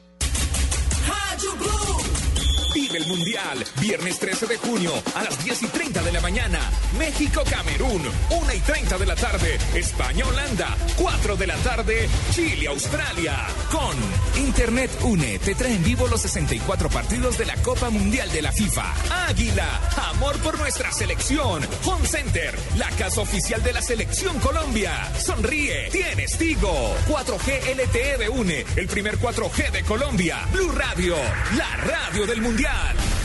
Vive 2.91 3.05
el 3.05 3.09
Mundial, 3.09 3.65
viernes 3.79 4.19
13 4.19 4.47
de 4.47 4.57
junio 4.57 4.91
a 5.15 5.23
las 5.23 5.41
10 5.45 5.63
y 5.63 5.67
30 5.67 6.03
de 6.03 6.11
la 6.11 6.19
mañana. 6.19 6.59
México-Camerún, 6.97 8.01
1 8.29 8.53
y 8.53 8.59
30 8.59 8.97
de 8.97 9.05
la 9.05 9.15
tarde. 9.15 9.57
España-Holanda, 9.75 10.75
4 10.97 11.37
de 11.37 11.47
la 11.47 11.55
tarde. 11.57 12.09
Chile-Australia. 12.33 13.47
Con 13.71 14.43
Internet 14.43 14.91
Une, 15.03 15.39
te 15.39 15.55
trae 15.55 15.75
en 15.75 15.83
vivo 15.83 16.07
los 16.07 16.21
64 16.21 16.89
partidos 16.89 17.37
de 17.37 17.45
la 17.45 17.55
Copa 17.57 17.89
Mundial 17.89 18.29
de 18.31 18.41
la 18.41 18.51
FIFA. 18.51 18.93
Águila, 19.27 19.79
amor 20.11 20.37
por 20.39 20.57
nuestra 20.57 20.91
selección. 20.91 21.65
Home 21.85 22.07
Center, 22.07 22.57
la 22.77 22.89
casa 22.91 23.21
oficial 23.21 23.63
de 23.63 23.71
la 23.71 23.81
selección 23.81 24.37
Colombia. 24.39 24.91
Sonríe, 25.17 25.89
tienes 25.91 26.37
Tigo. 26.37 26.93
4G 27.07 27.73
LTE 27.73 28.17
de 28.17 28.29
Une, 28.29 28.65
el 28.75 28.87
primer 28.87 29.17
4G 29.17 29.71
de 29.71 29.83
Colombia. 29.83 30.45
Blue 30.51 30.71
Radio, 30.71 31.15
la 31.57 31.77
radio 31.77 32.25
del 32.25 32.41
Mundial. 32.41 32.80
Gunn. 32.81 33.20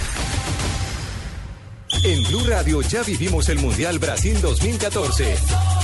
En 2.06 2.22
Blue 2.22 2.44
Radio 2.46 2.82
ya 2.82 3.02
vivimos 3.02 3.48
el 3.48 3.58
Mundial 3.58 3.98
Brasil 3.98 4.40
2014. 4.40 5.34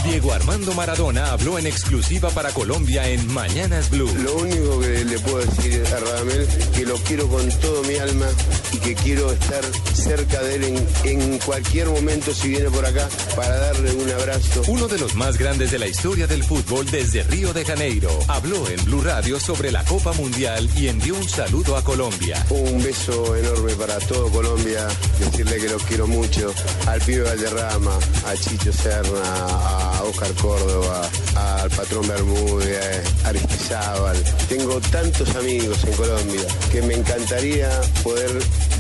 Diego 0.05 0.33
Armando 0.33 0.73
Maradona 0.73 1.33
habló 1.33 1.59
en 1.59 1.67
exclusiva 1.67 2.31
para 2.31 2.53
Colombia 2.53 3.09
en 3.09 3.27
Mañanas 3.33 3.91
Blue. 3.91 4.09
Lo 4.23 4.37
único 4.37 4.79
que 4.79 5.05
le 5.05 5.19
puedo 5.19 5.39
decir 5.39 5.83
a 5.85 5.99
Radamel 5.99 6.47
que 6.77 6.87
lo 6.87 6.95
quiero 6.99 7.27
con 7.27 7.49
todo 7.59 7.83
mi 7.83 7.97
alma 7.97 8.27
y 8.73 8.77
que 8.77 8.95
quiero 8.95 9.33
estar 9.33 9.65
cerca 9.95 10.41
de 10.43 10.55
él 10.55 10.65
en, 10.65 10.89
en 11.05 11.39
cualquier 11.41 11.89
momento 11.89 12.33
si 12.33 12.51
viene 12.51 12.71
por 12.71 12.87
acá 12.87 13.09
para 13.35 13.57
darle 13.57 13.93
un 13.93 14.11
abrazo. 14.11 14.63
Uno 14.69 14.87
de 14.87 14.99
los 14.99 15.17
más 15.17 15.39
grandes 15.39 15.73
de 15.73 15.81
la 15.81 15.89
historia 15.89 16.29
del 16.29 16.45
fútbol 16.45 16.89
desde 16.89 17.25
Río 17.25 17.53
de 17.53 17.65
Janeiro. 17.65 18.11
Habló 18.29 18.69
en 18.69 18.85
Blue 18.85 19.01
Radio 19.01 19.41
sobre 19.41 19.73
la 19.73 19.85
Copa 19.85 20.13
Mundial 20.13 20.71
y 20.77 20.87
envió 20.87 21.17
un 21.17 21.29
saludo 21.29 21.77
a 21.77 21.83
Colombia. 21.83 22.47
Un 22.51 22.81
beso 22.81 23.35
enorme 23.35 23.73
para 23.75 23.99
todo 23.99 24.31
Colombia, 24.31 24.87
decirle 25.19 25.57
que 25.57 25.69
lo 25.69 25.79
quiero 25.79 26.12
mucho, 26.13 26.53
al 26.87 27.01
pibe 27.01 27.23
Valderrama, 27.23 27.99
a 28.27 28.35
Chicho 28.35 28.73
Serna, 28.73 29.21
a 29.23 30.03
Oscar 30.05 30.33
Córdoba, 30.35 31.09
al 31.35 31.71
patrón 31.71 32.07
Bermúdez, 32.07 33.03
a 33.25 33.29
Aristizábal. 33.29 34.17
Tengo 34.49 34.81
tantos 34.81 35.35
amigos 35.37 35.83
en 35.85 35.93
Colombia 35.95 36.43
que 36.71 36.83
me 36.83 36.95
encantaría 36.95 37.69
poder 38.03 38.31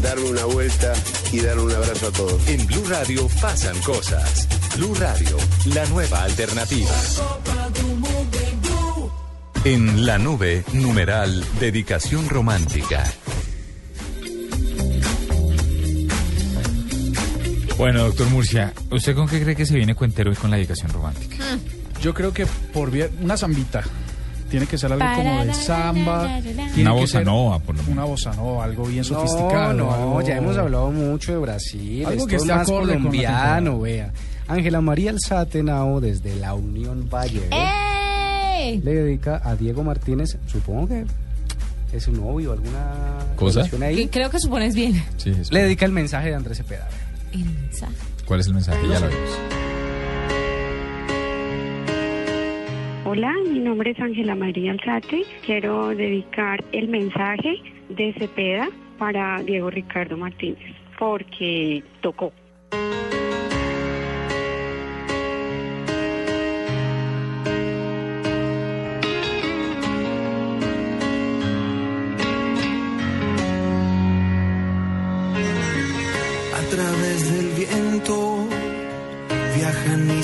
darme 0.03 0.29
una 0.31 0.45
vuelta 0.45 0.92
y 1.33 1.40
darle 1.40 1.62
un 1.62 1.73
abrazo 1.73 2.09
a 2.09 2.12
todos. 2.12 2.49
En 2.49 2.66
Blue 2.66 2.85
Radio 2.88 3.29
pasan 3.40 3.79
cosas. 3.81 4.49
Blue 4.77 4.95
Radio, 4.95 5.37
la 5.66 5.85
nueva 5.87 6.23
alternativa. 6.25 6.90
En 9.65 10.04
la 10.06 10.19
nube, 10.19 10.65
numeral, 10.73 11.44
dedicación 11.61 12.29
romántica. 12.29 13.04
Bueno, 17.83 18.04
doctor 18.04 18.30
Murcia, 18.30 18.72
¿usted 18.92 19.12
con 19.12 19.26
qué 19.26 19.42
cree 19.42 19.56
que 19.56 19.66
se 19.66 19.74
viene 19.74 19.96
Cuentero 19.96 20.30
hoy 20.30 20.37
con 20.37 20.52
la 20.52 20.56
dedicación 20.56 20.92
romántica? 20.92 21.44
Yo 22.00 22.14
creo 22.14 22.33
que 22.33 22.46
por 22.72 22.92
bien, 22.92 23.08
una 23.20 23.37
zambita. 23.37 23.83
Tiene 24.48 24.68
que 24.68 24.78
ser 24.78 24.92
algo 24.92 25.04
como 25.16 25.44
de 25.44 25.52
samba. 25.52 26.38
tiene 26.40 26.62
Una 26.83 26.94
que 26.94 27.00
bossa 27.00 27.18
ser 27.18 27.26
nova, 27.26 27.58
por 27.58 27.74
lo 27.74 27.83
menos. 27.83 27.92
Una 27.96 28.04
bossa 28.04 28.33
nova, 28.35 28.62
algo 28.62 28.85
bien 28.85 28.98
No, 28.98 29.04
sofisticado. 29.04 29.72
no, 29.72 29.92
algo- 29.92 30.22
ya 30.22 30.37
hemos 30.37 30.56
hablado 30.58 30.92
mucho 30.92 31.33
de 31.33 31.38
Brasil. 31.38 32.06
Algo 32.06 32.12
esto 32.18 32.26
que 32.28 32.37
es 32.37 32.42
esté 32.42 32.54
más 32.54 32.68
acorde 32.68 32.80
con 32.80 32.88
la 32.92 32.98
colombiano, 32.98 33.80
vea. 33.80 34.12
Ángela 34.46 34.80
María 34.80 35.10
Alzatenao 35.10 36.00
desde 36.00 36.37
la 36.37 36.54
Unión 36.54 37.08
Valle 37.10 37.42
¿eh? 37.50 38.58
¡Ey! 38.60 38.78
le 38.80 38.94
dedica 38.94 39.40
a 39.44 39.56
Diego 39.56 39.83
Martínez, 39.83 40.38
supongo 40.46 40.87
que 40.87 41.04
¿Es 41.92 42.04
su 42.04 42.12
novio? 42.12 42.52
¿Alguna 42.52 43.18
¿Cosa? 43.35 43.58
relación 43.60 43.83
ahí? 43.83 43.96
Que 44.06 44.10
Creo 44.10 44.30
que 44.30 44.38
supones 44.38 44.74
bien. 44.76 45.02
Sí, 45.16 45.30
es- 45.38 45.50
Le 45.52 45.64
dedica 45.64 45.85
el 45.85 45.90
mensaje 45.92 46.28
de 46.28 46.37
Andrés 46.37 46.58
Cepeda. 46.58 46.88
El 47.33 47.44
mensaje. 47.44 47.94
¿Cuál 48.26 48.40
es 48.40 48.46
el 48.46 48.54
mensaje? 48.54 48.87
Ya 48.88 49.00
lo 49.00 49.08
vimos. 49.08 49.40
Hola, 53.04 53.35
mi 53.46 53.58
nombre 53.58 53.90
es 53.90 54.00
Ángela 54.00 54.35
María 54.35 54.72
Alzate. 54.72 55.24
Quiero 55.44 55.88
dedicar 55.88 56.64
el 56.72 56.88
mensaje 56.88 57.60
de 57.90 58.14
Cepeda 58.18 58.70
para 58.98 59.42
Diego 59.42 59.68
Ricardo 59.68 60.16
Martínez, 60.16 60.74
porque 60.98 61.83
tocó. 62.00 62.33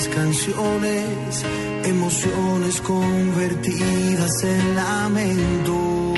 Canciones, 0.07 1.43
emociones 1.83 2.79
convertidas 2.81 4.43
en 4.43 4.75
lamento. 4.75 6.13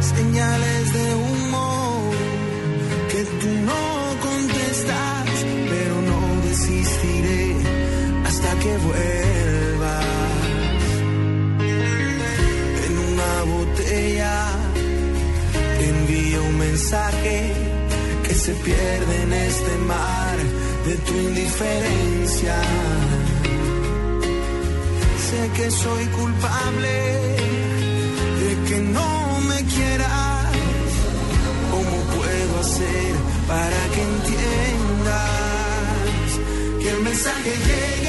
Señales 0.00 0.92
de 0.92 1.14
humor 1.14 2.14
que 3.10 3.24
tú 3.40 3.48
no 3.70 3.84
contestas, 4.22 5.28
pero 5.68 5.94
no 6.10 6.20
desistiré 6.48 7.56
hasta 8.24 8.50
que 8.62 8.76
vuelvas. 8.78 10.06
En 12.86 12.98
una 13.12 13.32
botella 13.54 14.36
envía 15.80 16.40
un 16.40 16.58
mensaje 16.58 17.52
que 18.22 18.34
se 18.34 18.52
pierde 18.54 19.22
en 19.22 19.32
este 19.32 19.76
mar 19.86 20.29
de 20.86 20.94
tu 20.96 21.12
indiferencia. 21.12 22.56
Sé 25.28 25.50
que 25.56 25.70
soy 25.70 26.04
culpable 26.06 26.94
de 28.42 28.50
que 28.68 28.78
no 28.80 29.40
me 29.48 29.64
quieras. 29.74 30.46
¿Cómo 31.70 31.96
puedo 32.16 32.60
hacer 32.60 33.12
para 33.46 33.80
que 33.94 34.02
entiendas 34.12 35.20
que 36.80 36.88
el 36.90 37.00
mensaje 37.02 37.50
llegue 37.68 37.99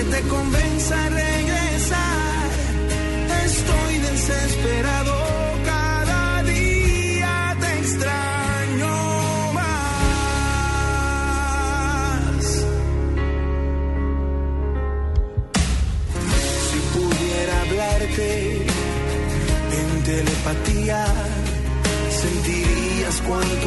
que 0.00 0.06
te 0.06 0.22
convenza 0.28 0.94
a 1.04 1.08
regresar. 1.10 2.48
Estoy 3.44 3.98
desesperado, 3.98 5.14
cada 5.64 6.42
día 6.44 7.56
te 7.60 7.70
extraño 7.80 9.52
más. 9.52 9.84
Si 16.68 16.78
pudiera 16.94 17.54
hablarte 17.64 18.28
en 19.80 19.88
telepatía, 20.04 21.04
sentirías 22.22 23.16
cuánto 23.28 23.66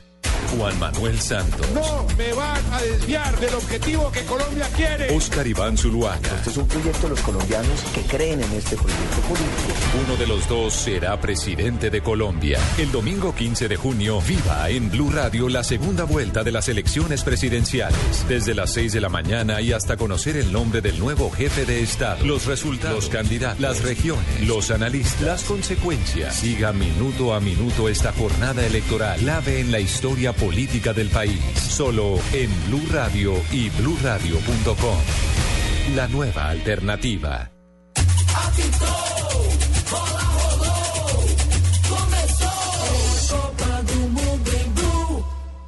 Juan 0.57 0.77
Manuel 0.79 1.19
Santos. 1.19 1.65
No 1.73 2.05
me 2.17 2.33
van 2.33 2.61
a 2.73 2.81
desviar 2.81 3.39
del 3.39 3.53
objetivo 3.55 4.11
que 4.11 4.21
Colombia 4.25 4.67
quiere. 4.75 5.15
Oscar 5.15 5.47
Iván 5.47 5.77
Zuluaga. 5.77 6.19
Este 6.35 6.49
es 6.49 6.57
un 6.57 6.67
proyecto 6.67 7.03
de 7.03 7.09
los 7.09 7.21
colombianos 7.21 7.81
que 7.93 8.01
creen 8.01 8.41
en 8.41 8.51
este 8.53 8.75
proyecto 8.75 9.21
político. 9.21 9.73
Uno 10.05 10.17
de 10.17 10.27
los 10.27 10.47
dos 10.49 10.73
será 10.73 11.19
presidente 11.19 11.89
de 11.89 12.01
Colombia. 12.01 12.59
El 12.77 12.91
domingo 12.91 13.33
15 13.33 13.67
de 13.67 13.75
junio, 13.77 14.21
viva 14.21 14.69
en 14.69 14.89
Blue 14.91 15.09
Radio 15.11 15.47
la 15.47 15.63
segunda 15.63 16.03
vuelta 16.03 16.43
de 16.43 16.51
las 16.51 16.67
elecciones 16.67 17.23
presidenciales. 17.23 18.25
Desde 18.27 18.53
las 18.53 18.73
6 18.73 18.93
de 18.93 19.01
la 19.01 19.09
mañana 19.09 19.61
y 19.61 19.71
hasta 19.71 19.95
conocer 19.95 20.35
el 20.35 20.51
nombre 20.51 20.81
del 20.81 20.99
nuevo 20.99 21.31
jefe 21.31 21.65
de 21.65 21.81
Estado, 21.81 22.25
los 22.25 22.45
resultados, 22.45 22.95
los 22.95 23.09
candidatos, 23.09 23.59
las 23.59 23.83
regiones, 23.83 24.41
los 24.47 24.71
analistas, 24.71 25.21
las 25.21 25.43
consecuencias. 25.43 26.35
Siga 26.35 26.73
minuto 26.73 27.33
a 27.33 27.39
minuto 27.39 27.87
esta 27.87 28.11
jornada 28.11 28.65
electoral, 28.65 29.19
clave 29.19 29.59
en 29.59 29.71
la 29.71 29.79
historia 29.79 30.33
política 30.41 30.91
del 30.91 31.07
país. 31.09 31.39
Solo 31.55 32.17
en 32.33 32.49
Blue 32.65 32.81
Radio 32.91 33.33
y 33.51 33.69
bluradio.com. 33.69 34.97
La 35.95 36.07
nueva 36.07 36.49
alternativa. 36.49 37.51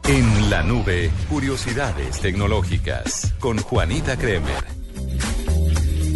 En 0.07 0.49
la 0.49 0.63
nube, 0.63 1.11
curiosidades 1.29 2.19
tecnológicas 2.19 3.31
con 3.39 3.59
Juanita 3.59 4.17
Kremer. 4.17 4.63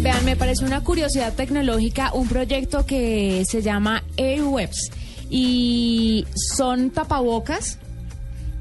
Vean, 0.00 0.24
me 0.24 0.34
parece 0.34 0.64
una 0.64 0.82
curiosidad 0.82 1.32
tecnológica 1.34 2.12
un 2.12 2.28
proyecto 2.28 2.84
que 2.84 3.44
se 3.48 3.62
llama 3.62 4.02
Airwebs 4.16 4.90
y 5.30 6.26
son 6.34 6.90
tapabocas 6.90 7.78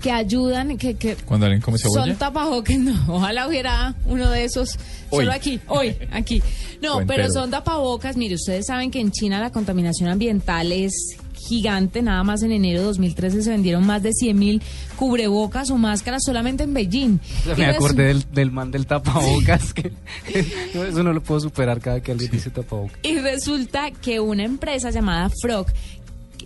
que 0.07 0.11
ayudan, 0.13 0.77
que, 0.77 0.93
que 0.95 1.17
Cuando 1.17 1.47
alguien 1.47 1.61
come 1.61 1.77
cebolla. 1.77 2.05
son 2.05 2.15
tapabocas, 2.15 2.79
no, 2.79 2.95
ojalá 3.13 3.45
hubiera 3.45 3.93
uno 4.05 4.29
de 4.29 4.45
esos 4.45 4.77
Hoy. 5.09 5.25
solo 5.25 5.33
aquí, 5.33 5.59
hoy, 5.67 5.97
aquí. 6.11 6.41
No, 6.81 7.05
pero 7.05 7.29
son 7.29 7.51
tapabocas, 7.51 8.15
mire, 8.15 8.35
ustedes 8.35 8.67
saben 8.67 8.89
que 8.89 9.01
en 9.01 9.11
China 9.11 9.41
la 9.41 9.51
contaminación 9.51 10.09
ambiental 10.09 10.71
es 10.71 11.17
gigante, 11.37 12.01
nada 12.01 12.23
más 12.23 12.41
en 12.43 12.51
enero 12.53 12.79
de 12.79 12.85
2013 12.85 13.41
se 13.41 13.49
vendieron 13.49 13.85
más 13.85 14.01
de 14.01 14.11
100 14.13 14.39
mil 14.39 14.61
cubrebocas 14.95 15.69
o 15.71 15.77
máscaras 15.77 16.23
solamente 16.25 16.63
en 16.63 16.73
Beijing. 16.73 17.19
Me 17.57 17.65
acordé 17.65 18.05
del, 18.05 18.25
del 18.31 18.51
man 18.51 18.71
del 18.71 18.85
tapabocas, 18.85 19.73
que 19.73 19.91
eso 20.33 21.03
no 21.03 21.11
lo 21.11 21.21
puedo 21.21 21.41
superar 21.41 21.81
cada 21.81 21.99
que 22.01 22.13
alguien 22.13 22.31
dice 22.31 22.49
tapabocas. 22.49 22.97
Y 23.03 23.17
resulta 23.19 23.91
que 23.91 24.21
una 24.21 24.45
empresa 24.45 24.89
llamada 24.89 25.29
Frog 25.41 25.67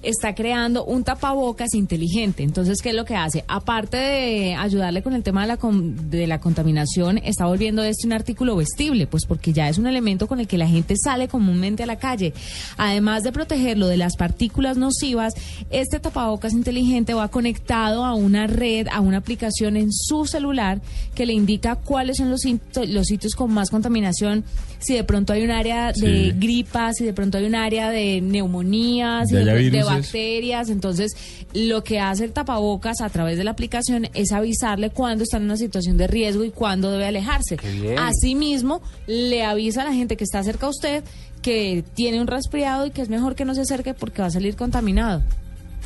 está 0.02 0.36
creando 0.36 0.84
un 0.86 1.04
tapabocas 1.04 1.74
inteligente. 1.74 2.43
Entonces, 2.43 2.82
¿qué 2.82 2.89
es 2.89 2.95
lo 2.95 3.06
que 3.06 3.16
hace? 3.16 3.43
Aparte 3.47 3.97
de 3.97 4.56
ayudarle 4.56 5.04
con 5.04 5.14
el 5.14 5.24
tema 5.24 5.41
de 5.41 5.47
la, 5.47 5.60
de 6.10 6.28
la 6.28 6.39
contaminación, 6.39 7.18
está 7.20 7.45
volviendo 7.45 7.84
esto 7.84 8.08
un 8.08 8.14
artículo 8.14 8.56
vestible, 8.56 9.08
pues 9.08 9.26
porque 9.26 9.54
ya 9.54 9.70
es 9.70 9.78
un 9.78 9.88
elemento 9.88 10.28
con 10.28 10.39
el 10.39 10.47
que 10.47 10.58
la 10.58 10.68
gente 10.68 10.95
sale 10.97 11.28
comúnmente 11.28 11.84
a 11.84 11.86
la 11.86 11.97
calle. 11.97 12.34
Además 12.78 13.24
de 13.24 13.32
protegerlo 13.32 13.88
de 13.88 13.97
las 13.97 14.16
partículas 14.18 14.78
nocivas, 14.78 15.34
este 15.70 15.99
tapabocas 15.99 16.54
inteligente 16.54 17.14
va 17.14 17.28
conectado 17.28 18.06
a 18.06 18.14
una 18.16 18.47
red, 18.47 18.88
a 18.91 19.02
una 19.02 19.18
aplicación 19.18 19.78
en 19.78 19.91
su 19.91 20.26
celular 20.26 20.82
que 21.16 21.26
le 21.26 21.34
indica 21.34 21.76
cuáles 21.76 22.18
son 22.18 22.30
los, 22.32 22.41
los 22.88 23.06
sitios 23.06 23.36
con 23.36 23.54
más 23.54 23.70
contaminación, 23.70 24.43
si 24.80 24.95
de 24.95 25.04
pronto 25.04 25.34
hay 25.34 25.43
un 25.43 25.52
área 25.52 25.91
de 25.91 26.02
Sí. 26.02 26.34
gripas, 26.38 26.97
si 26.97 27.06
de 27.06 27.14
pronto 27.14 27.38
hay 27.38 27.45
un 27.45 27.54
área 27.56 27.91
de 27.91 28.20
neumonía, 28.22 29.24
si 29.28 29.36
De 29.36 29.45
de. 29.45 29.91
Bacterias. 29.96 30.70
Entonces, 30.70 31.12
lo 31.54 31.84
que 31.84 32.00
hace 32.00 32.26
el 32.26 32.34
tapabocas 32.34 33.02
a 33.02 33.10
través 33.10 33.38
de 33.38 33.44
la 33.44 33.52
aplicación 33.52 34.08
es 34.14 34.32
avisarle 34.32 34.89
cuándo 34.89 35.24
está 35.24 35.38
en 35.38 35.44
una 35.44 35.58
situación 35.58 35.98
de 35.98 36.08
riesgo 36.08 36.44
y 36.44 36.52
cuándo 36.52 36.92
debe 36.92 37.06
alejarse. 37.06 37.58
Asimismo, 37.98 38.82
le 39.08 39.44
avisa 39.44 39.82
a 39.82 39.86
la 39.86 39.94
gente 39.94 40.18
que 40.18 40.24
está 40.24 40.44
cerca 40.44 40.68
a 40.68 40.70
usted 40.70 41.04
que 41.42 41.84
tiene 41.96 42.22
un 42.22 42.28
resfriado 42.28 42.86
y 42.86 42.92
que 42.92 43.02
es 43.02 43.10
mejor 43.10 43.36
que 43.36 43.46
no 43.46 43.56
se 43.56 43.62
acerque 43.62 43.94
porque 43.94 44.22
va 44.22 44.28
a 44.28 44.32
salir 44.32 44.56
contaminado. 44.56 45.24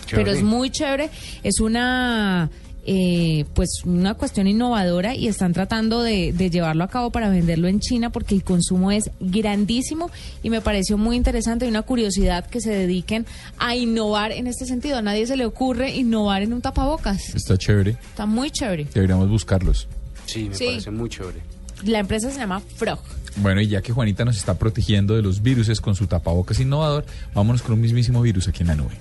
Chévere. 0.06 0.26
Pero 0.26 0.38
es 0.38 0.44
muy 0.44 0.70
chévere, 0.70 1.10
es 1.44 1.60
una 1.60 2.50
eh, 2.86 3.46
pues 3.54 3.82
una 3.86 4.14
cuestión 4.14 4.48
innovadora 4.48 5.16
y 5.16 5.28
están 5.28 5.54
tratando 5.54 6.02
de, 6.04 6.34
de 6.34 6.50
llevarlo 6.50 6.84
a 6.84 6.88
cabo 6.88 7.10
para 7.12 7.30
venderlo 7.30 7.68
en 7.68 7.80
China 7.80 8.12
porque 8.12 8.36
el 8.36 8.44
consumo 8.44 8.92
es 8.92 9.10
grandísimo 9.20 10.12
y 10.44 10.50
me 10.50 10.62
pareció 10.62 10.98
muy 10.98 11.16
interesante 11.16 11.66
y 11.66 11.70
una 11.70 11.82
curiosidad 11.82 12.46
que 12.46 12.62
se 12.62 12.72
dediquen 12.72 13.26
a 13.58 13.76
innovar 13.76 14.32
en 14.32 14.48
este 14.48 14.66
sentido. 14.66 14.98
A 14.98 15.02
nadie 15.02 15.26
se 15.28 15.36
le 15.36 15.46
ocurre 15.46 15.96
innovar 15.96 16.44
en 16.44 16.54
un 16.54 16.62
tapabocas. 16.62 17.34
Está 17.36 17.58
chévere. 17.58 17.92
Está 18.10 18.26
muy 18.26 18.52
chévere. 18.52 18.88
Deberíamos 18.94 19.30
buscarlos. 19.30 19.88
Sí, 20.26 20.50
me 20.50 20.56
Sí. 20.56 20.66
parece 20.66 20.92
muy 20.92 21.10
chévere. 21.10 21.40
La 21.84 22.00
empresa 22.00 22.32
se 22.32 22.38
llama 22.40 22.60
Frog. 22.60 23.00
Bueno, 23.38 23.62
y 23.62 23.68
ya 23.68 23.82
que 23.82 23.92
Juanita 23.92 24.24
nos 24.26 24.38
está 24.38 24.54
protegiendo 24.58 25.16
de 25.16 25.22
los 25.22 25.42
viruses 25.42 25.82
con 25.82 25.96
su 25.96 26.08
tapabocas 26.08 26.60
innovador, 26.60 27.06
vámonos 27.34 27.62
con 27.62 27.74
un 27.74 27.82
mismísimo 27.82 28.22
virus 28.22 28.48
aquí 28.48 28.62
en 28.62 28.68
la 28.68 28.76
nube. 28.76 28.94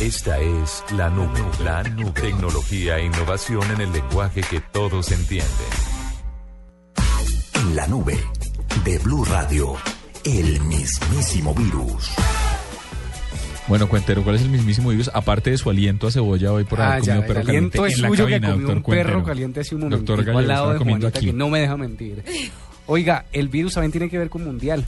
Esta 0.00 0.38
es 0.40 0.82
la 0.96 1.10
nube, 1.10 1.40
la 1.62 1.82
nube. 1.82 2.12
Tecnología 2.12 2.98
e 2.98 3.04
innovación 3.06 3.62
en 3.74 3.80
el 3.82 3.92
lenguaje 3.92 4.40
que 4.40 4.60
todos 4.72 5.12
entienden. 5.12 5.50
En 7.54 7.76
la 7.76 7.86
nube 7.86 8.18
de 8.84 8.98
Blue 9.00 9.24
Radio, 9.26 9.74
el 10.24 10.60
mismísimo 10.62 11.54
virus. 11.54 12.10
Bueno, 13.68 13.88
Cuentero, 13.88 14.24
¿cuál 14.24 14.36
es 14.36 14.42
el 14.42 14.48
mismísimo 14.48 14.88
virus? 14.88 15.10
Aparte 15.12 15.50
de 15.50 15.58
su 15.58 15.68
aliento 15.70 16.06
a 16.06 16.10
cebolla 16.10 16.52
hoy 16.52 16.64
por 16.64 16.80
Ah, 16.80 16.92
haber 16.94 17.04
ya, 17.04 17.14
comido 17.16 17.20
el 17.20 17.26
perro 17.34 17.40
aliento 17.50 17.78
caliente 17.82 17.92
es 17.92 17.94
en 17.96 18.02
la 18.02 18.08
suyo 18.08 18.26
que 18.26 18.40
comió 18.40 18.56
doctor 18.56 18.76
un 18.76 18.82
perro 18.82 19.22
caliente 19.24 19.60
hace 19.60 19.74
un 19.74 19.80
Doctor 19.82 19.98
momento 20.00 20.16
Gallego 20.16 20.38
al 20.38 20.48
lado 20.48 20.72
de 20.72 20.78
Juanita 20.78 21.08
aquí. 21.08 21.26
que 21.26 21.32
no 21.34 21.50
me 21.50 21.60
deja 21.60 21.76
mentir. 21.76 22.24
Oiga, 22.86 23.26
el 23.32 23.48
virus 23.48 23.74
también 23.74 23.92
tiene 23.92 24.08
que 24.08 24.18
ver 24.18 24.30
con 24.30 24.42
mundial. 24.44 24.86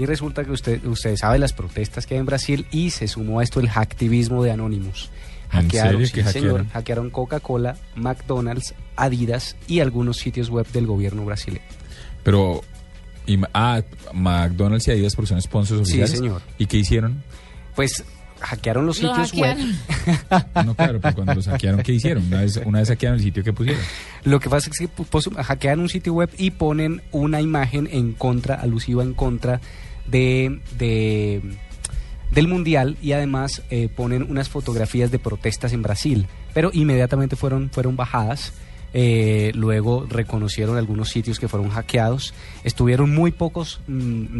Y 0.00 0.06
resulta 0.06 0.44
que 0.44 0.50
usted, 0.50 0.82
usted 0.86 1.14
sabe 1.16 1.38
las 1.38 1.52
protestas 1.52 2.06
que 2.06 2.14
hay 2.14 2.20
en 2.20 2.24
Brasil 2.26 2.66
y 2.70 2.88
se 2.88 3.06
sumó 3.06 3.40
a 3.40 3.42
esto 3.42 3.60
el 3.60 3.68
hacktivismo 3.68 4.42
de 4.42 4.50
Anonymous. 4.50 5.10
¿En 5.52 5.64
Hackearon, 5.64 6.06
sí, 6.06 6.22
señor, 6.22 6.66
hackearon? 6.68 7.10
Coca-Cola, 7.10 7.76
McDonald's, 7.96 8.72
Adidas 8.96 9.56
y 9.66 9.80
algunos 9.80 10.16
sitios 10.16 10.48
web 10.48 10.66
del 10.72 10.86
gobierno 10.86 11.26
brasileño. 11.26 11.60
Pero, 12.22 12.62
y 13.26 13.38
ah, 13.52 13.82
McDonald's 14.14 14.88
y 14.88 14.92
Adidas 14.92 15.14
porque 15.14 15.28
son 15.28 15.42
sponsors 15.42 15.86
Sí, 15.86 16.00
oficiales. 16.00 16.10
señor. 16.18 16.42
¿Y 16.56 16.64
qué 16.64 16.78
hicieron? 16.78 17.22
Pues 17.76 18.02
hackearon 18.40 18.86
los 18.86 19.00
Lo 19.02 19.08
sitios 19.14 19.32
web. 19.34 19.56
No, 20.64 20.74
claro, 20.74 21.00
pero 21.00 21.14
cuando 21.14 21.34
los 21.34 21.46
hackearon, 21.46 21.82
¿qué 21.82 21.92
hicieron? 21.92 22.24
Una 22.26 22.40
vez, 22.40 22.60
una 22.64 22.78
vez 22.80 22.88
hackearon 22.88 23.18
el 23.18 23.24
sitio 23.24 23.44
que 23.44 23.52
pusieron. 23.52 23.82
Lo 24.24 24.40
que 24.40 24.48
pasa 24.48 24.70
es 24.70 24.78
que 24.78 24.88
hackean 25.42 25.80
un 25.80 25.88
sitio 25.88 26.14
web 26.14 26.30
y 26.38 26.50
ponen 26.50 27.02
una 27.12 27.40
imagen 27.40 27.88
en 27.90 28.12
contra, 28.12 28.54
alusiva 28.56 29.02
en 29.02 29.14
contra 29.14 29.60
de, 30.06 30.60
de- 30.78 31.40
del 32.30 32.48
mundial 32.48 32.96
y 33.02 33.12
además 33.12 33.62
eh, 33.70 33.88
ponen 33.94 34.22
unas 34.30 34.48
fotografías 34.48 35.10
de 35.10 35.18
protestas 35.18 35.72
en 35.72 35.82
Brasil, 35.82 36.26
pero 36.54 36.70
inmediatamente 36.72 37.36
fueron, 37.36 37.70
fueron 37.70 37.96
bajadas. 37.96 38.52
Eh, 38.92 39.52
luego 39.54 40.06
reconocieron 40.08 40.76
algunos 40.76 41.08
sitios 41.10 41.38
que 41.38 41.48
fueron 41.48 41.70
hackeados. 41.70 42.34
Estuvieron 42.64 43.14
muy 43.14 43.30
pocos 43.30 43.80
mm, 43.86 43.92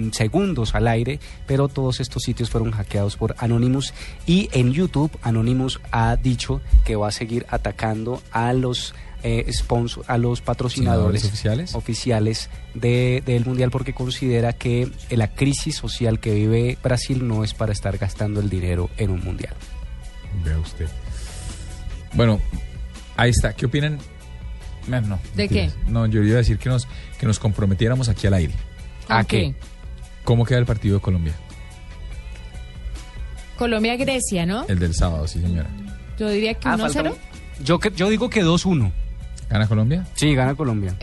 mm, 0.09 0.13
segundos 0.13 0.75
al 0.75 0.89
aire, 0.89 1.21
pero 1.47 1.69
todos 1.69 2.01
estos 2.01 2.23
sitios 2.23 2.51
fueron 2.51 2.71
hackeados 2.73 3.17
por 3.17 3.35
Anonymous. 3.39 3.95
Y 4.27 4.49
en 4.53 4.73
YouTube, 4.73 5.11
Anonymous 5.23 5.81
ha 5.93 6.17
dicho 6.17 6.61
que 6.85 6.97
va 6.97 7.09
a 7.09 7.13
seguir 7.13 7.47
atacando 7.49 8.23
a 8.33 8.53
los 8.53 8.95
eh, 9.23 9.45
sponsor- 9.53 10.03
a 10.07 10.17
los 10.17 10.41
patrocinadores 10.41 11.27
oficiales? 11.27 11.75
oficiales 11.75 12.49
de- 12.73 13.23
del 13.27 13.45
mundial 13.45 13.71
porque 13.71 13.93
considera 13.93 14.55
que 14.55 14.91
la 15.11 15.29
crisis 15.29 15.77
social 15.77 16.21
que 16.21 16.33
vive 16.35 16.79
Brasil 16.83 17.29
no 17.29 17.45
es 17.45 17.53
para 17.53 17.71
estar 17.73 17.99
gastando 17.99 18.41
el 18.41 18.49
dinero 18.49 18.89
en 18.97 19.11
un 19.11 19.23
mundial. 19.23 19.53
Vea 20.43 20.59
usted. 20.59 20.89
Bueno, 22.15 22.41
ahí 23.17 23.29
está. 23.31 23.53
¿Qué 23.53 23.67
opinan? 23.67 23.99
No, 24.91 25.01
no, 25.01 25.19
¿De 25.35 25.43
mentiras. 25.45 25.75
No, 25.89 26.07
yo 26.07 26.23
iba 26.23 26.35
a 26.35 26.39
decir 26.39 26.59
que 26.59 26.69
nos, 26.69 26.87
que 27.19 27.27
nos 27.27 27.39
comprometiéramos 27.39 28.09
aquí 28.09 28.27
al 28.27 28.35
aire. 28.35 28.55
¿A 29.09 29.25
qué? 29.25 29.55
¿Cómo 30.25 30.45
queda 30.45 30.59
el 30.59 30.67
partido 30.67 30.97
de 30.97 31.01
Colombia? 31.01 31.35
Colombia-Grecia, 33.57 34.47
¿no? 34.47 34.65
El 34.69 34.79
del 34.79 34.95
sábado, 34.95 35.27
sí, 35.27 35.41
señora. 35.41 35.69
Yo 36.19 36.29
diría 36.29 36.55
que 36.55 36.69
Ah, 36.69 36.77
1-0. 36.77 37.11
falta 37.13 37.21
Yo, 37.63 37.79
que- 37.79 37.91
yo 37.91 38.09
digo 38.09 38.31
que 38.31 38.43
2-1. 38.43 38.91
¿Gana 39.51 39.67
Colombia? 39.67 40.07
Sí, 40.15 40.35
gana 40.35 40.55
Colombia. 40.55 40.95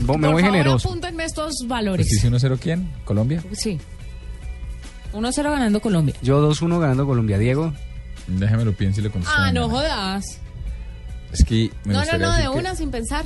Bo- 0.00 0.18
me 0.18 0.26
por 0.28 0.34
voy 0.34 0.42
favor, 0.42 0.56
generoso. 0.58 0.88
apúntenme 0.88 1.24
estos 1.24 1.54
Pues 1.60 1.68
valores. 1.68 2.06
dice 2.06 2.28
1-0 2.28 2.56
quién? 2.58 2.88
¿Colombia? 3.04 3.42
Sí. 3.52 3.80
1-0 5.12 5.50
ganando 5.50 5.80
Colombia. 5.80 6.14
Yo 6.22 6.40
2-1 6.40 6.78
ganando 6.78 7.06
Colombia. 7.06 7.38
Diego. 7.38 7.72
Déjame 8.26 8.64
lo 8.64 8.72
pienso 8.72 9.00
y 9.00 9.04
le 9.04 9.10
contesto. 9.10 9.34
Ah, 9.38 9.52
no 9.52 9.68
jodas. 9.68 10.40
Es 11.34 11.44
que 11.44 11.70
me 11.84 11.92
No, 11.92 12.04
no, 12.04 12.18
no, 12.18 12.32
de 12.36 12.42
que- 12.42 12.48
una 12.48 12.74
sin 12.74 12.90
pensar. 12.90 13.24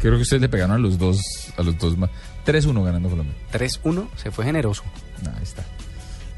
Creo 0.00 0.14
que 0.14 0.22
ustedes 0.22 0.40
le 0.42 0.48
pegaron 0.48 0.76
a 0.76 0.78
los 0.78 0.96
dos, 0.98 1.20
a 1.56 1.62
los 1.62 1.76
dos 1.78 1.96
más. 1.98 2.10
3-1 2.46 2.84
ganando 2.84 3.08
Colombia. 3.10 3.34
3-1, 3.50 4.08
se 4.16 4.30
fue 4.30 4.44
generoso. 4.44 4.84
Ah, 5.26 5.32
Ahí 5.36 5.42
está. 5.42 5.64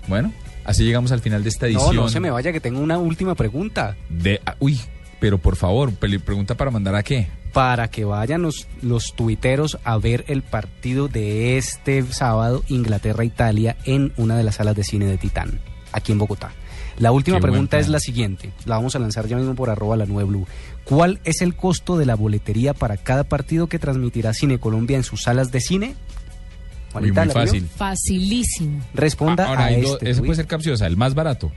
Bueno, 0.08 0.32
así 0.64 0.82
llegamos 0.84 1.12
al 1.12 1.20
final 1.20 1.42
de 1.42 1.50
esta 1.50 1.66
No, 1.66 1.72
edición. 1.72 1.96
no 1.96 2.08
se 2.08 2.20
me 2.20 2.30
vaya, 2.30 2.52
que 2.52 2.60
tengo 2.60 2.80
una 2.80 2.96
última 2.98 3.34
pregunta. 3.34 3.96
De, 4.08 4.40
ah, 4.46 4.56
uy, 4.60 4.80
pero 5.20 5.36
por 5.38 5.56
favor, 5.56 5.92
pregunta 5.92 6.54
para 6.54 6.70
mandar 6.70 6.94
a 6.94 7.02
qué. 7.02 7.28
Para 7.52 7.88
que 7.88 8.04
vayan 8.04 8.42
los, 8.42 8.66
los 8.80 9.12
tuiteros 9.14 9.78
a 9.84 9.98
ver 9.98 10.24
el 10.28 10.42
partido 10.42 11.08
de 11.08 11.58
este 11.58 12.02
sábado, 12.12 12.62
Inglaterra-Italia, 12.68 13.76
en 13.84 14.12
una 14.16 14.36
de 14.36 14.44
las 14.44 14.54
salas 14.56 14.74
de 14.76 14.84
cine 14.84 15.04
de 15.06 15.18
Titán, 15.18 15.60
aquí 15.92 16.12
en 16.12 16.18
Bogotá. 16.18 16.52
La 17.00 17.12
última 17.12 17.38
Qué 17.38 17.42
pregunta 17.42 17.78
es 17.78 17.88
la 17.88 17.98
siguiente. 17.98 18.52
La 18.66 18.76
vamos 18.76 18.94
a 18.94 18.98
lanzar 18.98 19.26
ya 19.26 19.36
mismo 19.36 19.54
por 19.54 19.70
arroba 19.70 19.96
la 19.96 20.04
9 20.04 20.28
Blue. 20.28 20.46
¿Cuál 20.84 21.18
es 21.24 21.40
el 21.40 21.56
costo 21.56 21.96
de 21.96 22.04
la 22.04 22.14
boletería 22.14 22.74
para 22.74 22.98
cada 22.98 23.24
partido 23.24 23.68
que 23.68 23.78
transmitirá 23.78 24.34
Cine 24.34 24.58
Colombia 24.58 24.98
en 24.98 25.02
sus 25.02 25.22
salas 25.22 25.50
de 25.50 25.60
cine? 25.60 25.86
Uy, 25.88 26.92
Juanita, 26.92 27.24
muy 27.24 27.32
fácil. 27.32 27.68
Facilísimo. 27.74 28.82
Responda 28.92 29.46
Ah, 29.46 29.48
Ahora, 29.48 29.64
a 29.64 29.70
este 29.70 30.10
ese 30.10 30.20
puede 30.20 30.34
ser 30.34 30.46
capciosa, 30.46 30.86
el 30.86 30.98
más 30.98 31.14
barato. 31.14 31.50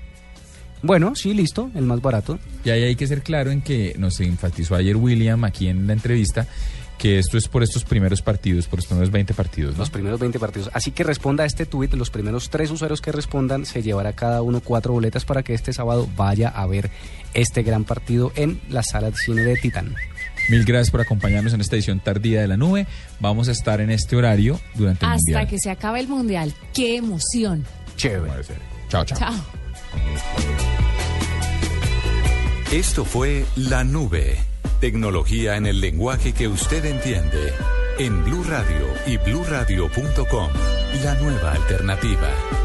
Bueno, 0.81 1.13
sí, 1.15 1.33
listo, 1.33 1.69
el 1.75 1.83
más 1.83 2.01
barato. 2.01 2.39
Y 2.63 2.69
ahí 2.69 2.83
hay 2.83 2.95
que 2.95 3.07
ser 3.07 3.21
claro 3.21 3.51
en 3.51 3.61
que 3.61 3.95
nos 3.97 4.19
enfatizó 4.21 4.75
ayer 4.75 4.95
William 4.95 5.43
aquí 5.43 5.67
en 5.67 5.87
la 5.87 5.93
entrevista 5.93 6.47
que 7.03 7.19
esto 7.19 7.37
es 7.37 7.49
por 7.49 7.63
estos 7.63 7.83
primeros 7.83 8.21
partidos, 8.21 8.65
por 8.65 8.79
estos 8.79 8.87
primeros 8.87 9.11
20 9.11 9.33
partidos. 9.33 9.77
Los 9.77 9.89
primeros 9.89 10.21
20 10.21 10.39
partidos. 10.39 10.69
Así 10.71 10.91
que 10.91 11.03
responda 11.03 11.43
a 11.43 11.45
este 11.45 11.65
tuit, 11.65 11.93
los 11.95 12.09
primeros 12.09 12.49
tres 12.49 12.71
usuarios 12.71 13.01
que 13.01 13.11
respondan 13.11 13.65
se 13.65 13.83
llevará 13.83 14.13
cada 14.13 14.41
uno 14.41 14.61
cuatro 14.61 14.93
boletas 14.93 15.25
para 15.25 15.43
que 15.43 15.53
este 15.53 15.73
sábado 15.73 16.07
vaya 16.15 16.47
a 16.47 16.65
ver 16.65 16.89
este 17.33 17.61
gran 17.61 17.83
partido 17.83 18.31
en 18.37 18.61
la 18.69 18.83
sala 18.83 19.11
de 19.11 19.17
cine 19.17 19.41
de 19.41 19.57
Titán. 19.57 19.93
Mil 20.47 20.63
gracias 20.63 20.91
por 20.91 21.01
acompañarnos 21.01 21.51
en 21.51 21.59
esta 21.59 21.75
edición 21.75 21.99
tardía 21.99 22.39
de 22.39 22.47
la 22.47 22.55
nube. 22.55 22.87
Vamos 23.19 23.49
a 23.49 23.51
estar 23.51 23.81
en 23.81 23.89
este 23.89 24.15
horario 24.15 24.57
durante 24.75 25.05
el 25.05 25.11
Hasta. 25.11 25.39
Hasta 25.39 25.49
que 25.49 25.59
se 25.59 25.71
acabe 25.71 25.99
el 25.99 26.07
mundial. 26.07 26.53
¡Qué 26.73 26.95
emoción! 26.95 27.65
Chévere. 27.97 28.45
Chao, 28.87 29.03
chao. 29.03 29.19
Chao. 29.19 29.33
Esto 32.71 33.03
fue 33.03 33.43
La 33.57 33.83
Nube. 33.83 34.52
Tecnología 34.83 35.55
en 35.55 35.65
el 35.65 35.79
lenguaje 35.79 36.33
que 36.33 36.49
usted 36.49 36.83
entiende. 36.83 37.53
En 37.99 38.21
Blue 38.25 38.43
Radio 38.43 38.85
y 39.07 39.15
bluradio.com, 39.15 40.49
la 41.01 41.15
nueva 41.21 41.53
alternativa. 41.53 42.62